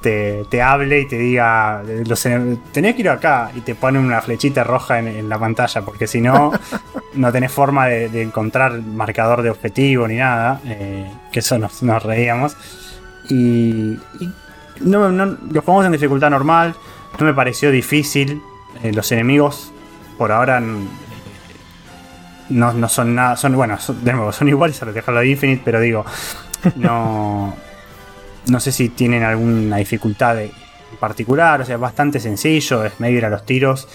[0.02, 2.22] te, te hable y te diga, los
[2.74, 6.08] tenés que ir acá y te pone una flechita roja en, en la pantalla, porque
[6.08, 6.52] si no,
[7.16, 11.84] no tenés forma de, de encontrar marcador de objetivo ni nada, eh, que eso nos,
[11.84, 12.56] nos reíamos.
[13.30, 14.30] Y, y
[14.82, 16.76] no, no- lo jugamos en dificultad normal,
[17.20, 18.42] no me pareció difícil.
[18.84, 19.72] eh, los enemigos,
[20.18, 20.60] por ahora,
[22.50, 23.36] no, no son nada.
[23.38, 26.06] Son, bueno, de nuevo, son iguales a los de Halo Infinite, pero digo,
[26.76, 27.56] no.
[28.50, 30.52] No sé si tienen alguna dificultad en
[31.00, 33.88] particular, o sea, bastante sencillo, es medio ir a los tiros.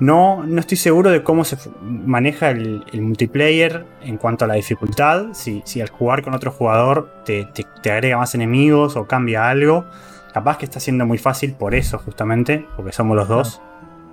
[0.00, 4.54] No, no estoy seguro de cómo se maneja el, el multiplayer en cuanto a la
[4.54, 5.28] dificultad.
[5.32, 9.48] Si, si al jugar con otro jugador te, te- te agrega más enemigos o cambia
[9.48, 9.86] algo.
[10.32, 13.60] Capaz que está siendo muy fácil por eso, justamente, porque somos los dos.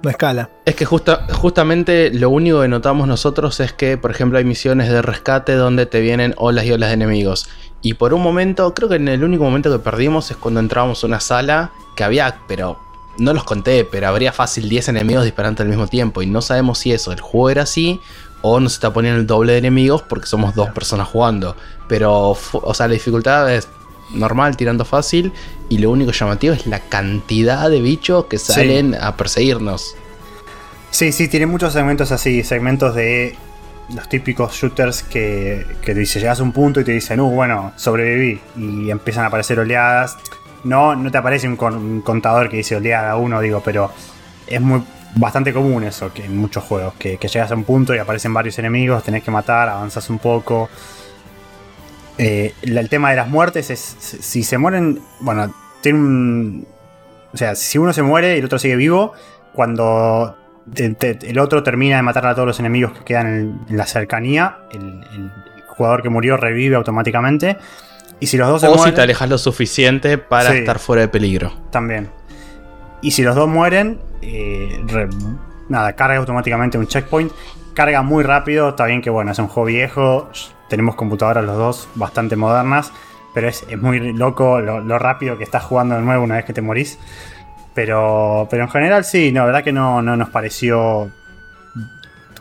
[0.04, 0.50] No escala.
[0.66, 4.90] Es que justa- justamente lo único que notamos nosotros es que, por ejemplo, hay misiones
[4.90, 7.50] de rescate donde te vienen olas y olas de enemigos.
[7.82, 11.04] Y por un momento, creo que en el único momento que perdimos es cuando entrábamos
[11.04, 12.80] a una sala que había, pero
[13.18, 16.22] no los conté, pero habría fácil 10 enemigos disparando al mismo tiempo.
[16.22, 18.00] Y no sabemos si eso, el juego era así
[18.44, 21.56] o nos está poniendo el doble de enemigos porque somos dos personas jugando.
[21.88, 23.68] Pero, o sea, la dificultad es
[24.12, 25.32] normal, tirando fácil.
[25.70, 28.54] Y lo único llamativo es la cantidad de bichos que Sí.
[28.54, 29.96] salen a perseguirnos.
[30.92, 33.36] Sí, sí, tiene muchos segmentos así, segmentos de
[33.94, 37.30] los típicos shooters que, que te dice, llegas a un punto y te dicen, uh,
[37.30, 38.40] bueno, sobreviví.
[38.58, 40.18] Y empiezan a aparecer oleadas.
[40.64, 43.92] No, no te aparece un, con- un contador que dice oleada 1, digo, pero
[44.48, 44.82] es muy
[45.16, 48.34] bastante común eso que en muchos juegos, que, que llegas a un punto y aparecen
[48.34, 50.70] varios enemigos, tenés que matar, avanzas un poco.
[52.18, 56.68] Eh, el tema de las muertes es, si si se mueren, bueno, tiene un...
[57.34, 59.14] O sea, si uno se muere y el otro sigue vivo,
[59.54, 60.36] cuando
[60.74, 63.78] te- te- el otro termina de matar a todos los enemigos que quedan en, en
[63.78, 64.82] la cercanía, el,
[65.14, 65.32] el
[65.68, 67.58] jugador que murió revive automáticamente.
[68.20, 70.58] Y si los dos se O si mueren, te alejas lo suficiente para Sí.
[70.60, 71.54] estar fuera de peligro.
[71.70, 72.10] también.
[73.02, 75.08] Y si los dos mueren, eh, re-
[75.70, 77.32] nada, carga automáticamente un checkpoint.
[77.76, 80.30] Carga muy rápido, está bien que bueno, es un juego viejo,
[80.70, 82.92] tenemos computadoras los dos bastante modernas,
[83.34, 86.54] pero es, es muy loco lo, rápido que estás jugando de nuevo una vez que
[86.54, 87.00] te morís.
[87.74, 91.12] Pero, pero en general sí, no, la verdad que no, no nos pareció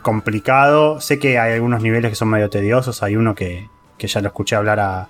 [0.01, 0.99] complicado.
[0.99, 4.27] Sé que hay algunos niveles que son medio tediosos, hay uno que, que ya lo
[4.27, 5.09] escuché hablar a,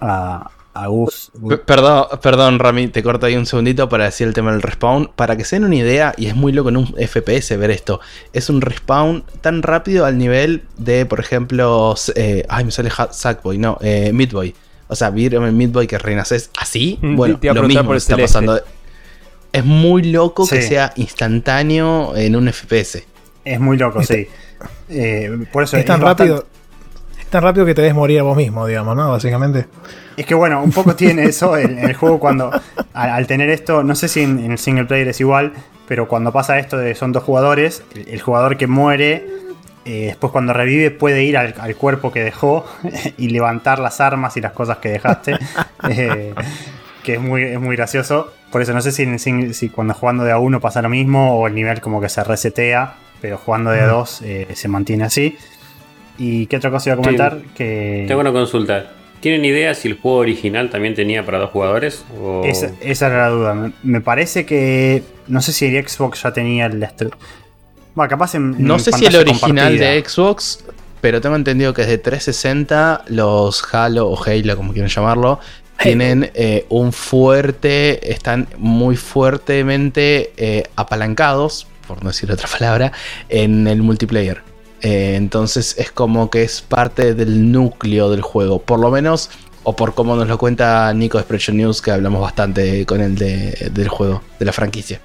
[0.00, 0.50] a,
[0.82, 1.30] a Gus.
[1.48, 5.10] P- Perdón, perdón, Rami, te corto ahí un segundito para decir el tema del respawn.
[5.16, 8.00] Para que se den una idea, y es muy loco en un FPS ver esto,
[8.32, 13.58] es un respawn tan rápido al nivel de, por ejemplo, eh, ay, me sale Sackboy,
[13.58, 14.54] no, eh, Midboy.
[14.88, 16.98] O sea, vieron el Midboy que renaces así.
[17.02, 18.34] Mm, Bueno, lo mismo por el está celeste.
[18.34, 18.60] pasando.
[19.52, 23.04] Es muy loco que sea instantáneo en un FPS.
[23.44, 24.26] Es muy loco, sí.
[24.88, 26.46] Eh, por eso Es tan bastante- rápido.
[27.26, 29.10] Es tan rápido que te ves morir a vos mismo, digamos, ¿no?
[29.10, 29.66] Básicamente.
[30.16, 32.50] Es que bueno, un poco tiene eso el, el juego cuando
[32.94, 35.52] al, al tener esto, no sé si en, en el single player es igual,
[35.88, 39.26] pero cuando pasa esto de son dos jugadores, el, el jugador que muere,
[39.84, 42.64] eh, después cuando revive puede ir al, al cuerpo que dejó
[43.18, 45.36] y levantar las armas y las cosas que dejaste,
[45.90, 46.32] eh,
[47.02, 48.32] que es muy, es muy gracioso.
[48.52, 50.80] Por eso no sé si, en el single- si cuando jugando de a uno pasa
[50.80, 54.46] lo mismo o el nivel como que se resetea, pero jugando de a dos eh,
[54.54, 55.36] se mantiene así.
[56.18, 57.38] ¿Y qué otra cosa iba a comentar?
[57.54, 58.04] que...
[58.08, 58.92] Tengo una consulta.
[59.20, 62.04] ¿Tienen idea si el juego original también tenía para dos jugadores?
[62.20, 62.44] O...
[62.44, 63.54] Esa, esa era la duda.
[63.54, 65.02] Me, me parece que.
[65.26, 66.86] No sé si el Xbox ya tenía el.
[67.94, 68.62] Bueno, capaz en.
[68.64, 69.90] No en sé si el original compartida.
[69.90, 70.64] de Xbox,
[71.00, 75.40] pero tengo entendido que desde 360 los Halo o Halo, como quieran llamarlo,
[75.82, 82.92] tienen eh, un fuerte, están muy fuertemente eh, apalancados, por no decir otra palabra,
[83.28, 84.45] en el multiplayer.
[84.82, 89.30] Eh, entonces es como que es parte del núcleo del juego, por lo menos,
[89.64, 93.16] o por como nos lo cuenta Nico de Expression News, que hablamos bastante con él
[93.16, 95.00] de- del juego, de la franquicia.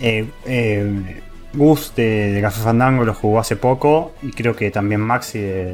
[0.00, 1.22] Eh, eh,
[1.54, 4.12] Gus de, de Fandango lo jugó hace poco.
[4.22, 5.64] Y creo que también Maxi de,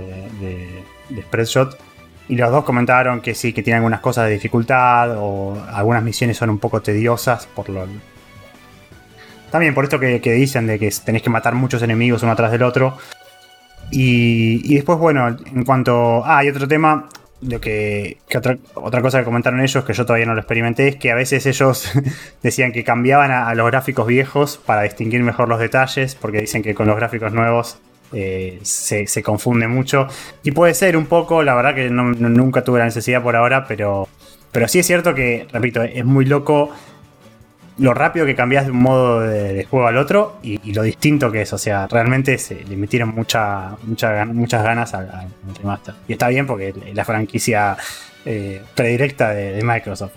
[0.40, 1.78] de, de Spreadshot.
[2.28, 5.16] Y los dos comentaron que sí, que tiene algunas cosas de dificultad.
[5.18, 7.46] O algunas misiones son un poco tediosas.
[7.46, 7.86] Por lo.
[9.50, 12.52] También por esto que, que dicen de que tenés que matar muchos enemigos uno atrás
[12.52, 12.98] del otro.
[13.90, 16.24] Y, y después, bueno, en cuanto.
[16.24, 17.08] Ah, hay otro tema.
[17.40, 20.96] Lo que, otra, otra cosa que comentaron ellos, que yo todavía no lo experimenté, es
[20.96, 21.92] que a veces ellos
[22.42, 26.74] decían que cambiaban a, los gráficos viejos para distinguir mejor los detalles, porque dicen que
[26.74, 27.78] con los gráficos nuevos
[28.12, 30.08] eh, se, se confunde mucho.
[30.42, 34.08] Y puede ser un poco, la verdad que nunca tuve la necesidad por ahora, pero,
[34.50, 36.72] pero sí es cierto que, repito, es muy loco
[37.78, 40.82] lo rápido que cambias de un modo de, de juego al otro y, y lo
[40.82, 41.52] distinto que es.
[41.52, 45.94] O sea, realmente se le metieron mucha, mucha muchas ganas al, al remaster.
[46.08, 47.76] Y está bien porque es la franquicia
[48.24, 50.12] eh, predirecta de, de Microsoft.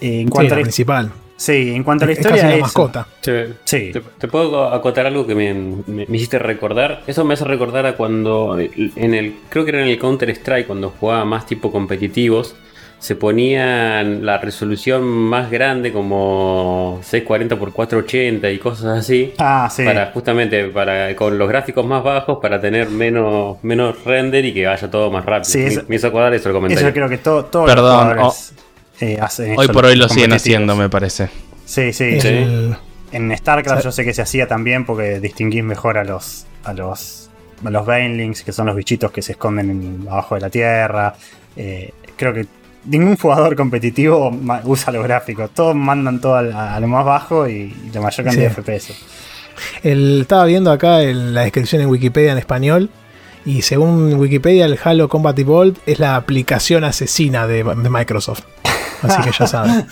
[0.00, 1.12] Eh, en Sí, cuanto la a la, principal.
[1.36, 2.42] sí, en cuanto a la Es historia.
[2.42, 3.06] casi una mascota.
[3.20, 3.90] Che, Sí.
[3.92, 7.02] ¿Te, te puedo acotar algo que me, me- me hiciste recordar?
[7.06, 10.66] Eso me hace recordar a cuando en el creo que era en el Counter Strike
[10.66, 12.54] cuando jugaba más tipo competitivos
[12.98, 19.34] se ponían la resolución más grande como 640 x 480 y cosas así.
[19.38, 19.84] Ah, sí.
[19.84, 24.66] Para justamente para con los gráficos más bajos para tener menos menos render y que
[24.66, 25.44] vaya todo más rápido.
[25.50, 26.86] Sí, me, eso- me hizo acordar eso el comentario.
[26.88, 28.52] Eso creo que todo, todos Perdón, los jugadores
[29.00, 31.28] eh, hacen Hoy por hoy lo siguen haciendo, me parece.
[31.64, 32.04] Sí, sí.
[32.04, 32.76] El-
[33.12, 36.46] En StarCraft O sea- yo sé que se hacía también porque distinguís mejor a los
[36.64, 37.30] a los
[37.64, 41.14] a los Banelings, que son los bichitos que se esconden en- abajo de la tierra.
[41.56, 42.46] Eh, creo que
[42.84, 44.30] ningún jugador competitivo
[44.64, 45.50] usa los gráficos.
[45.54, 47.52] Todos mandan todo a, lo más bajo y,
[47.86, 48.62] y la mayor cantidad Sí.
[48.62, 48.94] de FPS.
[49.82, 52.90] el- estaba viendo acá el- la descripción en Wikipedia en español.
[53.44, 58.42] Y según Wikipedia, el Halo Combat Evolved es la aplicación asesina de, de Microsoft.
[59.02, 59.86] Así que ya saben.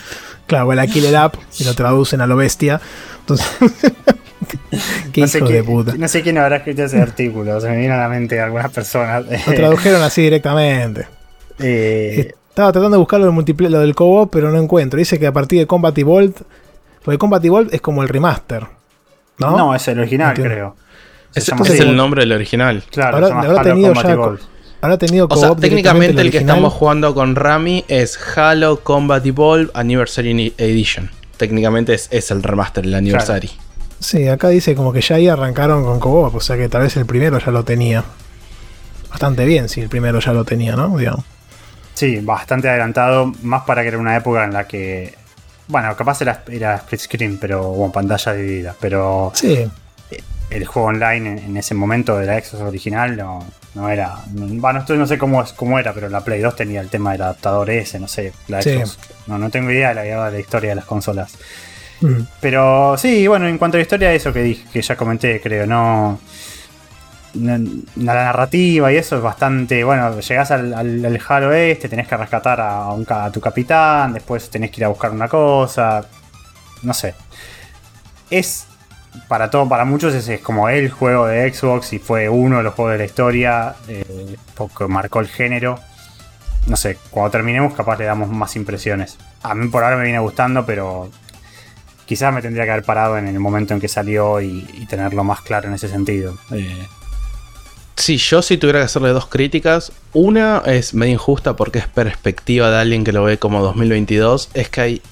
[0.47, 2.81] Claro, la Killer App y lo traducen a lo bestia.
[3.21, 3.47] Entonces,
[5.13, 5.95] qué no, sé de puta.
[5.97, 7.61] no sé quién habrá escrito ese artículo.
[7.61, 9.25] Se me viene a la mente algunas personas.
[9.47, 11.07] Lo tradujeron así directamente.
[11.59, 14.97] Eh, Estaba tratando de buscar lo del, lo del co-op, pero no encuentro.
[14.99, 16.37] Dice que a partir de Combat Evolved.
[17.05, 18.67] Porque Combat Evolved es como el remaster.
[19.37, 19.59] ¿No?
[19.59, 20.55] no, es el original, Entiendo.
[20.55, 20.77] creo.
[21.35, 22.83] Es, llama es el nombre del original.
[22.91, 24.41] Claro, Ahora- se llama ahora Halo tenido Combat ya Evolved.
[24.81, 29.27] Ahora ha tenido O sea, técnicamente el que estamos jugando con Rami es Halo Combat
[29.27, 31.11] Evolved Anniversary Edition.
[31.37, 33.51] Técnicamente es, es el remaster, el anniversary.
[34.01, 36.35] Sí, acá dice como que ya ahí arrancaron con co-op.
[36.35, 38.03] O sea que tal vez el primero ya lo tenía.
[39.11, 40.97] Bastante bien si el primero ya lo tenía, ¿no?
[40.97, 41.36] Digamos.
[41.97, 45.15] Sí, bastante adelantado, más para que era una época en la que.
[45.67, 48.75] Bueno, capaz era, era split screen, pero bueno, pantalla dividida.
[48.81, 49.69] Pero Sí,
[50.51, 53.45] el juego online en, en ese momento de la Xbox original no,
[53.75, 54.15] no era.
[54.33, 56.89] no- Bueno, esto no sé cómo, es- cómo era, pero la Play 2 tenía el
[56.89, 58.33] tema del adaptador ese, no sé.
[58.49, 58.75] La Sí.
[58.75, 58.99] Xbox.
[59.27, 61.35] No, no tengo idea de la, de la historia de las consolas.
[62.03, 62.21] Mm.
[62.41, 65.67] Pero sí, bueno, en cuanto a la historia, eso que dije, que ya comenté, creo,
[65.67, 66.21] no.
[67.37, 69.85] La narrativa y eso es bastante.
[69.85, 74.71] Bueno, llegás al, al, al Halo este, tenés que rescatar a, tu capitán, después tenés
[74.71, 76.05] que ir a buscar una cosa.
[76.83, 77.15] No sé.
[78.31, 78.67] Es.
[79.29, 82.75] Para todo, para muchos es como el juego de Xbox y fue uno de los
[82.75, 83.75] juegos de la historia.
[83.89, 85.79] eh, porque marcó el género.
[86.67, 89.17] No sé, cuando terminemos capaz le damos más impresiones.
[89.43, 91.11] A mí por ahora me viene gustando, pero
[92.07, 95.25] quizás me tendría que haber parado en el momento en que salió y, y tenerlo
[95.25, 96.37] más claro en ese sentido.
[96.53, 96.87] Eh,
[97.97, 99.91] Sí, yo si tuviera que hacerle dos críticas.
[100.13, 104.51] Una es medio injusta porque es perspectiva de alguien que lo ve como 2022.
[104.53, 105.03] Es que hay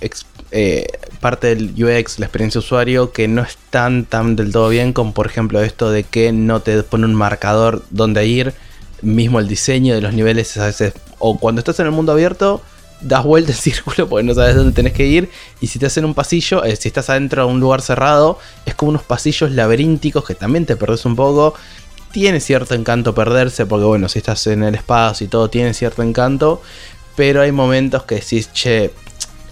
[0.50, 0.86] eh,
[1.20, 5.14] parte del UX, la experiencia de usuario, que no están tan del todo bien, como
[5.14, 8.52] por ejemplo esto de que no te pone un marcador donde ir.
[9.00, 10.92] Mismo el diseño de los niveles es a veces.
[11.18, 12.60] O cuando estás en el mundo abierto,
[13.00, 15.30] das vuelta en círculo porque no sabes dónde tenés que ir.
[15.60, 18.74] Y si te hacen un pasillo, eh, si estás adentro de un lugar cerrado, es
[18.74, 21.54] como unos pasillos laberínticos que también te perdés un poco
[22.14, 26.00] tiene cierto encanto perderse, porque bueno, si estás en el espacio y todo tiene cierto
[26.00, 26.62] encanto,
[27.16, 28.92] pero hay momentos que decís, che,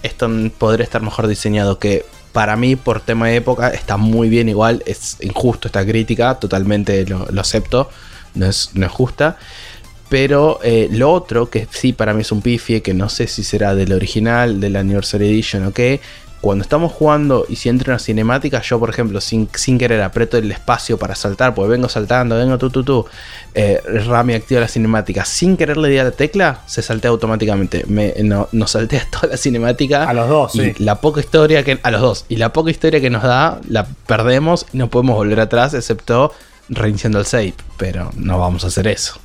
[0.01, 4.47] esto podría estar mejor diseñado, que para mí por tema de época está muy bien
[4.47, 7.89] igual, es injusto esta crítica, totalmente lo, acepto,
[8.33, 9.37] no es, no es justa.
[10.07, 13.43] Pero eh, lo otro, que sí para mí es un pifie, que no sé si
[13.43, 15.99] será del original, del Anniversary Edition o qué,
[16.43, 20.37] cuando estamos jugando y si entra una cinemática, yo por ejemplo, sin, sin querer aprieto
[20.37, 23.05] el espacio para saltar, porque vengo saltando, vengo tú, tú, tú,
[23.53, 27.85] eh, Rami activa la cinemática, sin querer le di a la tecla, se saltea automáticamente.
[27.87, 30.03] Me, no, nos saltea toda la cinemática.
[30.03, 30.73] a los dos, Y sí.
[30.79, 31.79] la poca historia que.
[31.81, 32.25] A los dos.
[32.27, 36.33] Y la poca historia que nos da, la perdemos y no podemos volver atrás, excepto
[36.67, 37.53] reiniciando el save.
[37.77, 39.17] Pero no vamos a hacer eso.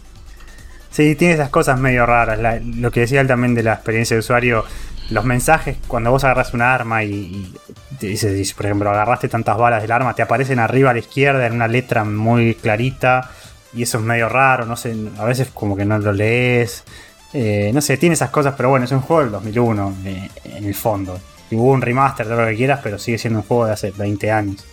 [0.91, 2.39] Sí, tiene esas cosas medio raras.
[2.39, 4.65] La- lo que decía él también de la experiencia de usuario,
[5.11, 7.55] los mensajes, cuando vos agarras un arma y, y
[7.99, 11.47] te dice, por ejemplo, agarraste tantas balas del arma, te aparecen arriba a la izquierda
[11.47, 13.31] en una letra muy clarita.
[13.75, 16.85] Y eso es medio raro, no sé, a veces como que no lo lees.
[17.33, 20.65] Eh, no sé, tiene esas cosas, pero bueno, es un juego del 2001 eh, en
[20.65, 21.19] el fondo.
[21.51, 23.91] Y hubo un remaster, todo lo que quieras, pero sigue siendo un juego de hace
[23.91, 24.65] 20 años.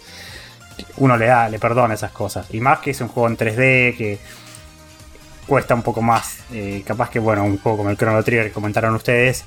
[0.97, 2.47] Uno le da, le perdona esas cosas.
[2.51, 4.19] Y más que es un juego en 3D que
[5.45, 6.39] cuesta un poco más.
[6.51, 9.45] Eh, capaz que, bueno, un juego como el Chrono Trigger que comentaron ustedes,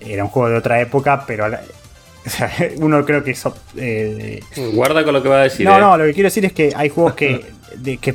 [0.00, 1.60] era un juego de otra época, pero a la-
[2.26, 3.54] o sea, uno creo que eso...
[3.76, 4.40] eh,
[4.72, 5.66] Guarda con lo que va a decir.
[5.66, 5.80] no, eh.
[5.80, 7.44] no, lo que quiero decir es que hay juegos que,
[7.76, 8.14] de, que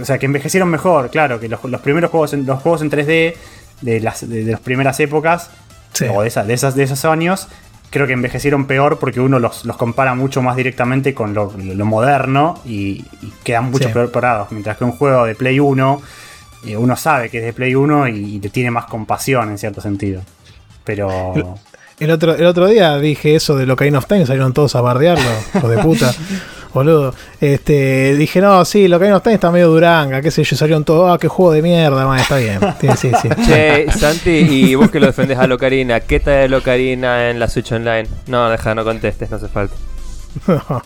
[0.00, 2.90] o sea, que envejecieron mejor, claro, que los, los primeros juegos en, los juegos en
[2.90, 3.34] 3D
[3.80, 5.50] de las de, de las primeras épocas
[5.92, 6.06] Sí.
[6.12, 7.46] o de, esas, de, esas, de esos años
[7.90, 11.84] creo que envejecieron peor porque uno los, los compara mucho más directamente con lo, lo
[11.86, 13.94] moderno y, y quedan mucho Sí.
[13.94, 14.50] peor parados.
[14.50, 16.02] Mientras que un juego de Play 1,
[16.66, 19.58] eh, uno sabe que es de Play 1 y, y le tiene más compasión en
[19.58, 20.22] cierto sentido.
[20.84, 21.34] Pero.
[22.00, 25.30] El otro, el otro día dije eso de Locaine of Time, salieron todos a bardearlo,
[25.54, 26.14] hijos de puta.
[26.72, 27.14] Boludo.
[27.40, 31.14] Este, dije, no, sí, Locaine of Time está medio duranga, qué sé yo, salieron todos,
[31.14, 32.58] ah, qué juego de mierda, man, está bien.
[32.80, 33.28] Sí, sí, sí.
[33.46, 37.48] Che, Santi, y vos que lo defendés a Locarina, ¿qué tal de Locarina en la
[37.48, 38.08] Switch Online?
[38.26, 39.76] No, deja, no contestes, no hace falta.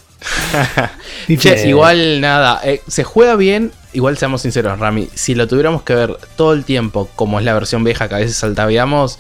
[1.39, 5.95] Che, igual nada, eh, se juega bien, igual seamos sinceros, Rami, si lo tuviéramos que
[5.95, 9.19] ver todo el tiempo como es la versión vieja que a veces saltavíamos,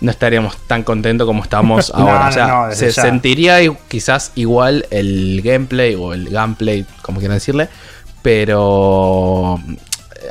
[0.00, 2.20] no estaríamos tan contentos como estamos ahora.
[2.24, 3.02] no, o sea, no, desde se ya.
[3.02, 3.58] sentiría
[3.88, 7.68] quizás igual el gameplay o el gameplay, como quieran decirle,
[8.22, 9.58] pero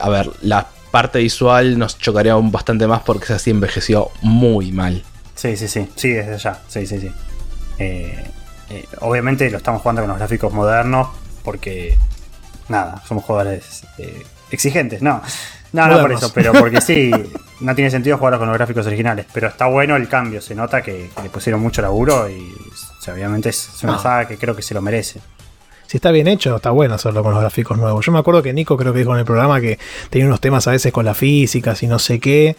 [0.01, 4.71] a ver, la parte visual nos chocaría aún bastante más porque esa sí envejeció muy
[4.71, 5.03] mal.
[5.35, 5.87] Sí, sí, sí.
[5.95, 6.59] Sí, desde ya.
[6.67, 7.11] Sí, sí, sí.
[7.77, 8.23] Eh,
[8.69, 11.09] eh, obviamente lo estamos jugando con los gráficos modernos
[11.43, 11.97] porque.
[12.69, 15.01] Nada, somos jugadores eh, exigentes.
[15.01, 15.21] No,
[15.73, 17.11] no, no por eso, pero porque sí,
[17.59, 19.25] no tiene sentido jugarlo con los gráficos originales.
[19.33, 23.01] Pero está bueno el cambio, se nota que, que le pusieron mucho laburo y o
[23.01, 23.99] sea, obviamente es, una Ah.
[23.99, 25.19] saga que creo que se lo merece.
[25.87, 28.05] Si está bien hecho, está bueno hacerlo con los gráficos nuevos.
[28.05, 29.79] Yo me acuerdo que Nico creo que dijo en el programa que
[30.09, 32.57] tenía unos temas a veces con la física, y no sé qué.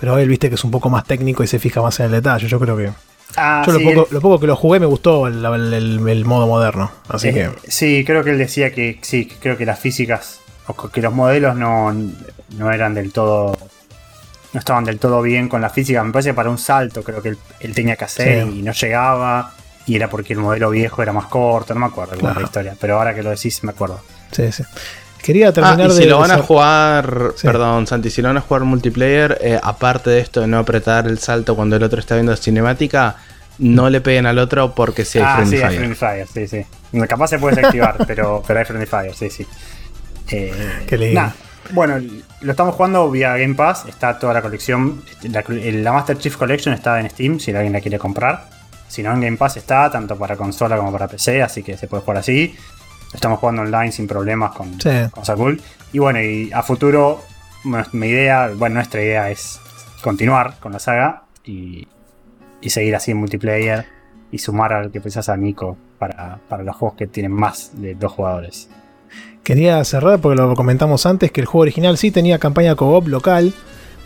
[0.00, 2.12] Pero él viste que es un poco más técnico y se fija más en el
[2.12, 2.48] detalle.
[2.48, 2.90] Yo creo que.
[3.36, 6.08] Ah, yo sí, lo, poco, lo poco que lo jugué me gustó el, el- el-
[6.08, 6.90] el modo moderno.
[7.08, 7.70] Así Eh, que.
[7.70, 10.40] Sí, creo que él decía que sí, creo que las físicas,
[10.92, 11.92] que los modelos no,
[12.56, 13.56] no eran del todo.
[14.52, 16.02] No estaban del todo bien con la física.
[16.04, 18.58] Me parece que para un salto creo que él, él tenía que hacer Sí.
[18.60, 19.52] y no llegaba.
[19.86, 22.40] Y era porque el modelo viejo era más corto, no me acuerdo Claro.
[22.40, 22.76] la historia.
[22.80, 24.00] Pero ahora que lo decís, me acuerdo.
[24.30, 24.62] Sí, sí.
[25.22, 26.06] Quería Ah, terminar y si de.
[26.06, 27.46] lo van a jugar, Sí.
[27.46, 31.06] perdón, Santi, si lo van a jugar multiplayer, eh, aparte de esto de no apretar
[31.06, 33.16] el salto cuando el otro está viendo cinemática,
[33.58, 35.78] no le peguen al otro porque si hay ah, friendly sí, hay fire.
[35.78, 37.06] Friendly Fire, sí, sí.
[37.08, 39.46] Capaz se puede desactivar, pero, pero hay Friendly Fire, sí, sí.
[40.34, 41.22] Eh, Qué lindo.
[41.70, 41.98] Bueno,
[42.42, 43.86] lo estamos jugando vía Game Pass.
[43.86, 45.02] Está toda la colección.
[45.22, 48.48] La, la Master Chief Collection está en Steam si alguien la quiere comprar.
[48.88, 51.88] Si no, en Game Pass está, tanto para consola como para PC, así que se
[51.88, 52.54] puede jugar así.
[53.12, 54.90] Estamos jugando online sin problemas con, Sí.
[55.10, 55.60] con Sakul.
[55.92, 57.22] Y bueno, y a futuro,
[57.92, 59.58] mi idea, bueno, nuestra idea es
[60.02, 61.88] continuar con la saga y,
[62.60, 63.86] y seguir así en multiplayer
[64.30, 67.94] y sumar al que quizás a Nico para, para los juegos que tienen más de
[67.94, 68.68] dos jugadores.
[69.44, 73.52] Quería cerrar porque lo comentamos antes que el juego original sí tenía campaña co-op local.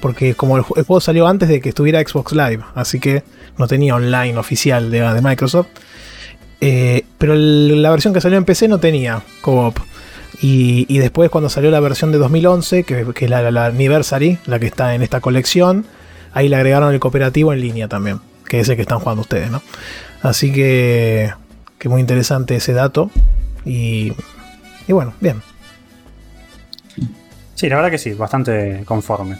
[0.00, 3.24] Porque como el, ju- el juego salió antes de que estuviera Xbox Live, así que
[3.56, 5.66] no tenía online oficial de, Microsoft.
[6.60, 9.76] Eh, pero la versión que salió en PC no tenía co-op.
[10.40, 14.38] Y, después cuando salió la versión de 2011, que, que es la, la- la Anniversary,
[14.46, 15.84] la que está en esta colección,
[16.32, 19.50] ahí le agregaron el cooperativo en línea también, que es el que están jugando ustedes,
[19.50, 19.62] ¿no?
[20.22, 21.32] Así que,
[21.78, 23.10] que muy interesante ese dato.
[23.64, 24.12] Y,
[24.88, 25.42] y bueno, bien.
[27.54, 29.36] Sí, la verdad que sí, bastante conforme.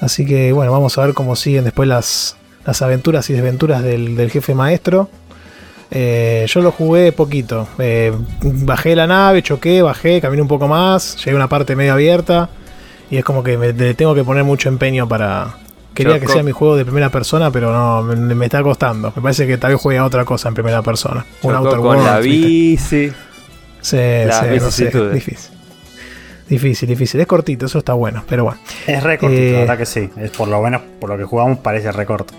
[0.00, 4.16] Así que bueno, vamos a ver cómo siguen después las, las aventuras y desventuras del,
[4.16, 5.10] del jefe maestro.
[5.90, 7.68] Eh, yo lo jugué poquito.
[7.78, 8.12] Eh,
[8.42, 12.48] bajé la nave, choqué, bajé, caminé un poco más, llegué a una parte medio abierta.
[13.10, 15.54] Y es como que me, le tengo que poner mucho empeño para...
[15.92, 19.12] Quería que sea mi juego de primera persona, pero no, me, me está costando.
[19.16, 21.26] Me parece que tal vez juegue a otra cosa en primera persona.
[21.42, 23.12] Un Outer con la bici.
[23.80, 25.14] Sí, las sí, no sé, vicisitudes.
[25.14, 25.50] difícil.
[26.48, 27.20] Difícil, difícil.
[27.20, 28.58] Es cortito, eso está bueno, pero bueno.
[28.86, 30.10] Es re cortito, Eh, la verdad que sí.
[30.16, 32.34] Es por lo menos por lo que jugamos parece re corto.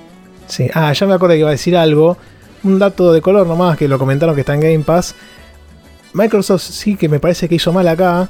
[0.47, 2.17] Sí, ah, ya me acordé que iba a decir algo.
[2.63, 5.15] Un dato de color nomás que lo comentaron que está en Game Pass.
[6.13, 8.27] Microsoft sí que me parece que hizo mal acá.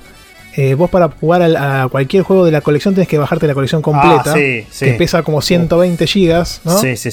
[0.57, 3.81] Eh, vos para jugar a, cualquier juego de la colección tenés que bajarte la colección
[3.81, 4.33] completa.
[4.33, 4.85] Ah, sí, sí.
[4.85, 6.59] Que pesa como 120 gigas.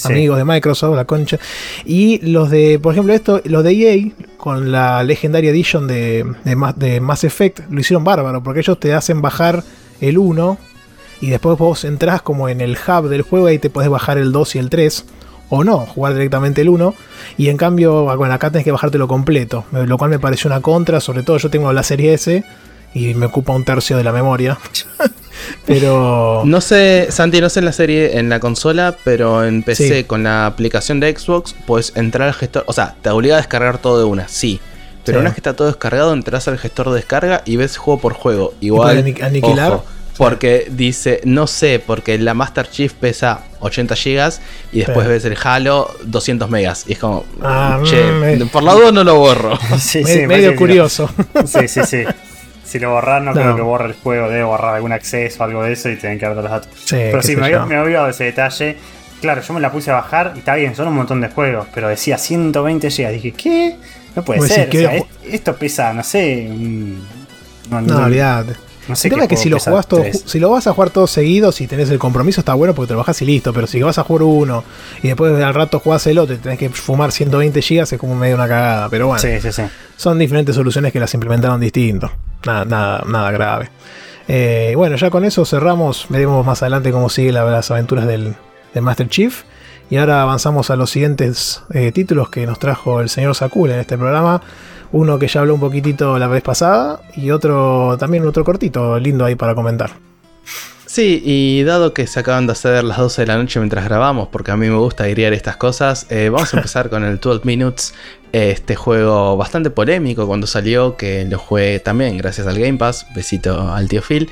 [0.09, 1.39] Amigos de Microsoft, la concha.
[1.85, 6.56] Y los de, por ejemplo, esto, los de EA, con la Legendary Edition de, de,
[6.56, 9.62] Ma- de Mass Effect, lo hicieron bárbaro, porque ellos te hacen bajar
[10.01, 10.59] el 1
[11.20, 14.32] y después vos entrás como en el hub del juego y te podés bajar el
[14.32, 15.05] 2 y el 3.
[15.51, 16.94] O no, jugar directamente el 1.
[17.39, 19.65] Y en cambio, bueno, acá tenés que bajártelo completo.
[19.73, 21.01] Lo cual me pareció una contra.
[21.01, 22.44] Sobre todo yo tengo la serie S.
[22.94, 24.59] Y me ocupa un tercio de la memoria.
[25.66, 26.43] Pero.
[26.44, 30.05] No sé, Santi, no sé en la serie, en la consola, pero en PC Sí.
[30.05, 32.65] con la aplicación de Xbox puedes entrar al gestor.
[32.66, 34.60] O sea, te obliga a descargar todo de una, sí.
[35.05, 35.20] Pero Sí.
[35.20, 38.15] una vez que está todo descargado, entras al gestor de descarga y ves juego por
[38.15, 38.55] juego.
[38.60, 38.98] Igual.
[38.98, 39.73] ani- aniquilar.
[39.74, 39.85] ojo,
[40.16, 44.40] porque dice, no sé, porque la Master Chief pesa 80 GB
[44.73, 45.12] y después Sí.
[45.12, 46.85] ves el Halo 200 megas.
[46.89, 48.02] Y es como, Ah, che,
[48.36, 49.56] mm, por la duda no lo borro.
[49.78, 51.09] Sí, me- sí, medio curioso.
[51.47, 52.02] Sí, sí, sí.
[52.69, 53.40] Si lo borras, no, No.
[53.40, 56.19] creo que borre el juego, debe borrar algún acceso o algo de eso y tienen
[56.19, 56.70] que dar todos los datos.
[56.85, 58.77] Sí, Pero sí, me había, me había olvidado de ese detalle.
[59.23, 61.66] claro, yo me la puse a bajar y está bien, son un montón de juegos,
[61.74, 63.11] pero decía 120 GB.
[63.12, 63.77] Dije, ¿qué?
[64.15, 64.69] No puede Pues ser.
[64.69, 66.47] o sea, es- esto pesa, no sé.
[66.51, 67.03] un-
[67.70, 68.53] No, No, olvidate.
[68.89, 70.90] no sé el tema es que si lo jugás todo, si lo vas a jugar
[70.90, 73.53] todos seguidos, si tenés el compromiso, está bueno porque te lo bajás y listo.
[73.53, 74.65] Pero si vas a jugar uno
[75.03, 78.15] y después al rato jugás el otro y tenés que fumar 120 gigas, es como
[78.15, 78.89] medio una cagada.
[78.89, 79.62] Pero bueno, Sí, sí, sí.
[79.97, 82.11] son diferentes soluciones que las implementaron distinto.
[82.47, 83.70] Nada, nada, grave.
[84.28, 86.06] Eh, bueno, ya con eso cerramos.
[86.09, 88.35] Veremos más adelante cómo siguen la- las aventuras del,
[88.81, 89.43] Master Chief.
[89.90, 93.81] Y ahora avanzamos a los siguientes eh, títulos que nos trajo el señor Sakul en
[93.81, 94.43] este programa.
[94.93, 99.24] Uno que ya habló un poquitito la vez pasada y otro también otro cortito, lindo
[99.24, 99.90] ahí para comentar.
[100.89, 104.28] Sí, y dado que se acaban de hacer las 12 de la noche mientras grabamos,
[104.28, 107.43] porque a mí me gusta airear estas cosas, eh, vamos a empezar con el 12
[107.44, 107.93] Minutes,
[108.32, 113.70] este juego bastante polémico cuando salió, que lo jugué también gracias al Game Pass, besito
[113.70, 114.31] al tío Phil.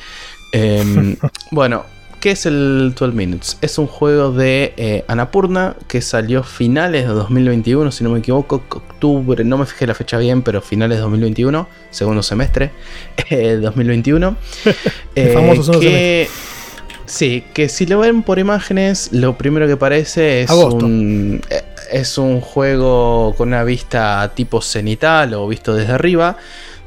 [0.53, 1.17] Em,
[1.51, 1.85] bueno,
[2.21, 3.59] ¿qué es el 12 Minutes?
[3.61, 8.57] Es un juego de eh, Annapurna que salió finales de 2021, si no me equivoco,
[8.69, 12.73] octubre, no me fijé la fecha bien, pero finales de 2021, segundo semestre
[13.31, 14.37] eh, 2021.
[15.15, 16.29] El famoso segundo que,
[17.07, 20.85] Sí, que si lo ven por imágenes, lo primero que parece es Agosto.
[20.85, 26.37] un, eh, es un juego con una vista tipo cenital o visto desde arriba,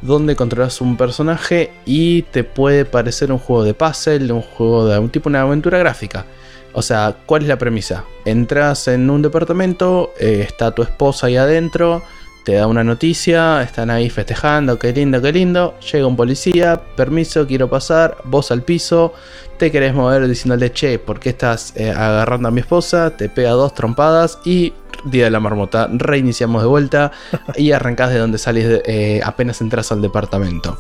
[0.02, 5.00] donde controlas un personaje y te puede parecer un juego de puzzle, un juego de
[5.00, 6.26] un tipo una aventura gráfica.
[6.74, 8.06] O sea, ¿cuál es la premisa?
[8.26, 12.04] Entras en un departamento, eh, está tu esposa ahí adentro,
[12.44, 15.76] te da una noticia, están ahí festejando, qué lindo, qué lindo.
[15.92, 19.14] Llega un policía, permiso, quiero pasar, vos al piso,
[19.58, 23.16] te querés mover diciéndole, che, ¿por qué estás eh, agarrando a mi esposa?
[23.18, 24.74] Te pega dos trompadas y
[25.04, 27.12] día de la marmota, reiniciamos de vuelta
[27.56, 30.78] y arrancás de donde salís de- eh, apenas entras al departamento.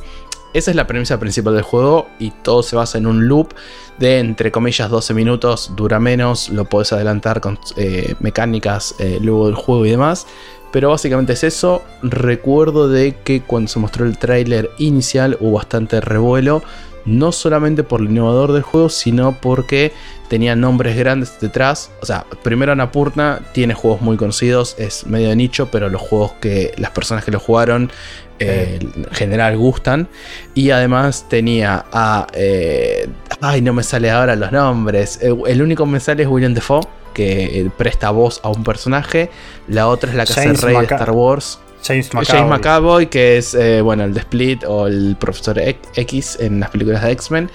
[0.54, 3.54] Esa es la premisa principal del juego y todo se basa en un loop
[4.00, 9.46] de entre comillas 12 minutos, dura menos, lo podés adelantar con eh, mecánicas eh, luego
[9.46, 10.26] del juego y demás.
[10.72, 11.82] Pero básicamente es eso.
[12.04, 16.62] Recuerdo de que cuando se mostró el tráiler inicial hubo bastante revuelo.
[17.10, 19.91] No solamente por lo innovador del juego, sino porque
[20.27, 21.90] tenía nombres grandes detrás.
[22.02, 26.34] O sea, primero Annapurna tiene juegos muy conocidos, es medio de nicho, pero los juegos
[26.40, 27.91] que las personas que lo jugaron
[28.38, 30.07] eh, en general gustan.
[30.53, 32.27] Y además tenía a...
[32.34, 33.10] eh,
[33.41, 35.19] ay, no me sale ahora los nombres.
[35.23, 39.31] Eh, el único que me sale es William Defoe, que presta voz a un personaje.
[39.68, 41.60] La otra es la que hace rey de Star Wars.
[41.84, 43.08] James James McAvoy.
[43.08, 45.60] Que es eh, bueno, el de Split o el Profesor
[45.96, 47.50] X en las películas de X-Men.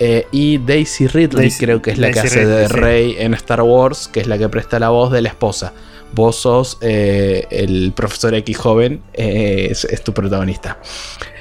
[0.00, 2.72] Eh, y Daisy Ridley, Daisy- creo que es la que hace de sí.
[2.72, 5.72] Rey en Star Wars, que es la que presta la voz de la esposa.
[6.12, 10.78] Vos sos eh, el Profesor X joven, eh, es, es tu protagonista.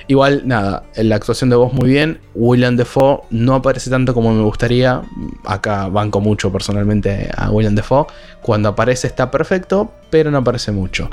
[0.10, 2.20] Igual, nada, la actuación de voz muy bien.
[2.34, 5.02] William Defoe no aparece tanto como me gustaría.
[5.46, 8.08] Acá banco mucho personalmente a William Defoe.
[8.42, 11.10] Cuando aparece está perfecto, pero no aparece mucho.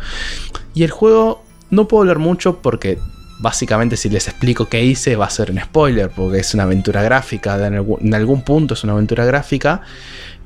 [0.75, 2.99] Y el juego no puedo hablar mucho porque
[3.41, 7.03] básicamente si les explico qué hice va a ser un spoiler porque es una aventura
[7.03, 9.81] gráfica, en, algún, punto es una aventura gráfica,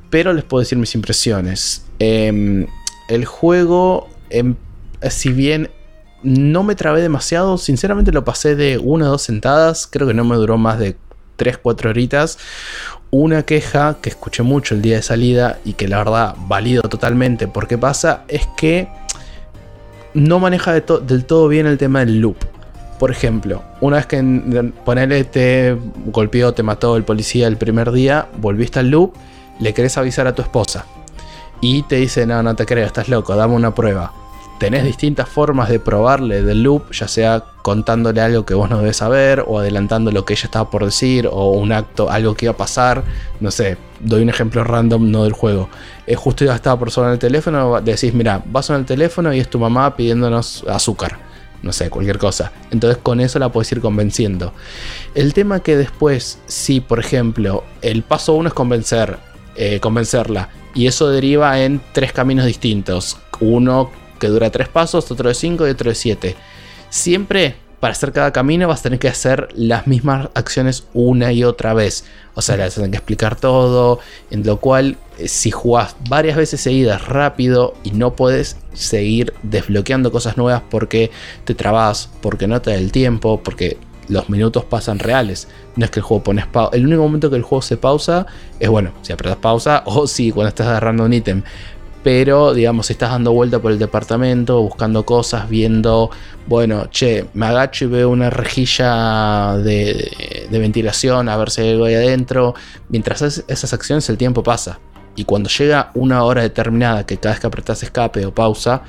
[0.09, 1.85] pero les puedo decir mis impresiones.
[1.99, 2.67] Eh,
[3.11, 4.55] el juego, em,
[5.11, 5.71] si bien
[6.23, 10.25] no me trabé demasiado, sinceramente lo pasé de una o dos sentadas, creo que no
[10.25, 10.97] me duró más de
[11.39, 12.39] 3-4 horitas.
[13.11, 17.49] Una queja que escuché mucho el día de salida y que la verdad valido totalmente
[17.49, 18.89] porque pasa es que
[20.13, 22.37] no maneja del todo bien el tema del loop.
[22.99, 25.77] Por ejemplo, una vez que ponele te
[26.07, 29.15] golpeó, te mató el policía el primer día, volviste al loop,
[29.61, 30.85] le querés avisar a tu esposa.
[31.61, 34.13] Y te dice, no, no te creo, estás loco, dame una prueba.
[34.59, 38.97] Tenés distintas formas de probarle del loop, ya sea contándole algo que vos no debes
[38.97, 42.53] saber, o adelantando lo que ella estaba por decir, o un acto, algo que iba
[42.53, 43.05] a pasar.
[43.39, 45.69] No sé, doy un ejemplo random, no del juego.
[46.07, 49.33] Eh, justo ya estaba por sonar el teléfono, decís, mira, va a sonar el teléfono
[49.33, 51.19] y es tu mamá pidiéndonos azúcar.
[51.63, 52.53] No sé, cualquier cosa.
[52.71, 54.53] Entonces con eso la puedes ir convenciendo.
[55.15, 59.19] El tema que después, si por ejemplo, el paso uno es convencer,
[59.55, 63.19] eh, convencerla, y eso deriva en tres caminos distintos.
[63.41, 66.37] Uno que dura tres pasos, otro de cinco y otro de siete.
[66.91, 71.45] Siempre para hacer cada camino vas a tener que hacer las mismas acciones una y
[71.45, 72.05] otra vez.
[72.35, 74.01] O sea, le vas a tener que explicar todo.
[74.31, 80.11] En lo cual, eh, si jugás varias veces seguidas rápido y no puedes seguir desbloqueando
[80.11, 81.11] cosas nuevas porque
[81.45, 83.77] te trabas, porque no te da el tiempo, porque
[84.09, 85.49] los minutos pasan reales.
[85.77, 86.77] No es que el juego pones pausa.
[86.77, 88.27] El único momento que el juego se pausa
[88.59, 91.43] es bueno, si apretas pausa o si cuando estás agarrando un ítem.
[92.11, 96.09] Pero, digamos, estás dando vuelta por el departamento, buscando cosas, viendo,
[96.47, 101.73] bueno, che, me agacho y veo una rejilla de, de ventilación, a ver si hay
[101.73, 102.55] algo ahí adentro.
[102.89, 104.81] Mientras haces esas acciones, el tiempo pasa.
[105.17, 108.85] Y cuando llega una hora determinada, que cada vez que apretas escape o pausa,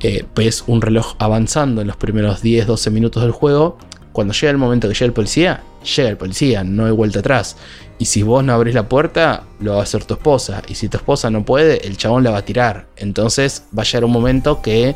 [0.00, 3.78] eh, ves un reloj avanzando en los primeros 10-12 minutos del juego.
[4.14, 5.64] Cuando llega el momento que llega el policía,
[5.96, 7.56] llega el policía, no hay vuelta atrás.
[7.98, 10.62] Y si vos no abrís la puerta, lo va a hacer tu esposa.
[10.68, 12.86] Y si tu esposa no puede, el chabón la va a tirar.
[12.94, 14.94] Entonces va a llegar un momento que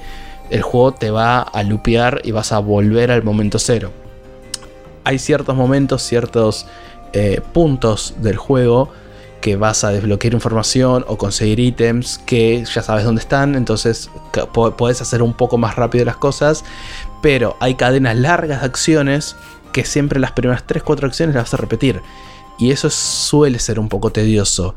[0.51, 3.91] el juego te va a lupear y vas a volver al momento cero.
[5.03, 6.67] Hay ciertos momentos, ciertos
[7.13, 8.89] eh, puntos del juego
[9.41, 14.11] que vas a desbloquear información o conseguir ítems que ya sabes dónde están, entonces
[14.77, 16.65] puedes hacer un poco más rápido las cosas,
[17.21, 19.37] pero hay cadenas largas de acciones
[19.73, 22.01] que siempre las primeras 3-4 acciones las vas a repetir.
[22.59, 24.75] Y eso suele ser un poco tedioso.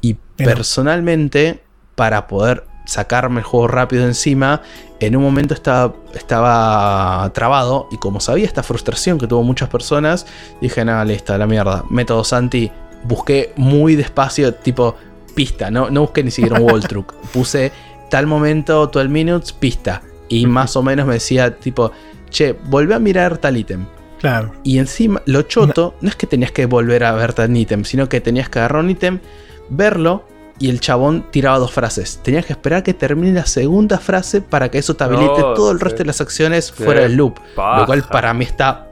[0.00, 1.62] Y personalmente,
[1.94, 4.62] para poder sacarme el juego rápido encima,
[5.00, 10.26] en un momento estaba, estaba trabado y como sabía esta frustración que tuvo muchas personas,
[10.60, 11.84] dije, nada, listo, la mierda.
[11.90, 12.70] Método Santi,
[13.04, 14.94] busqué muy despacio, tipo
[15.34, 17.12] pista, no, no busqué ni siquiera un wall truck.
[17.32, 17.72] Puse
[18.10, 20.02] tal momento, 12 minutes, pista.
[20.28, 21.92] Y más o menos me decía, tipo,
[22.30, 23.86] che, volvé a mirar tal ítem.
[24.20, 24.52] Claro.
[24.62, 28.08] Y encima, lo choto, no es que tenías que volver a ver tal ítem, sino
[28.08, 29.20] que tenías que agarrar un ítem,
[29.68, 30.24] verlo,
[30.58, 32.20] y el chabón tiraba dos frases.
[32.22, 35.80] Tenías que esperar que termine la segunda frase para que eso te habilite todo el
[35.80, 37.38] resto de las acciones fuera del loop.
[37.56, 38.88] Lo cual para mí está.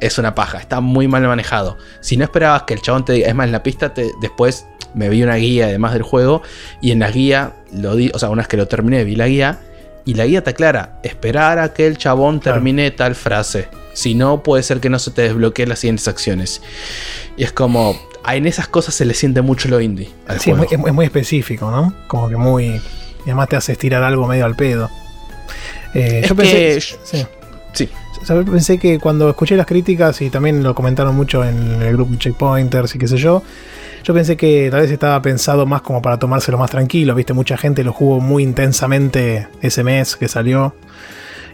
[0.00, 1.76] Es una paja, está muy mal manejado.
[2.00, 4.66] Si no esperabas que el chabón te diga, es más, en la pista te, después
[4.94, 6.42] me vi una guía además del juego
[6.80, 9.28] y en la guía lo di, o sea, una vez que lo terminé vi la
[9.28, 9.60] guía
[10.04, 13.68] y la guía te aclara, esperar a que el chabón termine tal frase.
[13.92, 16.62] Si no, puede ser que no se te desbloqueen las siguientes acciones.
[17.36, 20.10] Y es como, en esas cosas se le siente mucho lo indie.
[20.38, 21.94] sí, es muy, específico, ¿no?
[22.06, 22.66] Como que muy.
[22.66, 22.82] Y
[23.24, 24.90] además te hace estirar algo medio al pedo.
[25.94, 26.80] Eh, yo pensé.
[26.80, 27.26] sí.
[27.72, 27.88] sí.
[28.26, 32.94] pensé que cuando escuché las críticas y también lo comentaron mucho en el grupo Checkpointers
[32.94, 33.42] y qué sé yo,
[34.04, 37.14] yo pensé que tal vez estaba pensado más como para tomárselo más tranquilo.
[37.14, 40.74] Viste, mucha gente lo jugó muy intensamente ese mes que salió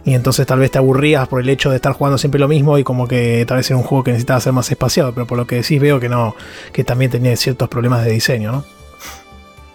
[0.05, 2.77] y entonces tal vez te aburrías por el hecho de estar jugando siempre lo mismo
[2.77, 5.37] y como que tal vez era un juego que necesitaba ser más espaciado, pero por
[5.37, 6.35] lo que decís veo que no,
[6.71, 8.76] que también tenía ciertos problemas de diseño, ¿no?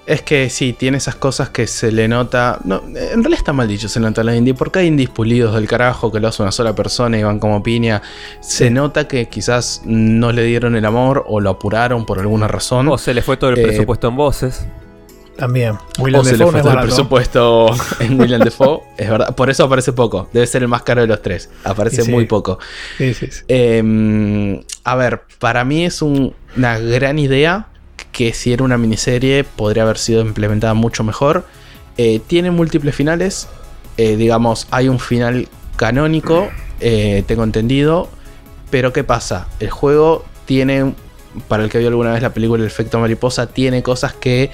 [0.05, 2.59] Es que sí, tiene esas cosas que se le nota.
[2.65, 5.69] No, en realidad está mal dicho, se nota la indie, porque hay indies pulidos del
[5.69, 8.03] carajo que lo hace una sola persona y van como piña.
[8.41, 12.89] Se nota que quizás no le dieron el amor o lo apuraron por alguna razón.
[12.89, 14.67] O se le fue todo el eh, presupuesto en voces.
[15.37, 15.79] También.
[15.99, 17.71] William o se le fue el presupuesto
[18.01, 18.81] en William Defoe.
[18.99, 19.35] Es verdad.
[19.37, 20.29] Por eso aparece poco.
[20.33, 21.49] Debe ser el más caro de los tres.
[21.63, 22.59] Aparece muy poco.
[22.99, 27.69] Sí, sí, em, a ver, para mí es una gran idea
[28.13, 31.47] que si era una miniserie podría haber sido implementada mucho mejor.
[31.97, 33.49] Eh, tiene múltiples finales.
[33.97, 36.49] Eh, digamos, hay un final canónico,
[36.81, 38.09] eh, tengo entendido.
[38.71, 39.49] Pero ¿qué pasa?
[39.61, 40.95] El juego tiene
[41.49, 44.51] para el que vio alguna vez la película El efecto mariposa, tiene cosas que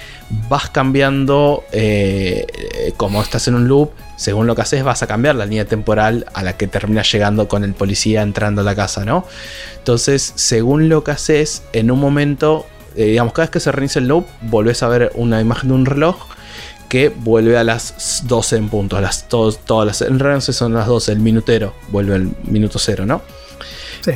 [0.49, 1.65] vas cambiando
[2.97, 3.91] como estás en un loop.
[4.15, 7.49] Según lo que haces, vas a cambiar la línea temporal a la que terminas llegando
[7.49, 9.25] con el policía entrando a la casa, ¿no?
[9.79, 12.67] Entonces, según lo que haces, en un momento,
[12.99, 15.75] eh, digamos, cada vez que se reinicia el loop, volvés a ver una imagen de
[15.77, 16.17] un reloj
[16.89, 18.97] que vuelve a las 12 en punto.
[18.97, 23.07] A las, todas las, en realidad son las 12, el minutero vuelve al minuto cero,
[23.07, 23.23] ¿no?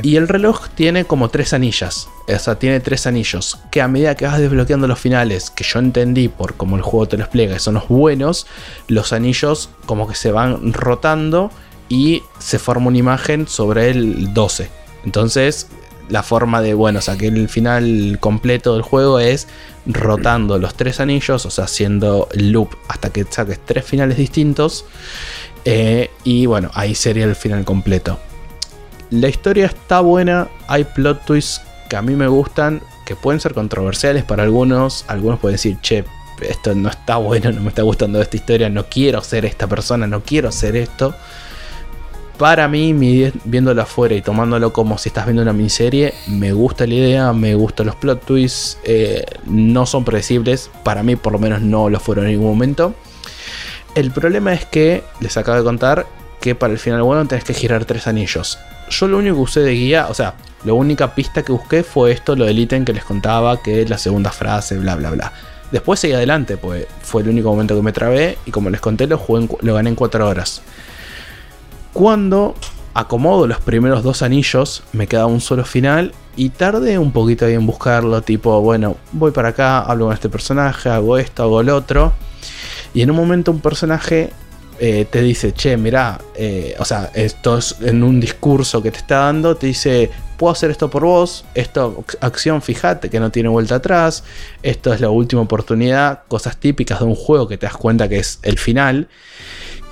[0.03, 2.09] Y el reloj tiene como tres anillas.
[2.27, 3.59] O sea, tiene tres anillos.
[3.71, 7.07] Que a medida que vas desbloqueando los finales, que yo entendí por cómo el juego
[7.07, 8.47] te lo explica, que son los buenos,
[8.89, 11.51] los anillos como que se van rotando
[11.89, 14.71] y se forma una imagen sobre el 12.
[15.05, 15.69] Entonces,
[16.12, 19.48] la forma de, bueno, o sea, que el final completo del juego es
[19.86, 24.84] rotando los tres anillos, o sea, haciendo loop hasta que saques tres finales distintos.
[25.64, 28.18] Eh, y bueno, ahí sería el final completo.
[29.09, 33.55] La historia está buena, hay plot twists que a mí me gustan, que pueden ser
[33.55, 35.06] controversiales para algunos.
[35.09, 36.05] Algunos pueden decir, che,
[36.43, 40.06] esto no está bueno, no me está gustando esta historia, no quiero ser esta persona,
[40.06, 41.14] no quiero ser esto.
[42.43, 42.93] Para mí,
[43.44, 47.55] viéndolo afuera y tomándolo como si estás viendo una miniserie, me gusta la idea, me
[47.55, 52.01] gustan los plot twists, eh, no son predecibles, para mí por lo menos no lo
[52.01, 52.97] fueron en ningún momento.
[53.94, 56.05] El problema es que, les acabo de contar,
[56.40, 58.59] que para el final bueno tenés que girar tres anillos.
[58.90, 62.10] Yo lo único que usé de guía, o sea, la única pista que busqué fue
[62.10, 65.32] esto, lo del ítem que les contaba, que es la segunda frase, bla, bla, bla.
[65.70, 69.06] Después seguí adelante, pues fue el único momento que me trabé y como les conté,
[69.06, 70.60] lo, jugué lo gané en 4 horas.
[71.93, 72.55] Cuando
[72.94, 77.55] acomodo los primeros dos anillos, me queda un solo final y tardé un poquito ahí
[77.55, 81.77] en buscarlo, tipo, bueno, voy para acá, hablo con este personaje, hago esto, hago lo
[81.77, 82.12] otro.
[82.94, 84.31] Y en un momento un personaje
[84.78, 88.98] eh, te dice, che, mirá, eh, o sea, esto es en un discurso que te
[88.98, 93.48] está dando, te dice, puedo hacer esto por vos, esto, acción, fíjate que no tiene
[93.48, 94.24] vuelta atrás,
[94.62, 98.19] esto es la última oportunidad, cosas típicas de un juego que te das cuenta que
[98.19, 99.09] es el final,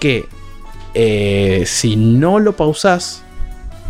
[0.01, 0.27] que
[0.95, 3.23] eh, si no lo pausas,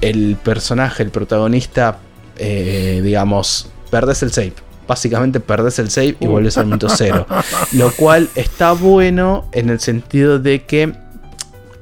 [0.01, 1.99] el personaje, el protagonista,
[2.37, 4.55] eh, digamos, perdes el save.
[4.87, 7.27] Básicamente perdes el save y vuelves al minuto cero.
[7.73, 10.93] Lo cual está bueno en el sentido de que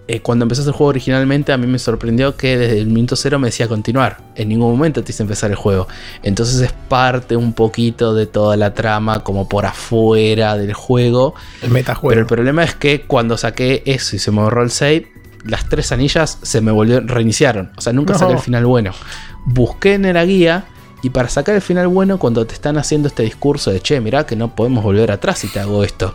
[0.08, 3.38] eh, cuando empezaste el juego originalmente, a mí me sorprendió que desde el minuto cero
[3.38, 4.18] me decía continuar.
[4.34, 5.86] En ningún momento te hice empezar el juego.
[6.22, 11.34] Entonces es parte un poquito de toda la trama, como por afuera del juego.
[11.62, 12.08] El metajuego.
[12.08, 15.12] Pero el problema es que cuando saqué eso y se me borró el save,
[15.44, 17.70] las tres anillas se me volvieron, reiniciaron.
[17.76, 18.18] O sea, nunca No.
[18.18, 18.92] saqué el final bueno.
[19.44, 20.64] Busqué en la guía
[21.02, 24.26] y para sacar el final bueno, cuando te están haciendo este discurso de che, mirá
[24.26, 26.14] que no podemos volver atrás si te hago esto.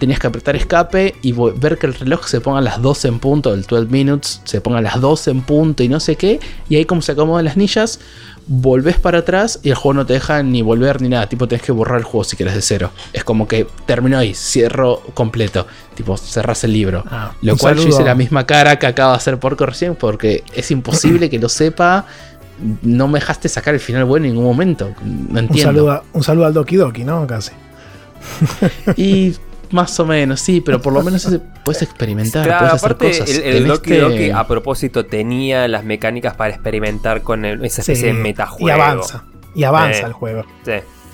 [0.00, 3.18] Tenías que apretar escape y ver que el reloj se ponga a las 12 en
[3.20, 6.40] punto, el 12 minutes, se ponga a las 12 en punto y no sé qué.
[6.68, 8.00] Y ahí como se acomodan las anillas,
[8.46, 11.28] volvés para atrás y el juego no te deja ni volver ni nada.
[11.28, 12.90] Tipo, tenés que borrar el juego si querés de cero.
[13.12, 15.66] Es como que terminó ahí, cierro completo.
[15.94, 17.04] Tipo, cerrás el libro.
[17.10, 19.94] Ah, Lo cual yo saludo- hice la misma cara que acaba de hacer Porco recién
[19.96, 22.06] porque es imposible que lo sepa.
[22.82, 24.92] No me dejaste sacar el final bueno en ningún momento.
[25.04, 27.26] No Un saludo, a- un saludo al Doki Doki, ¿no?
[27.26, 27.52] Casi.
[28.96, 29.34] Y
[29.70, 33.30] más o menos, sí, pero por lo menos ese- puedes experimentar, Claro, puedes hacer cosas.
[33.38, 37.82] el, el Doki este- Doki a propósito tenía las mecánicas para experimentar con el- esa
[37.82, 38.68] especie de Sí, metajuego.
[38.68, 39.24] Y avanza.
[39.54, 40.06] Y avanza Eh.
[40.06, 40.44] el juego.
[40.64, 40.72] Sí.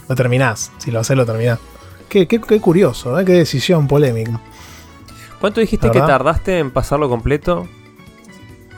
[0.09, 0.73] Lo terminás.
[0.78, 1.59] Si lo haces, lo terminás.
[2.09, 3.24] Qué, qué- qué curioso, ¿eh?
[3.24, 4.41] Qué decisión polémica.
[5.41, 7.69] ¿Cuánto dijiste ¿La que tardaste en pasarlo completo?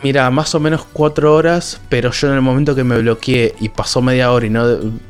[0.00, 3.68] Mira, más o menos cuatro horas, pero yo en el momento que me bloqueé y
[3.68, 4.64] pasó media hora y no,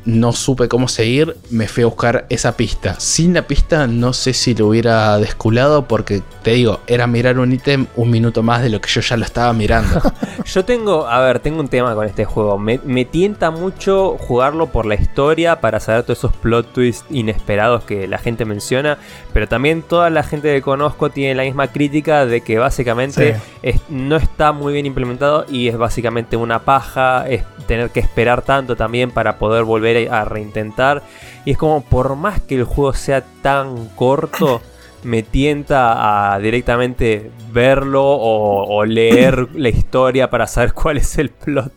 [0.05, 2.95] no supe cómo seguir, me fui a buscar esa pista.
[2.99, 7.51] Sin la pista no sé si lo hubiera desculado porque, te digo, era mirar un
[7.53, 10.01] ítem un minuto más de lo que yo ya lo estaba mirando.
[10.45, 12.57] Yo tengo, a ver, tengo un tema con este juego.
[12.57, 17.83] Me, me tienta mucho jugarlo por la historia para saber todos esos plot twists inesperados
[17.83, 18.97] que la gente menciona.
[19.33, 23.41] Pero también toda la gente que conozco tiene la misma crítica de que básicamente Sí.
[23.61, 27.27] es- no está muy bien implementado y es básicamente una paja.
[27.27, 31.03] Es tener que esperar tanto también para poder volver a reintentar.
[31.45, 34.61] Y es como, por más que el juego sea tan corto.
[35.03, 41.29] me tienta a directamente verlo o, o leer la historia para saber cuál es el
[41.29, 41.71] plot.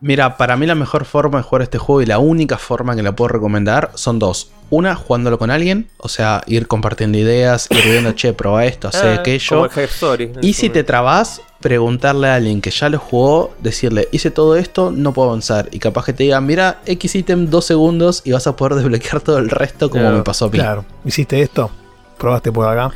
[0.00, 3.02] Mira, para mí la mejor forma de jugar este juego y la única forma que
[3.02, 4.50] lo puedo recomendar son dos.
[4.70, 9.06] Una, jugándolo con alguien, o sea, ir compartiendo ideas, ir viendo, che, proba esto, hace
[9.08, 9.48] Ah, aquello.
[9.48, 10.32] como el Hype Story.
[10.42, 14.92] Y si te trabas, preguntarle a alguien que ya lo jugó, decirle, hice todo esto,
[14.94, 15.68] no puedo avanzar.
[15.72, 19.20] Y capaz que te digan, mira, X ítem, dos segundos y vas a poder desbloquear
[19.20, 20.58] todo el resto como Claro, me pasó a mí.
[20.58, 20.84] Claro.
[21.04, 21.70] ¿Hiciste esto?
[22.18, 22.94] ¿Probaste por acá?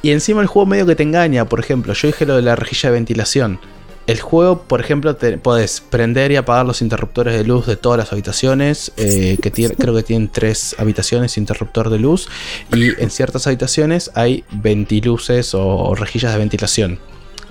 [0.00, 2.56] Y encima el juego medio que te engaña, por ejemplo, yo dije lo de la
[2.56, 3.58] rejilla de ventilación.
[4.06, 7.98] El juego, por ejemplo, te puedes prender y apagar los interruptores de luz de todas
[7.98, 12.28] las habitaciones, eh, que tiene, creo que tienen tres habitaciones interruptor de luz,
[12.74, 16.98] y en ciertas habitaciones hay ventiluces o, o rejillas de ventilación,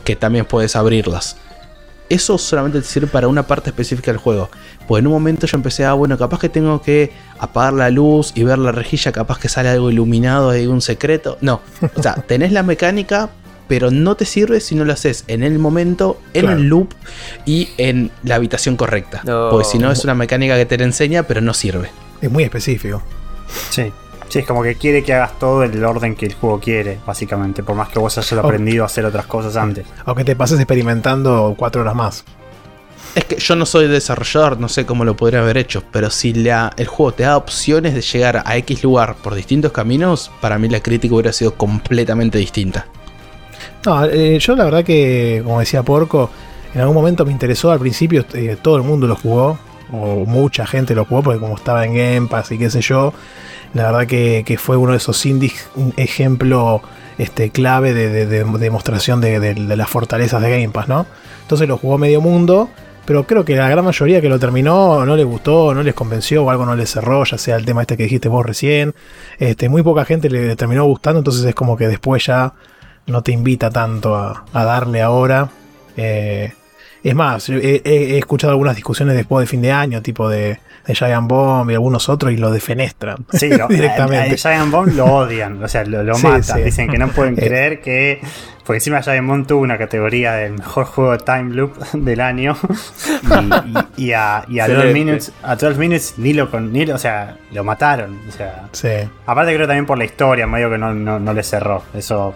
[0.03, 1.38] que también puedes abrirlas.
[2.09, 4.49] Eso solamente te sirve para una parte específica del juego.
[4.88, 8.34] Pues en un momento yo empecé a, bueno, capaz que tengo que apagar la luz
[8.35, 11.39] y ver la rejilla, capaz que sale algo iluminado, hay un secreto.
[11.41, 11.61] No,
[11.95, 13.31] o sea, tenés la mecánica,
[13.68, 16.57] pero no te sirve si no lo haces en el momento, en Claro.
[16.57, 16.94] el loop
[17.45, 19.22] y en la habitación correcta.
[19.26, 19.49] No.
[19.49, 21.90] Porque si no es una mecánica que te la enseña, pero no sirve.
[22.22, 23.02] Es muy específico.
[23.69, 23.91] Sí.
[24.30, 26.98] Sí, es como que quiere que hagas todo en el orden que el juego quiere,
[27.06, 27.61] básicamente.
[27.61, 29.85] Por más que vos hayas aprendido a hacer otras cosas antes.
[30.06, 32.23] Aunque te pases experimentando cuatro horas más.
[33.14, 36.34] Es que yo no soy desarrollador, no sé cómo lo podría haber hecho, pero si
[36.34, 40.57] la, el juego te da opciones de llegar a X lugar por distintos caminos, para
[40.57, 42.88] mí la crítica hubiera sido completamente distinta.
[43.85, 46.30] No, eh, yo la verdad que, como decía Porco,
[46.73, 49.57] en algún momento me interesó al principio, eh, todo el mundo lo jugó,
[49.91, 53.14] o mucha gente lo jugó, porque como estaba en Game Pass y qué sé yo,
[53.73, 56.81] la verdad que, que fue uno de esos indies, un ejemplo
[57.18, 61.05] este, clave de, de- de demostración de, de- las fortalezas de Game Pass, ¿no?
[61.41, 62.69] Entonces lo jugó medio mundo,
[63.05, 66.45] pero creo que la gran mayoría que lo terminó no le gustó, no les convenció
[66.45, 68.95] o algo no les cerró, ya sea el tema este que dijiste vos recién.
[69.39, 72.53] Este, muy poca gente le terminó gustando, entonces es como que después ya
[73.07, 75.49] no te invita tanto a, a darle ahora.
[75.97, 76.51] Eh,
[77.03, 81.27] es más, he, escuchado algunas discusiones después de fin de año, tipo de, de Giant
[81.27, 84.30] Bomb y algunos otros, y lo defenestran Sí, lo, directamente.
[84.31, 86.43] A, a Giant Bomb lo odian, o sea, lo, lo Sí, matan.
[86.43, 86.61] sí.
[86.61, 87.41] Dicen que no pueden Eh.
[87.45, 88.21] creer que.
[88.65, 92.55] Porque encima Giant Bomb tuvo una categoría del mejor juego de time loop del año.
[93.97, 94.93] Y, y- y a, y a 12 Excelente.
[94.93, 98.17] minutes, a 12 minutes ni lo, con, ni lo- o sea, lo mataron.
[98.30, 98.88] O sea, Sí.
[99.25, 101.84] aparte creo también por la historia, medio que no, no, no le cerró.
[101.93, 102.34] Eso,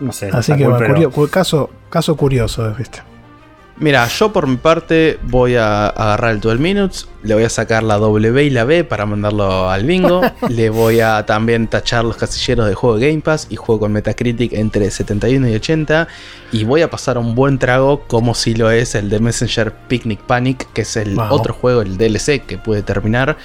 [0.00, 0.30] no sé.
[0.32, 3.00] Así que bueno, curio- caso, caso curioso, ¿viste?
[3.76, 7.82] Mira, yo por mi parte voy a agarrar el 12 Minutes, le voy a sacar
[7.82, 12.16] la W y la B para mandarlo al bingo, le voy a también tachar los
[12.16, 16.08] casilleros de juego de Game Pass y juego con Metacritic entre 71 y 80
[16.52, 20.20] y voy a pasar un buen trago como si lo es el de Messenger Picnic
[20.20, 21.26] Panic, que es el Wow.
[21.30, 23.36] otro juego, el DLC que pude terminar.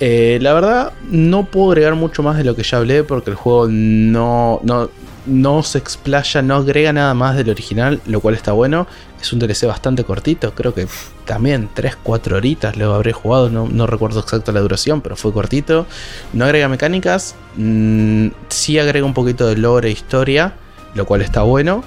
[0.00, 3.36] Eh, la verdad, no puedo agregar mucho más de lo que ya hablé porque el
[3.36, 4.88] juego no, no,
[5.26, 8.86] no se explaya, no agrega nada más del original, lo cual está bueno.
[9.20, 10.86] Es un DLC bastante cortito, creo que
[11.26, 15.86] también 3-4 horitas lo habré jugado, no, no recuerdo exacto la duración, pero fue cortito.
[16.32, 20.54] No agrega mecánicas, mm, sí agrega un poquito de lore e historia,
[20.94, 21.84] lo cual está bueno,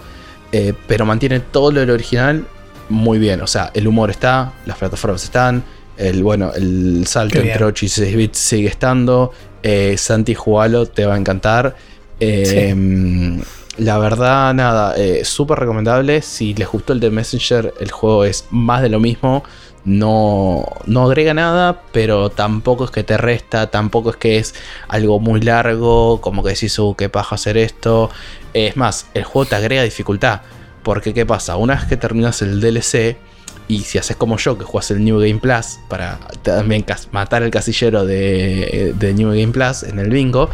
[0.52, 2.46] eh, pero mantiene todo lo del original
[2.90, 3.42] muy bien.
[3.42, 5.64] O sea, el humor está, las plataformas están,
[5.98, 9.32] el, bueno, el salto entre 8 y 16 bits sigue estando.
[9.62, 11.76] Eh, Santi, jugalo, te va a encantar.
[12.20, 12.76] Eh,
[13.78, 16.22] La verdad, nada, eh, súper recomendable.
[16.22, 19.44] Si les gustó el de Messenger, el juego es más de lo mismo.
[19.86, 24.56] No, no agrega nada, pero tampoco es que te resta, tampoco es que es
[24.88, 28.10] algo muy largo, como que decís, uh, qué paja hacer esto.
[28.54, 30.42] Es más, el juego te agrega dificultad.
[30.84, 31.58] Porque, ¿qué pasa?
[31.58, 33.18] Una vez que terminas el DLC,
[33.68, 37.52] y si haces como yo, que juegas el New Game Plus para también matar el
[37.52, 40.50] casillero de, de New Game Plus en el bingo,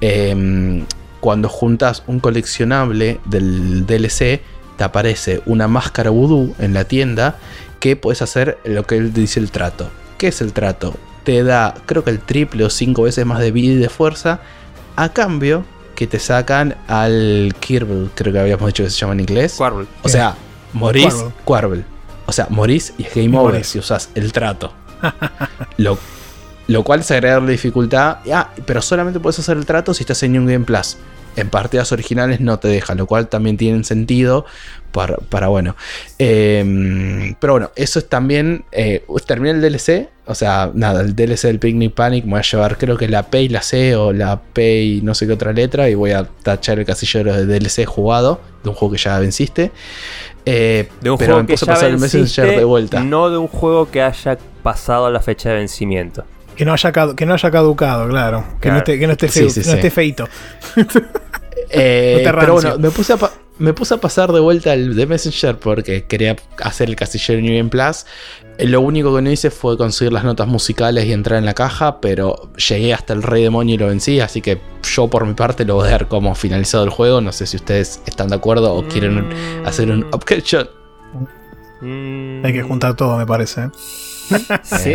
[0.00, 0.84] em,
[1.20, 4.40] cuando juntas un coleccionable del DLC,
[4.76, 7.38] te aparece una máscara voodoo en la tienda
[7.80, 9.90] que puedes hacer lo que él dice el trato.
[10.18, 10.94] ¿Qué es el trato?
[11.24, 14.40] Te da, creo que el triple o cinco veces más de vida y de fuerza,
[14.96, 19.20] a cambio que te sacan al Kerbal, creo que habíamos dicho que se llama en
[19.20, 19.54] inglés.
[19.56, 19.86] Quarbel.
[20.02, 20.36] O sea,
[20.72, 21.14] morís.
[21.44, 21.84] Quarbel.
[22.26, 23.66] O sea, morís y es game Y over morís.
[23.66, 24.72] si usas el trato.
[25.78, 25.98] lo,
[26.68, 28.18] lo cual es agregarle dificultad.
[28.32, 30.96] Ah, pero solamente puedes hacer el trato si estás en New Game Plus.
[31.36, 34.46] En partidas originales no te deja, lo cual también tiene sentido
[34.92, 35.76] para, para bueno.
[36.18, 38.64] Eh, pero bueno, eso es también.
[38.72, 40.08] Eh, terminé el DLC.
[40.28, 42.24] O sea, nada, el DLC del Picnic Panic.
[42.24, 45.00] Me voy a llevar, creo que la P y la C o la P y
[45.02, 45.88] no sé qué otra letra.
[45.88, 49.70] Y voy a tachar el casillero de DLC jugado de un juego que ya venciste.
[50.46, 53.00] Eh, De un pero juego me que puse a ya pasar el Messenger de vuelta.
[53.00, 56.24] no de un juego que haya pasado la fecha de vencimiento.
[56.56, 58.42] Que no haya, que no haya caducado, claro.
[58.60, 58.74] Que, Claro.
[58.74, 59.60] no esté, que no esté, Sí, no sí.
[59.60, 60.26] esté feito.
[61.70, 63.18] Eh, No pero bueno, me puse, a
[63.58, 67.56] me puse a pasar de vuelta el de Messenger porque quería hacer el casillero New
[67.56, 68.04] Game Plus.
[68.58, 71.54] Eh, Lo único que no hice fue conseguir las notas musicales y entrar en la
[71.54, 75.34] caja, pero llegué hasta el Rey Demonio y lo vencí, así que yo por mi
[75.34, 77.20] parte lo voy a dar como finalizado el juego.
[77.20, 79.66] No sé si ustedes están de acuerdo o quieren Mm.
[79.66, 80.70] hacer un upgrade shot.
[81.80, 83.68] Mm, Hay que juntar todo, me parece.
[84.30, 84.60] ¿Eh?
[84.62, 84.92] Sí,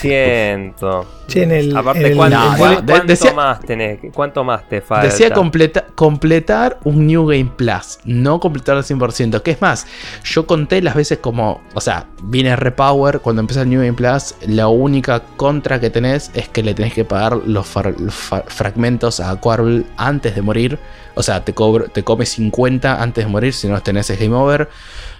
[0.00, 1.04] 100%.
[1.26, 3.98] Che, en el, Aparte, en el- ¿cuánto, decía- más tenés?
[4.14, 5.06] ¿Cuánto más te falta?
[5.06, 9.42] Decía completa- completar un New Game Plus, no completar al 100%.
[9.42, 9.86] Que es más,
[10.24, 14.34] yo conté las veces como, o sea, viene Repower, cuando empieza el New Game Plus,
[14.46, 18.44] la única contra que tenés es que le tenés que pagar los, far- los fa-
[18.46, 20.78] fragmentos a Quarbel antes de morir.
[21.16, 24.34] O sea, te, cobro, te come 50 antes de morir, si no tenés es Game
[24.36, 24.68] Over.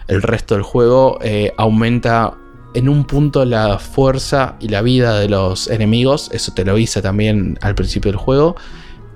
[0.08, 2.34] El resto del juego eh, aumenta
[2.76, 6.28] en un punto la fuerza y la vida de los enemigos.
[6.32, 8.54] Eso te lo hice también al principio del juego.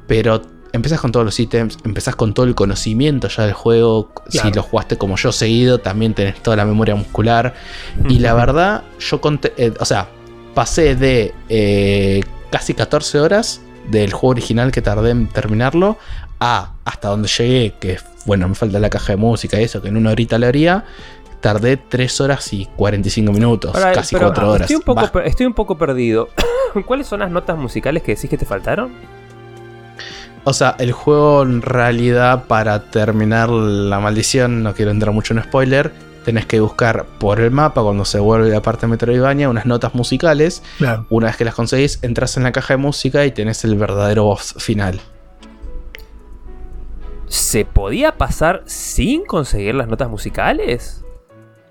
[0.07, 0.41] Pero
[0.73, 4.15] empezás con todos los ítems, empezás con todo el conocimiento ya del juego.
[4.31, 4.49] Claro.
[4.49, 7.55] Si lo jugaste como yo seguido, también tenés toda la memoria muscular.
[8.09, 10.09] Y la verdad, yo conté, eh, o sea,
[10.55, 13.61] pasé de eh, casi 14 horas
[13.91, 15.99] del juego original que tardé en terminarlo
[16.39, 19.89] a hasta donde llegué, que bueno, me falta la caja de música y eso, que
[19.89, 20.85] en una horita lo haría.
[21.41, 24.61] Tardé 3 horas y 45 minutos, Ahora, casi pero 4 horas.
[24.63, 25.13] Estoy un, poco, Va.
[25.13, 26.29] per- estoy un poco perdido.
[26.87, 28.93] ¿Cuáles son las notas musicales que decís que te faltaron?
[30.45, 35.43] O sea, el juego en realidad para terminar la maldición, no quiero entrar mucho en
[35.43, 35.93] spoiler,
[36.25, 39.95] tenés que buscar por el mapa cuando se vuelve la parte de Metroidvania unas notas
[39.95, 40.63] musicales.
[40.79, 41.07] Claro.
[41.11, 44.25] Una vez que las conseguís, entras en la caja de música y tenés el verdadero
[44.25, 45.01] boss final.
[47.27, 51.05] ¿Se podía pasar sin conseguir las notas musicales?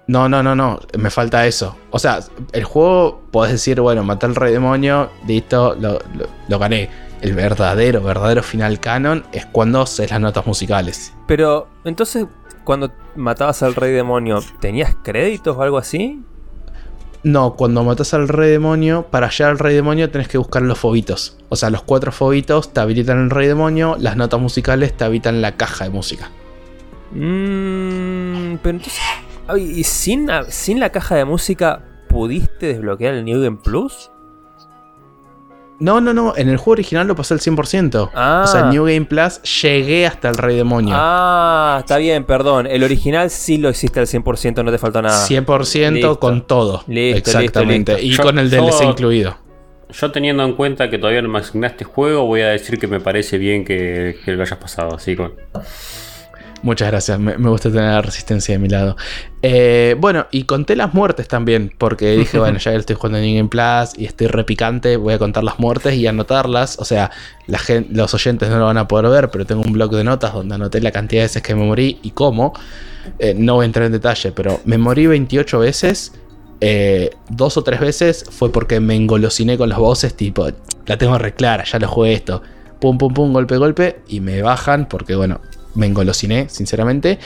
[0.10, 1.76] No, no, no, no, me falta eso.
[1.92, 2.18] O sea,
[2.52, 6.90] el juego podés decir, bueno, maté al rey demonio, listo, lo, lo- lo gané.
[7.22, 11.14] El verdadero, verdadero final canon es cuando haces las notas musicales.
[11.28, 12.26] Pero, entonces,
[12.64, 16.24] cuando matabas al rey demonio, ¿tenías créditos o algo así?
[17.22, 20.80] No, cuando matas al rey demonio, para llegar al rey demonio tenés que buscar los
[20.80, 21.38] fobitos.
[21.50, 25.40] O sea, los cuatro fobitos te habilitan el rey demonio, las notas musicales te habilitan
[25.44, 26.32] la caja de música.
[27.12, 29.04] Mmm, pero entonces...
[29.58, 34.12] ¿Y sin, la- sin la caja de música pudiste desbloquear el New Game Plus?
[35.80, 36.34] No, no, no.
[36.36, 38.10] En el juego original lo pasé al 100%.
[38.14, 38.42] Ah.
[38.44, 40.94] O sea, en New Game Plus llegué hasta el Rey Demonio.
[40.98, 42.68] Ah, está bien, perdón.
[42.68, 45.26] El original sí lo hiciste al 100%, no te faltó nada.
[45.26, 46.20] 100% Listo.
[46.20, 46.84] con todo.
[46.88, 47.94] Listo, Exactamente.
[48.02, 49.38] listo, Y con el DLC yo- incluido.
[49.92, 53.00] Yo teniendo en cuenta que todavía no me asignaste juego, voy a decir que me
[53.00, 55.34] parece bien que, que lo hayas pasado así con.
[56.62, 58.98] Muchas gracias, me, me gusta tener la resistencia de mi lado.
[59.42, 63.36] Eh, bueno, y conté las muertes también, porque dije, bueno, ya estoy jugando en New
[63.38, 66.78] Game Plus y estoy repicante, voy a contar las muertes y anotarlas.
[66.80, 67.12] O sea,
[67.48, 67.60] la
[67.90, 70.56] los oyentes no lo van a poder ver, pero tengo un blog de notas donde
[70.56, 72.52] anoté la cantidad de veces que me morí y cómo.
[73.20, 76.14] Eh, no voy a entrar en detalle, pero me morí 28 veces.
[76.62, 80.46] eh, dos o tres veces fue porque me engolosiné con los bosses, tipo,
[80.86, 82.42] la tengo re clara, ya lo jugué esto.
[82.82, 85.40] Pum, pum, pum, golpe, golpe, y me bajan porque, bueno,
[85.76, 87.20] me engolosiné, sinceramente.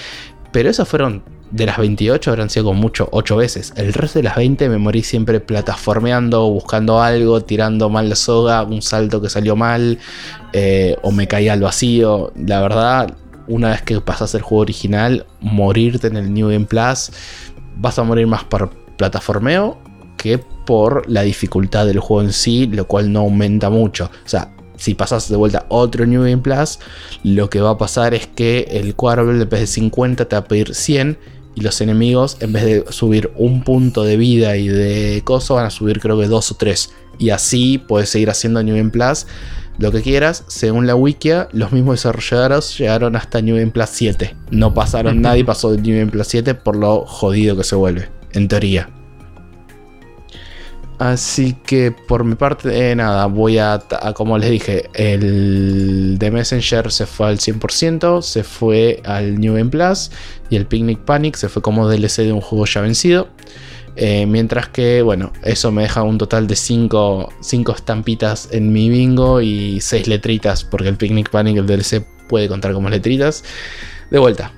[0.51, 3.73] Pero esas fueron, de las 28, habrán sido con mucho 8 veces.
[3.75, 8.63] El resto de las 20 me morí siempre plataformeando, buscando algo, tirando mal la soga,
[8.63, 9.99] un salto que salió mal,
[10.53, 12.31] eh, o me caía al vacío.
[12.35, 13.15] La verdad,
[13.47, 17.11] una vez que pasas el juego original, morirte en el New Game Plus,
[17.77, 19.79] vas a morir más por plataformeo
[20.17, 24.05] que por la dificultad del juego en sí, lo cual no aumenta mucho.
[24.25, 24.53] O sea,
[24.83, 26.77] si pasas de vuelta otro New Game Plus,
[27.23, 30.41] lo que va a pasar es que el Quarble en vez de 50 te va
[30.41, 31.17] a pedir 100
[31.55, 35.67] y los enemigos en vez de subir un punto de vida y de coso van
[35.67, 39.25] a subir creo que 2 o 3 y así puedes seguir haciendo New Game Plus
[39.79, 44.35] lo que quieras, según la wikia, los mismos desarrolladores llegaron hasta New Game Plus 7.
[44.51, 48.09] No pasaron, nadie pasó de New Game Plus 7 por lo jodido que se vuelve,
[48.33, 48.89] en teoría.
[50.99, 53.81] Así que por mi parte, eh, nada, voy a,
[54.15, 59.69] como les dije, el de Messenger se fue al 100%, se fue al New Game
[59.69, 60.11] Plus
[60.49, 63.27] y el Picnic Panic se fue como DLC de un juego ya vencido.
[63.95, 67.29] Eh, mientras que, bueno, eso me deja un total de 5
[67.75, 72.73] estampitas en mi bingo y 6 letritas, porque el Picnic Panic, el DLC, puede contar
[72.73, 73.43] como letritas.
[74.09, 74.51] De vuelta,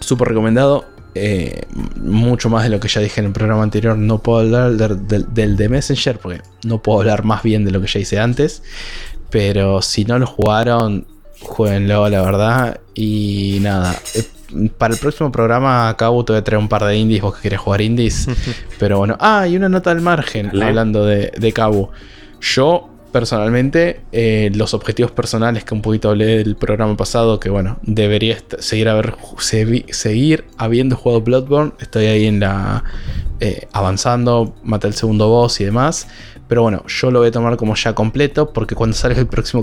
[0.00, 0.93] súper recomendado.
[1.14, 1.62] Eh,
[1.96, 3.96] mucho más de lo que ya dije en el programa anterior.
[3.96, 7.70] No puedo hablar del, del- del de Messenger porque no puedo hablar más bien de
[7.70, 8.62] lo que ya hice antes.
[9.30, 11.06] Pero si no lo jugaron,
[11.40, 12.80] jueguenlo, la verdad.
[12.94, 14.22] Y nada, eh,
[14.78, 17.22] para el próximo programa, Cabo, te voy a traer un par de indies.
[17.22, 18.28] Vos que querés jugar indies.
[18.78, 21.90] Pero bueno, ah, y una nota al margen, hablando de, de Cabo.
[22.40, 27.78] Yo, personalmente, eh, los objetivos personales que un poquito hablé del programa pasado, que bueno,
[27.82, 31.72] debería seguir, haber, se- seguir habiendo jugado Bloodborne.
[31.78, 32.82] Estoy ahí en la.
[33.40, 36.08] eh, avanzando, maté el segundo boss y demás.
[36.48, 39.62] Pero bueno, yo lo voy a tomar como ya completo, porque cuando salga el próximo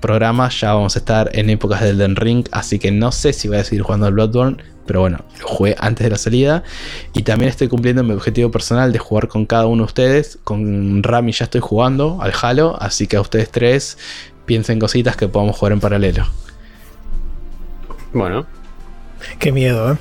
[0.00, 3.48] programa ya vamos a estar en épocas del Den Ring, así que no sé si
[3.48, 4.58] voy a seguir jugando al Bloodborne,
[4.90, 6.64] pero bueno, lo jugué antes de la salida.
[7.12, 10.40] Y también estoy cumpliendo mi objetivo personal de jugar con cada uno de ustedes.
[10.42, 13.98] Con Rami ya estoy jugando al Halo, así que a ustedes tres
[14.46, 16.26] piensen cositas que podamos jugar en paralelo.
[18.12, 18.46] Bueno,
[19.38, 19.96] Qué miedo, ¿eh?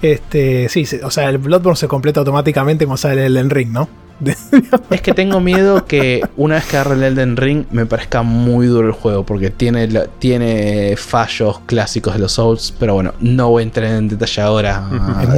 [0.00, 3.90] Este, sí, o sea, el Bloodborne se completa automáticamente cuando sale el Elden Ring, ¿no?
[4.90, 8.66] Es que tengo miedo que una vez que agarre el Elden Ring me parezca muy
[8.66, 9.88] duro el juego, porque tiene,
[10.18, 14.88] tiene fallos clásicos de los Souls, pero bueno, no voy a entrar en detalle ahora.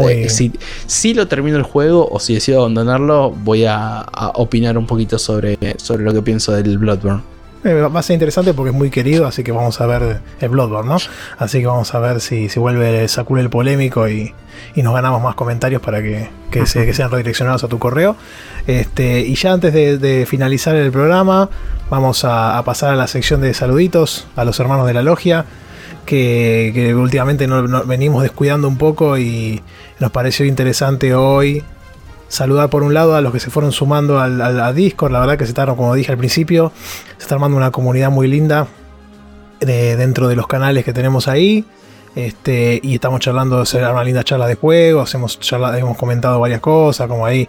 [0.08, 0.52] Eh, si,
[0.86, 5.18] si lo termino el juego o si decido abandonarlo, voy a, a opinar un poquito
[5.18, 7.22] sobre, sobre lo que pienso del Bloodborne.
[7.64, 10.48] Eh, va a ser interesante porque es muy querido, así que vamos a ver el
[10.48, 10.96] Bloodborne, ¿no?
[11.38, 14.34] Así que vamos a ver si, si vuelve Sakura el polémico y,
[14.74, 18.16] y nos ganamos más comentarios para que, que se- que sean redireccionados a tu correo.
[18.66, 21.50] Este, y ya antes de, finalizar el programa,
[21.88, 25.44] vamos a, pasar a la sección de saluditos a los hermanos de la logia.
[26.04, 29.62] Que, que últimamente no- no- venimos descuidando un poco y
[30.00, 31.62] nos pareció interesante hoy
[32.32, 35.12] saludar por un lado a los que se fueron sumando al, al- a Discord.
[35.12, 36.72] La verdad que se está, como dije al principio,
[37.18, 38.66] se está armando una comunidad muy linda
[39.60, 41.64] de- dentro de los canales que tenemos ahí.
[42.14, 47.08] Este, y estamos charlando, será una linda charla de juegos, hemos, hemos comentado varias cosas,
[47.08, 47.48] como ahí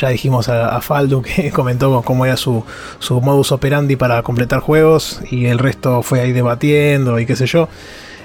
[0.00, 2.64] ya dijimos a, a Faldu que comentó cómo era su,
[2.98, 7.46] su modus operandi para completar juegos y el resto fue ahí debatiendo y qué sé
[7.46, 7.68] yo.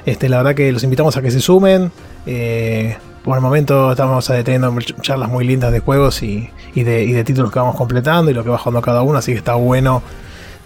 [0.07, 1.91] Este, la verdad que los invitamos a que se sumen.
[2.25, 6.83] eh, por el momento estamos eh, teniendo ch- charlas muy lindas de juegos y, y
[6.83, 9.31] de, y de títulos que vamos completando y lo que va jugando cada uno, así
[9.33, 10.01] que está bueno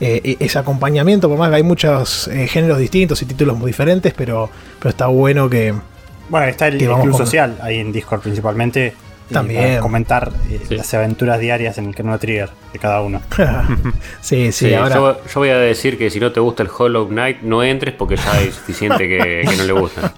[0.01, 3.67] eh, e- ese acompañamiento, por más que hay muchos eh, géneros distintos y títulos muy
[3.71, 5.73] diferentes, pero, pero está bueno que,
[6.29, 8.93] Bueno, está el vamos club con- social ahí en Discord principalmente.
[9.33, 9.61] También.
[9.69, 10.75] para comentar eh, Sí.
[10.75, 13.21] las aventuras diarias en el Chrono Trigger de cada uno.
[14.21, 14.95] sí, sí, sí, ahora...
[14.95, 17.93] yo, yo voy a decir que si no te gusta el Hollow Knight, no entres
[17.95, 20.13] porque ya hay suficiente que, que no le gusta.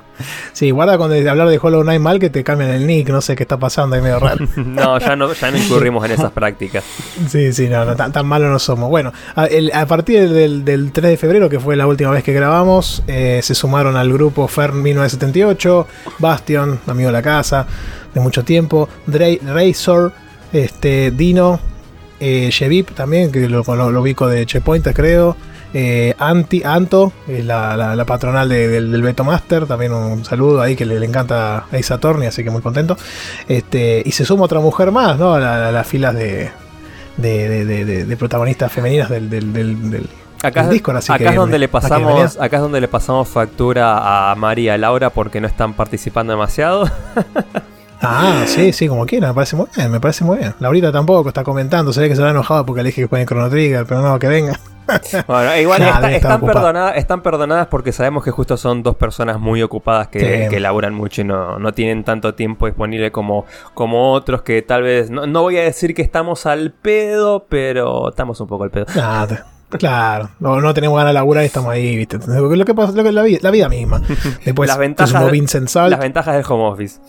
[0.54, 3.36] Sí, guarda cuando hablar de Hollow Knight mal que te cambian el nick, no sé
[3.36, 4.46] qué está pasando, ahí medio raro.
[4.56, 6.84] no, ya no, ya no incurrimos en esas prácticas.
[7.28, 8.90] Sí, sí, no, no tan, tan malos no somos.
[8.90, 12.24] Bueno, a, el- a partir del, del 3 de febrero, que fue la última vez
[12.24, 15.88] que grabamos, eh, se sumaron al grupo Fern 1978,
[16.20, 17.66] Bastion, amigo de la casa,
[18.14, 20.12] de mucho tiempo, Dre, Razor,
[20.54, 21.60] este, Dino,
[22.20, 22.50] eh,
[22.96, 25.36] también, que lo, lo, lo ubico de Checkpointer, creo.
[25.74, 30.26] eh, Anti, Anto, eh, la, la- la patronal de- del, del Beto Master, también un
[30.26, 32.98] saludo ahí que le, le encanta a Ace Attorney, así que muy contento.
[33.48, 35.34] Este, y se suma otra mujer más, ¿no?
[35.34, 36.52] A, la- a las filas de,
[37.16, 40.08] de, de- de- de- de protagonistas femeninas del, del, del-
[40.44, 40.62] Acá,
[40.98, 44.72] así acá que es donde le pasamos, acá es donde le pasamos factura a María
[44.72, 46.90] y a Laura porque no están participando demasiado.
[48.02, 50.54] Ah, sí, sí, como quiera, me parece muy bien, me parece muy bien.
[50.60, 53.22] Laurita tampoco está comentando, se ve que se va enojado porque le dije que juegue
[53.24, 54.60] en Chrono Trigger, pero no, que venga.
[55.28, 59.40] Bueno, igual Nah, está- están, perdonadas, están perdonadas porque sabemos que justo son dos personas
[59.40, 64.12] muy ocupadas que, que laburan mucho y no, no tienen tanto tiempo disponible como, como
[64.12, 68.42] otros que tal vez, no, no voy a decir que estamos al pedo, pero estamos
[68.42, 68.86] un poco al pedo.
[68.94, 72.18] Nada, claro, no, no tenemos ganas de laburar y estamos ahí, ¿viste?
[72.28, 74.02] Lo que pasa, lo que la vida, la vida misma.
[74.44, 75.92] Después las ventajas, Vincent Salt.
[75.92, 77.00] las ventajas del home office.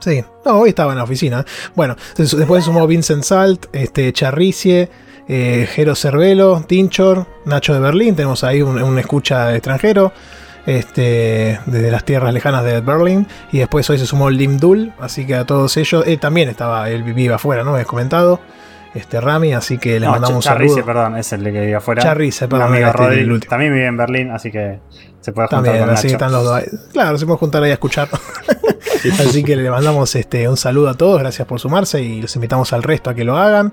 [0.00, 1.44] Sí, no, hoy estaba en la oficina.
[1.74, 4.88] Bueno, después sumó Vincent Salt, este, Charricie,
[5.28, 8.16] eh, Jero Cervelo, Tinchor, Nacho de Berlín.
[8.16, 10.12] Tenemos ahí un, escucha extranjero.
[10.66, 13.26] Este, desde las tierras lejanas de Berlín.
[13.52, 14.92] Y después hoy se sumó Lim Dul.
[14.98, 16.04] Así que a todos ellos.
[16.06, 17.72] Él también estaba, él vivía afuera, ¿no?
[17.72, 18.40] Habías comentado.
[18.94, 20.86] Este Rami, así que le No, mandamos un Charrice, saludo.
[20.86, 22.02] perdón, es el que vive afuera.
[22.02, 23.50] Charrice, perdón, amigo este, Rodri, el último.
[23.50, 24.80] También vive en Berlín, así que
[25.20, 26.16] se puede juntar También, con así Nacho.
[26.16, 26.52] están los dos.
[26.54, 26.64] ahí.
[26.92, 28.08] Claro, se puede juntar ahí a escuchar.
[29.20, 32.72] así que le mandamos este, un saludo a todos, gracias por sumarse y los invitamos
[32.72, 33.72] al resto a que lo hagan.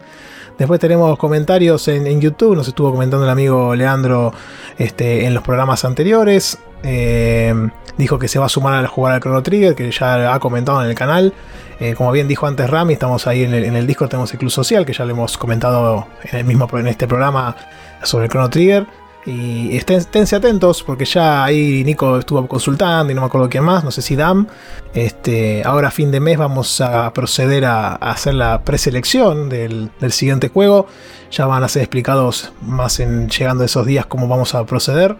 [0.58, 4.34] Después tenemos comentarios en, en YouTube, nos estuvo comentando el amigo Leandro
[4.78, 6.58] este, en los programas anteriores.
[6.84, 7.54] Eh,
[7.98, 10.84] dijo que se va a sumar a jugar al Chrono Trigger, que ya ha comentado
[10.84, 11.34] en el canal.
[11.80, 14.52] Eh, como bien dijo antes Rami, estamos ahí en el, en Discord, tenemos el Club
[14.52, 17.56] Social, que ya lo hemos comentado en, el mismo, en este programa
[18.04, 18.88] sobre el Chrono Trigger.
[19.26, 23.66] Y estén, esténse atentos porque ya ahí Nico estuvo consultando y no me acuerdo quién
[23.66, 24.48] más, no sé si Dam.
[24.94, 30.14] Este, ahora fin de mes vamos a proceder a, a hacer la preselección del, del
[30.14, 30.88] siguiente juego.
[31.30, 35.18] Ya van a ser explicados más en llegando esos días cómo vamos a proceder.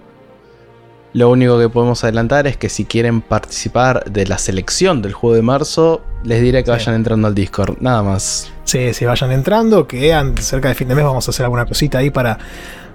[1.14, 5.36] Lo único que podemos adelantar es que si quieren participar de la selección del juego
[5.36, 6.72] de marzo, les diré que Sí.
[6.72, 8.52] vayan entrando al Discord, nada más.
[8.66, 12.00] Se, se vayan entrando, que cerca de fin de mes vamos a hacer alguna cosita
[12.00, 12.38] ahí para,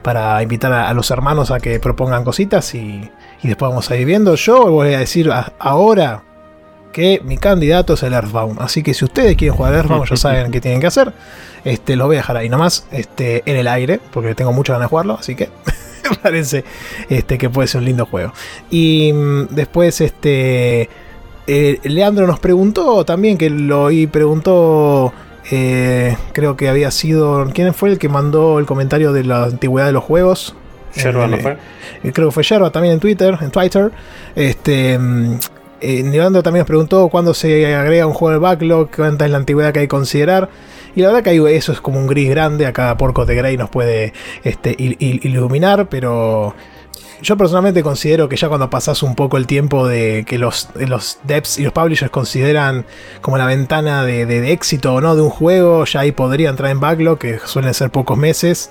[0.02, 3.10] para invitar a, a los hermanos a que propongan cositas y,
[3.43, 4.34] y después vamos a ir viendo.
[4.36, 6.22] Yo voy a decir a- ahora
[6.93, 8.60] que mi candidato es el Earthbound.
[8.60, 11.12] Así que si ustedes quieren jugar Earthbound, ya saben qué tienen que hacer.
[11.64, 14.86] Este, los voy a dejar ahí nomás este, en el aire, porque tengo muchas ganas
[14.86, 15.48] de jugarlo, así que
[16.10, 16.64] me parece
[17.08, 18.32] este, que puede ser un lindo juego.
[18.70, 20.88] Y mm, después, este.
[21.46, 25.12] eh, Leandro nos preguntó también, que lo y preguntó.
[25.50, 27.48] eh, creo que había sido.
[27.52, 30.54] ¿Quién fue el que mandó el comentario de la antigüedad de los juegos?
[30.94, 31.58] Yerba, ¿no Eh, fue?
[32.12, 33.90] creo que fue Yerba también en Twitter, en Twitter.
[34.34, 35.38] Este, mm,
[35.80, 39.38] eh, Leandro también nos preguntó cuándo se agrega un juego al backlog, cuánta es la
[39.38, 40.48] antigüedad que hay que considerar.
[40.94, 42.66] Y la verdad que eso es como un gris grande.
[42.66, 44.12] Acá Porco de Grey nos puede
[44.44, 46.55] este, il- il- iluminar, pero
[47.23, 51.19] yo personalmente considero que ya cuando pasas un poco el tiempo de que los, los
[51.24, 52.85] devs y los publishers consideran
[53.20, 56.70] como la ventana de, de- éxito o no de un juego, ya ahí podría entrar
[56.70, 58.70] en backlog, que suelen ser pocos meses.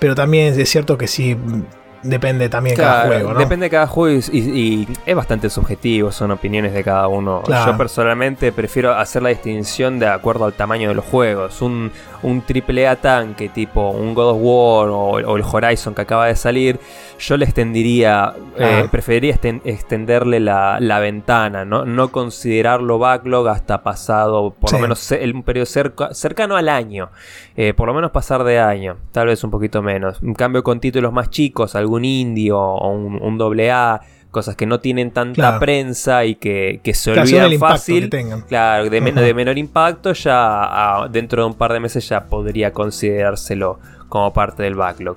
[0.00, 1.62] Pero también es cierto que mm,
[2.02, 3.38] depende también de cada juego, ¿no?
[3.38, 4.50] Depende de cada juego y, y-
[4.82, 7.42] y es bastante subjetivo, son opiniones de cada uno.
[7.44, 7.72] Claro.
[7.72, 11.60] Yo personalmente prefiero hacer la distinción de acuerdo al tamaño de los juegos.
[11.62, 11.90] Un,
[12.22, 16.34] un AAA tanque tipo un God of War o, o el Horizon que acaba de
[16.36, 16.80] salir,
[17.18, 21.84] yo le extendería, eh, preferiría esten- extenderle la, la ventana, ¿no?
[21.84, 27.10] no considerarlo backlog hasta pasado por lo menos el- un periodo cerca- cercano al año.
[27.60, 30.22] Eh, por lo menos pasar de año, tal vez un poquito menos.
[30.22, 34.64] En cambio, con títulos más chicos, algún indio o un, un doble A, cosas que
[34.64, 35.58] no tienen tanta Claro.
[35.58, 38.04] prensa y que, que se olvidan el fácil.
[38.04, 38.42] que tengan.
[38.42, 42.72] Claro, de, men- de menor impacto, ya dentro de un par de meses ya podría
[42.72, 45.16] considerárselo como parte del backlog.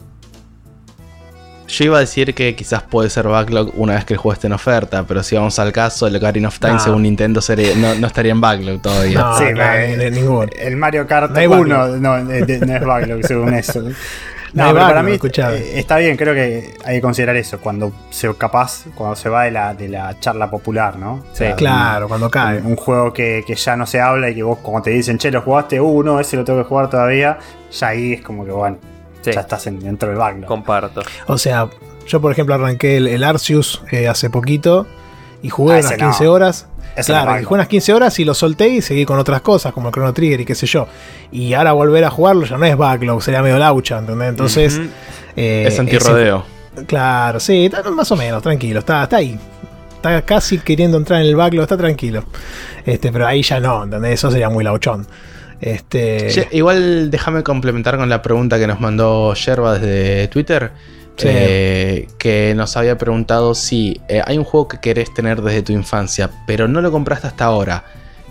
[1.71, 4.47] Yo iba a decir que quizás puede ser backlog una vez que el juego esté
[4.47, 6.79] en oferta, pero si vamos al caso, el Ocarina of Time No.
[6.79, 9.19] según Nintendo sería- no, no estaría en backlog todavía.
[9.19, 9.63] No, Sí, no,
[10.43, 10.49] eh.
[10.59, 12.01] El Mario Kart No hay 1 backlog.
[12.01, 13.83] no, eh, no es backlog según eso.
[14.53, 18.35] No, pero para mí eh, está bien, creo que hay que considerar eso, cuando se
[18.35, 21.23] capaz, cuando se va de la, de la charla popular, ¿no?
[21.31, 21.45] Sí.
[21.55, 22.57] Claro, cuando cae.
[22.57, 25.17] Un, un juego que, que ya no se habla y que vos, como te dicen,
[25.17, 27.37] che, lo jugaste, uh, no, ese lo tengo que jugar todavía,
[27.71, 28.77] ya ahí es como que, bueno,
[29.21, 30.45] Sí, ya estás en- dentro del backlog.
[30.47, 31.01] comparto.
[31.27, 31.69] O sea,
[32.07, 34.87] yo por ejemplo arranqué el, el Arceus eh, hace poquito
[35.43, 36.09] y jugué Ah, unas ese no.
[36.09, 36.67] 15 horas.
[36.97, 39.71] No claro, y jugué unas 15 horas y lo solté y seguí con otras cosas,
[39.73, 40.87] como el Chrono Trigger y qué sé yo.
[41.31, 44.27] Y ahora volver a jugarlo ya no es backlog, sería medio laucha, ¿entendés?
[44.29, 44.81] Entonces.
[45.37, 46.43] Eh, es antirrodeo.
[46.75, 49.39] ese- Claro, sí, está- más o menos, tranquilo, está, está ahí.
[49.95, 52.23] Está casi queriendo entrar en el backlog, está tranquilo.
[52.85, 54.15] Este, pero ahí ya no, ¿entendés?
[54.15, 55.05] Eso sería muy lauchón.
[55.61, 56.47] Este.
[56.51, 60.71] Igual déjame complementar con la pregunta que nos mandó Yerba desde Twitter.
[61.17, 61.27] Sí.
[61.29, 65.71] eh, que nos había preguntado si eh, hay un juego que querés tener desde tu
[65.71, 67.83] infancia, pero no lo compraste hasta ahora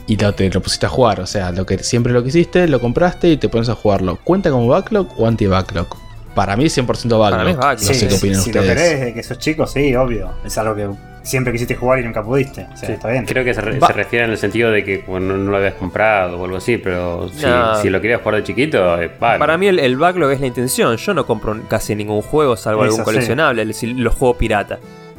[0.08, 1.20] y lo, te lo pusiste a jugar.
[1.20, 4.18] O sea, lo que siempre lo quisiste, lo compraste y te pones a jugarlo.
[4.24, 5.86] ¿Cuenta como backlog o anti-backlog?
[6.34, 7.30] Para mí 100% backlog.
[7.30, 7.88] Para mí es backlog.
[7.88, 8.76] No sé qué si- opinan si lo ustedes.
[8.82, 10.30] querés desde que sos chico, sí, obvio.
[10.44, 10.88] Es algo que
[11.22, 12.66] siempre quisiste jugar y nunca pudiste.
[12.72, 13.26] O sea, Sí, está bien.
[13.26, 15.56] Creo que se, re- Va- se refiere en el sentido de que bueno, no lo
[15.56, 17.74] habías comprado o algo así, pero si, No.
[17.76, 19.38] si lo querías jugar de chiquito, es vale.
[19.38, 20.96] Para mí el, el backlog es la intención.
[20.96, 23.04] Yo no compro casi ningún juego salvo Eso algún sí.
[23.04, 24.78] coleccionable, es decir, los juegos pirata.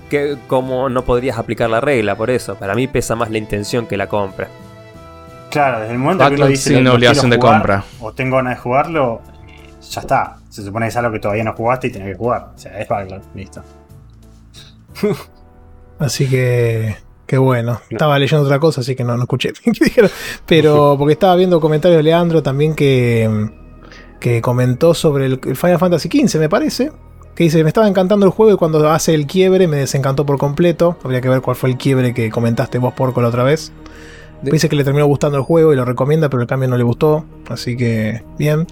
[0.09, 2.55] Que como no podrías aplicar la regla por eso.
[2.55, 4.47] Para mí pesa más la intención que la compra.
[5.49, 7.83] Claro, desde el momento que uno Backlog dice sin lo- obligación de jugar, compra.
[7.99, 9.21] O tengo ganas de jugarlo,
[9.89, 10.37] ya está.
[10.49, 12.47] Se supone que es algo que todavía no jugaste y tenés que jugar.
[12.55, 13.61] O sea, es backlog, listo.
[16.01, 16.95] Así que.
[17.25, 17.79] Qué bueno.
[17.89, 20.11] Estaba leyendo otra cosa, así que no, no escuché qué dijeron.
[20.45, 23.49] Pero porque estaba viendo comentarios de Leandro también que.
[24.19, 26.91] que comentó sobre el, Final Fantasy XV, me parece.
[27.35, 30.37] Que dice, me estaba encantando el juego y cuando hace el quiebre me desencantó por
[30.37, 30.97] completo.
[31.03, 33.71] Habría que ver cuál fue el quiebre que comentaste vos, Porco, la otra vez.
[34.41, 36.83] Dice que le terminó gustando el juego y lo recomienda, pero el cambio no le
[36.83, 37.25] gustó.
[37.47, 38.65] Así que, bien.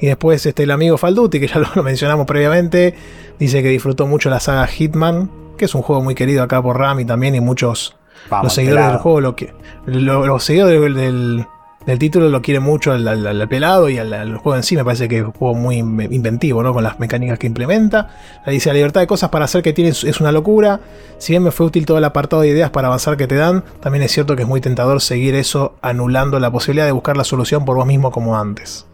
[0.00, 2.94] Y después este, el amigo Falduti, que ya lo mencionamos previamente,
[3.38, 5.28] dice que disfrutó mucho la saga Hitman,
[5.58, 7.94] que es un juego muy querido acá por Rami también y muchos
[8.30, 8.92] Vamos, los seguidores pelado.
[8.94, 9.54] del juego lo que
[9.86, 11.46] lo- los seguidores del, del-
[11.86, 14.76] del título lo quieren mucho al, al- al pelado y al, al juego en sí
[14.76, 16.74] me parece que es un juego muy in- inventivo ¿no?
[16.74, 18.10] con las mecánicas que implementa
[18.44, 20.80] la dice la libertad de cosas para hacer que tiene es es una locura
[21.16, 23.64] si bien me fue útil todo el apartado de ideas para avanzar que te dan
[23.80, 27.24] también es cierto que es muy tentador seguir eso anulando la posibilidad de buscar la
[27.24, 28.84] solución por vos mismo como antes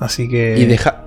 [0.00, 1.03] así que Y deja,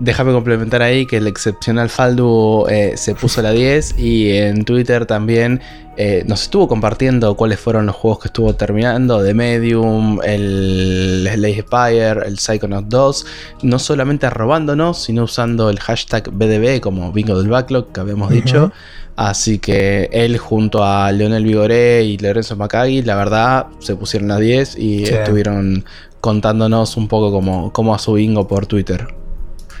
[0.00, 5.06] déjame complementar ahí que el excepcional Faldu eh, se puso la 10 y en Twitter
[5.06, 5.60] también
[5.96, 11.60] eh, nos estuvo compartiendo cuáles fueron los juegos que estuvo terminando, The Medium, el Slay
[11.60, 13.26] Spire, el Psychonauts 2,
[13.62, 18.70] no solamente robándonos, sino usando el hashtag BDB como bingo del backlog que habíamos dicho.
[19.16, 24.38] Así que él junto a Leonel Vigoré y Lorenzo Macagui, la verdad, se pusieron a
[24.38, 25.12] 10 y Sí.
[25.14, 25.84] estuvieron
[26.20, 29.08] contándonos un poco cómo, cómo a su bingo por Twitter.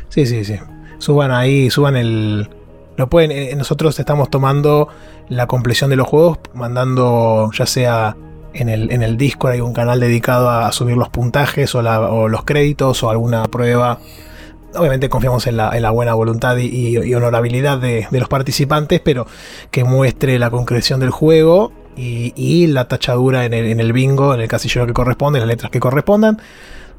[0.08, 0.56] Sí, sí, sí.
[0.98, 2.48] Suban ahí, suban el.
[2.96, 3.30] Lo pueden.
[3.30, 4.88] eh, nosotros estamos tomando
[5.28, 8.16] la compleción de los juegos, mandando ya sea
[8.54, 12.00] en el, en el Discord hay un canal dedicado a, subir los puntajes o, la-
[12.00, 13.98] o los créditos o alguna prueba.
[14.74, 19.26] Obviamente confiamos en la, en la buena voluntad y, honorabilidad de, de los participantes, pero
[19.70, 24.34] que muestre la concreción del juego y, y la tachadura en el, en el bingo,
[24.34, 26.38] en el casillero que corresponde, las letras que correspondan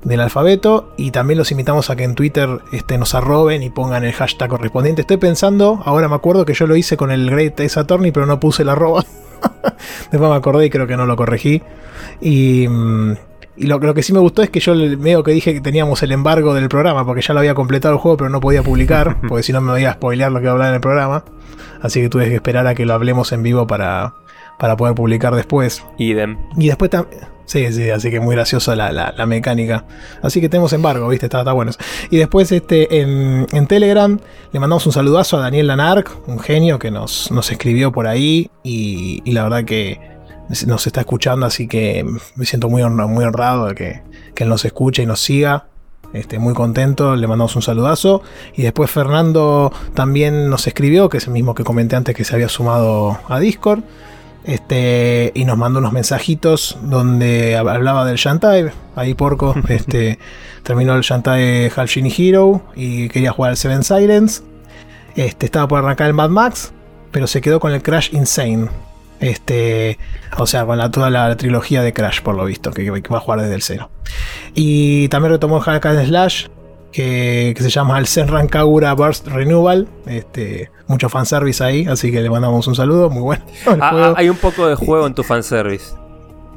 [0.03, 4.03] del alfabeto y también los invitamos a que en Twitter este, nos arroben y pongan
[4.05, 5.01] el hashtag correspondiente.
[5.01, 8.25] Estoy pensando, ahora me acuerdo que yo lo hice con el Great Ace Attorney, pero
[8.25, 9.03] no puse el arroba.
[10.11, 11.61] Después me acordé y creo que no lo corregí.
[12.21, 13.13] Y, mm,
[13.57, 16.01] y lo, lo que sí me gustó es que yo medio que dije que teníamos
[16.01, 19.19] el embargo del programa, porque ya lo había completado el juego, pero no podía publicar,
[19.27, 21.25] porque si no me iba a spoilear lo que iba a hablar en el programa.
[21.81, 24.13] Así que tuve que esperar a que lo hablemos en vivo para,
[24.57, 25.83] para poder publicar después.
[25.97, 26.37] Idem.
[26.57, 27.38] Y después también.
[27.49, 29.83] Sí, sí, así que muy graciosa la, la- la mecánica.
[30.21, 31.25] Así que tenemos embargo, ¿viste?
[31.25, 31.71] Está, está bueno.
[32.11, 34.19] Y después este, en, en Telegram
[34.51, 38.51] le mandamos un saludazo a Daniel Lanark, un genio que nos, nos escribió por ahí.
[38.63, 39.99] Y, la verdad que
[40.67, 42.05] nos está escuchando, así que
[42.35, 44.01] me siento muy, muy honrado de que,
[44.35, 45.65] que él nos escuche y nos siga.
[46.13, 48.21] Este, muy contento, le mandamos un saludazo.
[48.55, 52.35] Y después Fernando también nos escribió, que es el mismo que comenté antes que se
[52.35, 53.81] había sumado a Discord.
[54.49, 58.71] Este, y nos mandó unos mensajitos donde hab- hablaba del Shantae.
[58.95, 59.53] Ahí porco.
[59.69, 60.17] este,
[60.63, 64.41] terminó el Shantae Half Genie Hero y quería jugar al Seven Silence.
[65.15, 66.71] Este, estaba por arrancar el Mad Max,
[67.11, 68.69] pero se quedó con el Crash Insane.
[69.19, 69.99] Este,
[70.37, 73.17] o sea, con la, toda la trilogía de Crash, por lo visto, que, que va
[73.17, 73.89] a jugar desde el cero.
[74.55, 76.47] Y también retomó el Hack and Slash,
[76.91, 79.87] que, que se llama el Senran Kagura Burst Renewal.
[80.05, 83.43] Este, mucho fanservice ahí, así que le mandamos un saludo, muy bueno.
[83.67, 85.93] Ah, ah, hay un poco de juego en tu fanservice.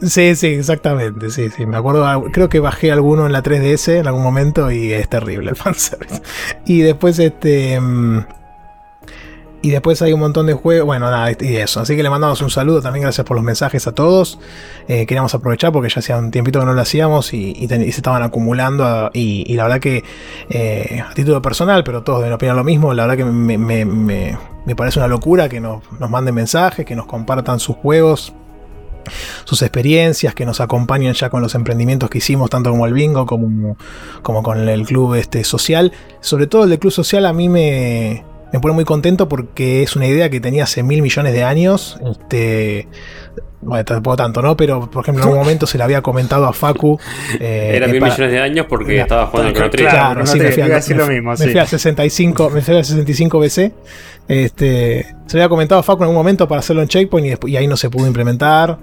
[0.00, 1.30] Sí, sí, exactamente.
[1.30, 1.64] Sí, sí.
[1.66, 5.08] Me acuerdo, ah, creo que bajé alguno en la 3DS en algún momento y es
[5.08, 6.22] terrible el fanservice.
[6.66, 7.80] Y después, este.
[7.80, 8.24] mm,
[9.62, 10.86] Y después hay un montón de juegos.
[10.86, 11.80] Bueno, nada, y eso.
[11.80, 12.82] Así que le mandamos un saludo.
[12.82, 14.40] También gracias por los mensajes a todos.
[14.88, 18.24] Eh, queríamos aprovechar porque ya hacía un tiempito que no lo hacíamos y, se estaban
[18.24, 19.10] acumulando.
[19.14, 20.02] Y, la verdad que,
[20.50, 22.92] eh, a título personal, pero todos deben opinar lo mismo.
[22.92, 26.84] La verdad que me, me, me, me parece una locura que nos, nos manden mensajes,
[26.84, 28.34] que nos compartan sus juegos
[29.44, 33.26] sus experiencias, que nos acompañen ya con los emprendimientos que hicimos, tanto como el bingo
[33.26, 33.76] como,
[34.22, 35.92] como con el club este, social.
[36.20, 39.96] Sobre todo el de club social a mí me, me pone muy contento porque es
[39.96, 41.98] una idea que tenía hace mil millones de años.
[42.10, 42.86] Este,
[43.62, 44.56] bueno, tampoco tanto, ¿no?
[44.56, 46.98] Pero, por ejemplo, en un momento se le había comentado a Facu.
[47.40, 49.90] Eh, Era mil millones de años porque estaba jugando el Chrono.
[49.90, 51.46] Claro, sí, me fui, a, decir lo mismo, me, sí.
[51.46, 53.72] me fui a 65, me fui a 65 BC.
[54.28, 57.30] Este, se le había comentado a Facu en algún momento para hacerlo en Checkpoint y,
[57.30, 58.78] después, y ahí no se pudo implementar.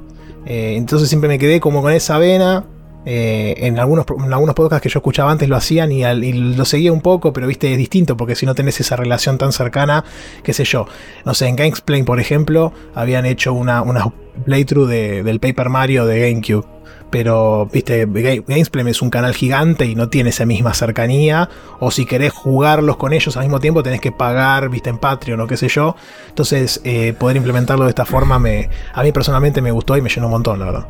[0.46, 2.66] Eh, entonces siempre me quedé como con esa vena.
[3.06, 6.04] Eh, en, algunos, algunos podcasts que yo escuchaba antes lo hacían y,
[6.34, 9.52] lo seguía un poco, pero viste, es distinto porque si no tenés esa relación tan
[9.52, 10.04] cercana,
[10.44, 10.86] qué sé yo.
[11.26, 14.12] No sé, en Gamesplay, por ejemplo, habían hecho una, una
[14.46, 16.66] playthrough de, del Paper Mario de GameCube.
[17.10, 21.50] Pero, viste, Gamesplay es un canal gigante y no tiene esa misma cercanía.
[21.80, 25.42] O si querés jugarlos con ellos al mismo tiempo, tenés que pagar, viste, en Patreon
[25.42, 25.96] o qué sé yo.
[26.28, 30.10] Entonces, eh, poder implementarlo de esta forma, me, a mí personalmente me gustó y me
[30.10, 30.88] llenó un montón, la verdad.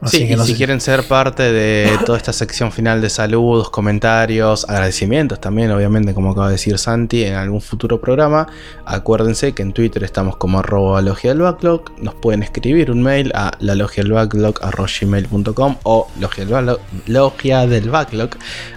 [0.00, 0.58] Así sí, y no si sé.
[0.58, 6.30] quieren ser parte de toda esta sección final de saludos, comentarios, agradecimientos también, obviamente, como
[6.30, 8.46] acaba de decir Santi, en algún futuro programa,
[8.84, 13.32] acuérdense que en Twitter estamos como arroba logia del backlog, nos pueden escribir un mail
[13.34, 14.60] a la logia del backlog
[15.00, 18.30] gmail.com o logia del backlog, logia del backlog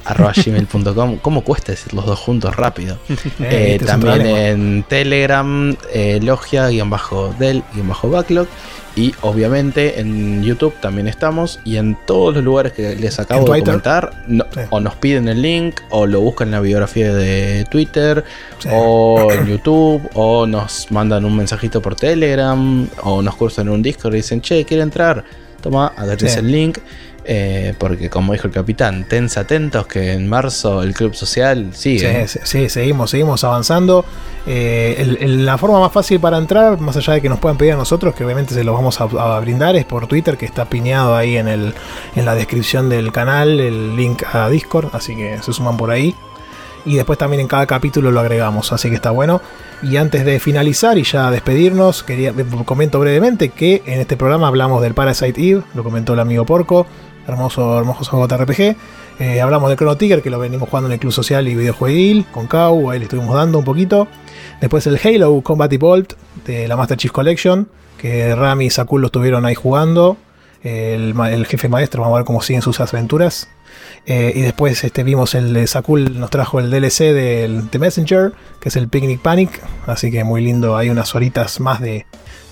[0.05, 1.17] arroba gmail.com.
[1.17, 2.97] ¿Cómo cuesta decir los dos juntos rápido?
[3.39, 8.47] eh, este también en Telegram, eh, logia-del-backlog.
[8.95, 13.61] Y obviamente en YouTube también estamos y en todos los lugares que les acabo de
[13.61, 14.61] comentar, no, sí.
[14.69, 18.25] o nos piden el link, o lo buscan en la biografía de Twitter,
[18.59, 18.67] sí.
[18.71, 23.81] o en YouTube, o nos mandan un mensajito por Telegram, o nos cursan en un
[23.81, 25.23] Discord y dicen, che, quiere entrar,
[25.61, 26.39] toma, agarres sí.
[26.39, 26.79] el link.
[27.33, 32.27] Eh, porque como dijo el capitán, tense atentos que en marzo el club social sigue.
[32.27, 34.03] Sí, sí, seguimos, seguimos avanzando.
[34.45, 37.57] Eh, el, el, la forma más fácil para entrar, más allá de que nos puedan
[37.57, 40.45] pedir a nosotros, que obviamente se los vamos a, a brindar, es por Twitter, que
[40.45, 41.73] está piñado ahí en, el,
[42.17, 46.13] en la descripción del canal, el link a Discord, así que se suman por ahí.
[46.83, 49.41] Y después también en cada capítulo lo agregamos, así que está bueno.
[49.81, 52.33] Y antes de finalizar y ya despedirnos, quería
[52.65, 56.85] comento brevemente que en este programa hablamos del Parasite Eve, lo comentó el amigo Porco,
[57.27, 58.75] hermoso, hermoso JRPG.
[59.19, 62.25] Eh, hablamos de Chrono Trigger, que lo venimos jugando en el Club Social y Videojueguil,
[62.31, 64.07] con Kau, ahí le estuvimos dando un poquito.
[64.59, 69.07] Después el Halo Combat Evolved de la Master Chief Collection, que Rami y Sakul lo
[69.07, 70.17] estuvieron ahí jugando.
[70.63, 73.49] El, jefe maestro, vamos a ver cómo siguen sus aventuras.
[74.05, 78.33] Eh, y después este, vimos el de Sakul, nos trajo el DLC del The Messenger,
[78.59, 79.61] que es el Picnic Panic.
[79.87, 82.05] Así que muy lindo, hay unas horitas más de,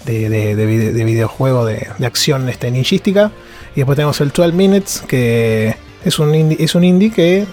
[0.05, 3.31] de, de videojuego de, acción este, ninjística.
[3.75, 7.45] Y después tenemos el 12 Minutes, que es un indie, es un indie que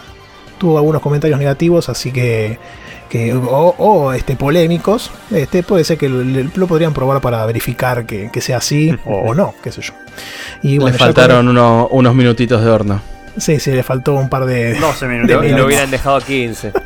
[0.59, 2.59] tuvo algunos comentarios negativos, así que,
[3.09, 5.11] que o, o, este, polémicos.
[5.31, 9.31] Este, puede ser que lo, lo podrían probar para verificar que, que sea así o,
[9.31, 9.93] o, no, qué sé yo.
[10.63, 11.49] Y bueno, le faltaron con...
[11.49, 13.01] uno, unos minutitos de horno.
[13.37, 14.75] Sí, sí, le faltó un par de.
[14.75, 15.43] 12 minutos.
[15.43, 16.73] De y lo hubieran dejado 15.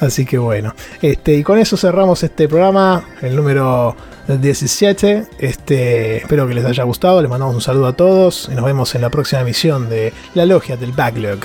[0.00, 0.74] Así que bueno.
[1.00, 3.96] Este, y con eso cerramos este programa, el número
[4.28, 5.26] 17.
[5.38, 7.20] Este, espero que les haya gustado.
[7.20, 8.48] Les mandamos un saludo a todos.
[8.50, 11.40] Y nos vemos en la próxima emisión de La Logia del Backlog.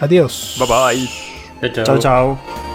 [0.00, 0.56] Adiós.
[0.58, 1.82] Bye bye.
[1.84, 2.73] Chao, chao.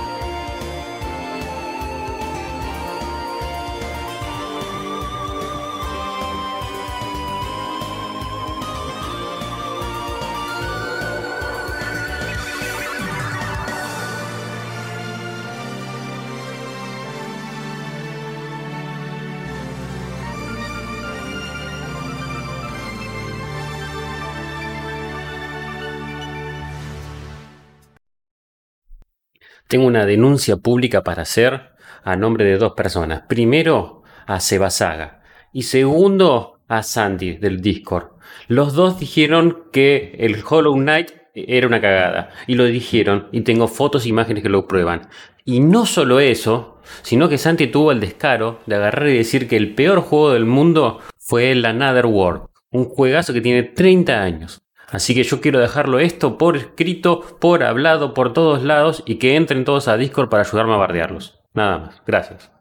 [29.70, 31.74] Tengo una denuncia pública para hacer
[32.04, 33.22] a nombre de dos personas.
[33.30, 35.22] Primero, a Sebasaga.
[35.54, 38.14] Y segundo, a Sandy del Discord.
[38.48, 42.32] Los dos dijeron que el Hollow Knight era una cagada.
[42.48, 43.28] Y lo dijeron.
[43.32, 45.08] Y tengo fotos e imágenes que lo prueban.
[45.46, 49.58] Y no solo eso, sino que Santi tuvo el descaro de agarrar y decir que
[49.58, 52.48] el peor juego del mundo fue el Another World.
[52.72, 54.64] Un juegazo que tiene 30 años.
[54.92, 59.36] Así que yo quiero dejarlo esto por escrito, por hablado, por todos lados y que
[59.36, 61.40] entren todos a Discord para ayudarme a bardearlos.
[61.54, 62.02] Nada más.
[62.06, 62.59] Gracias.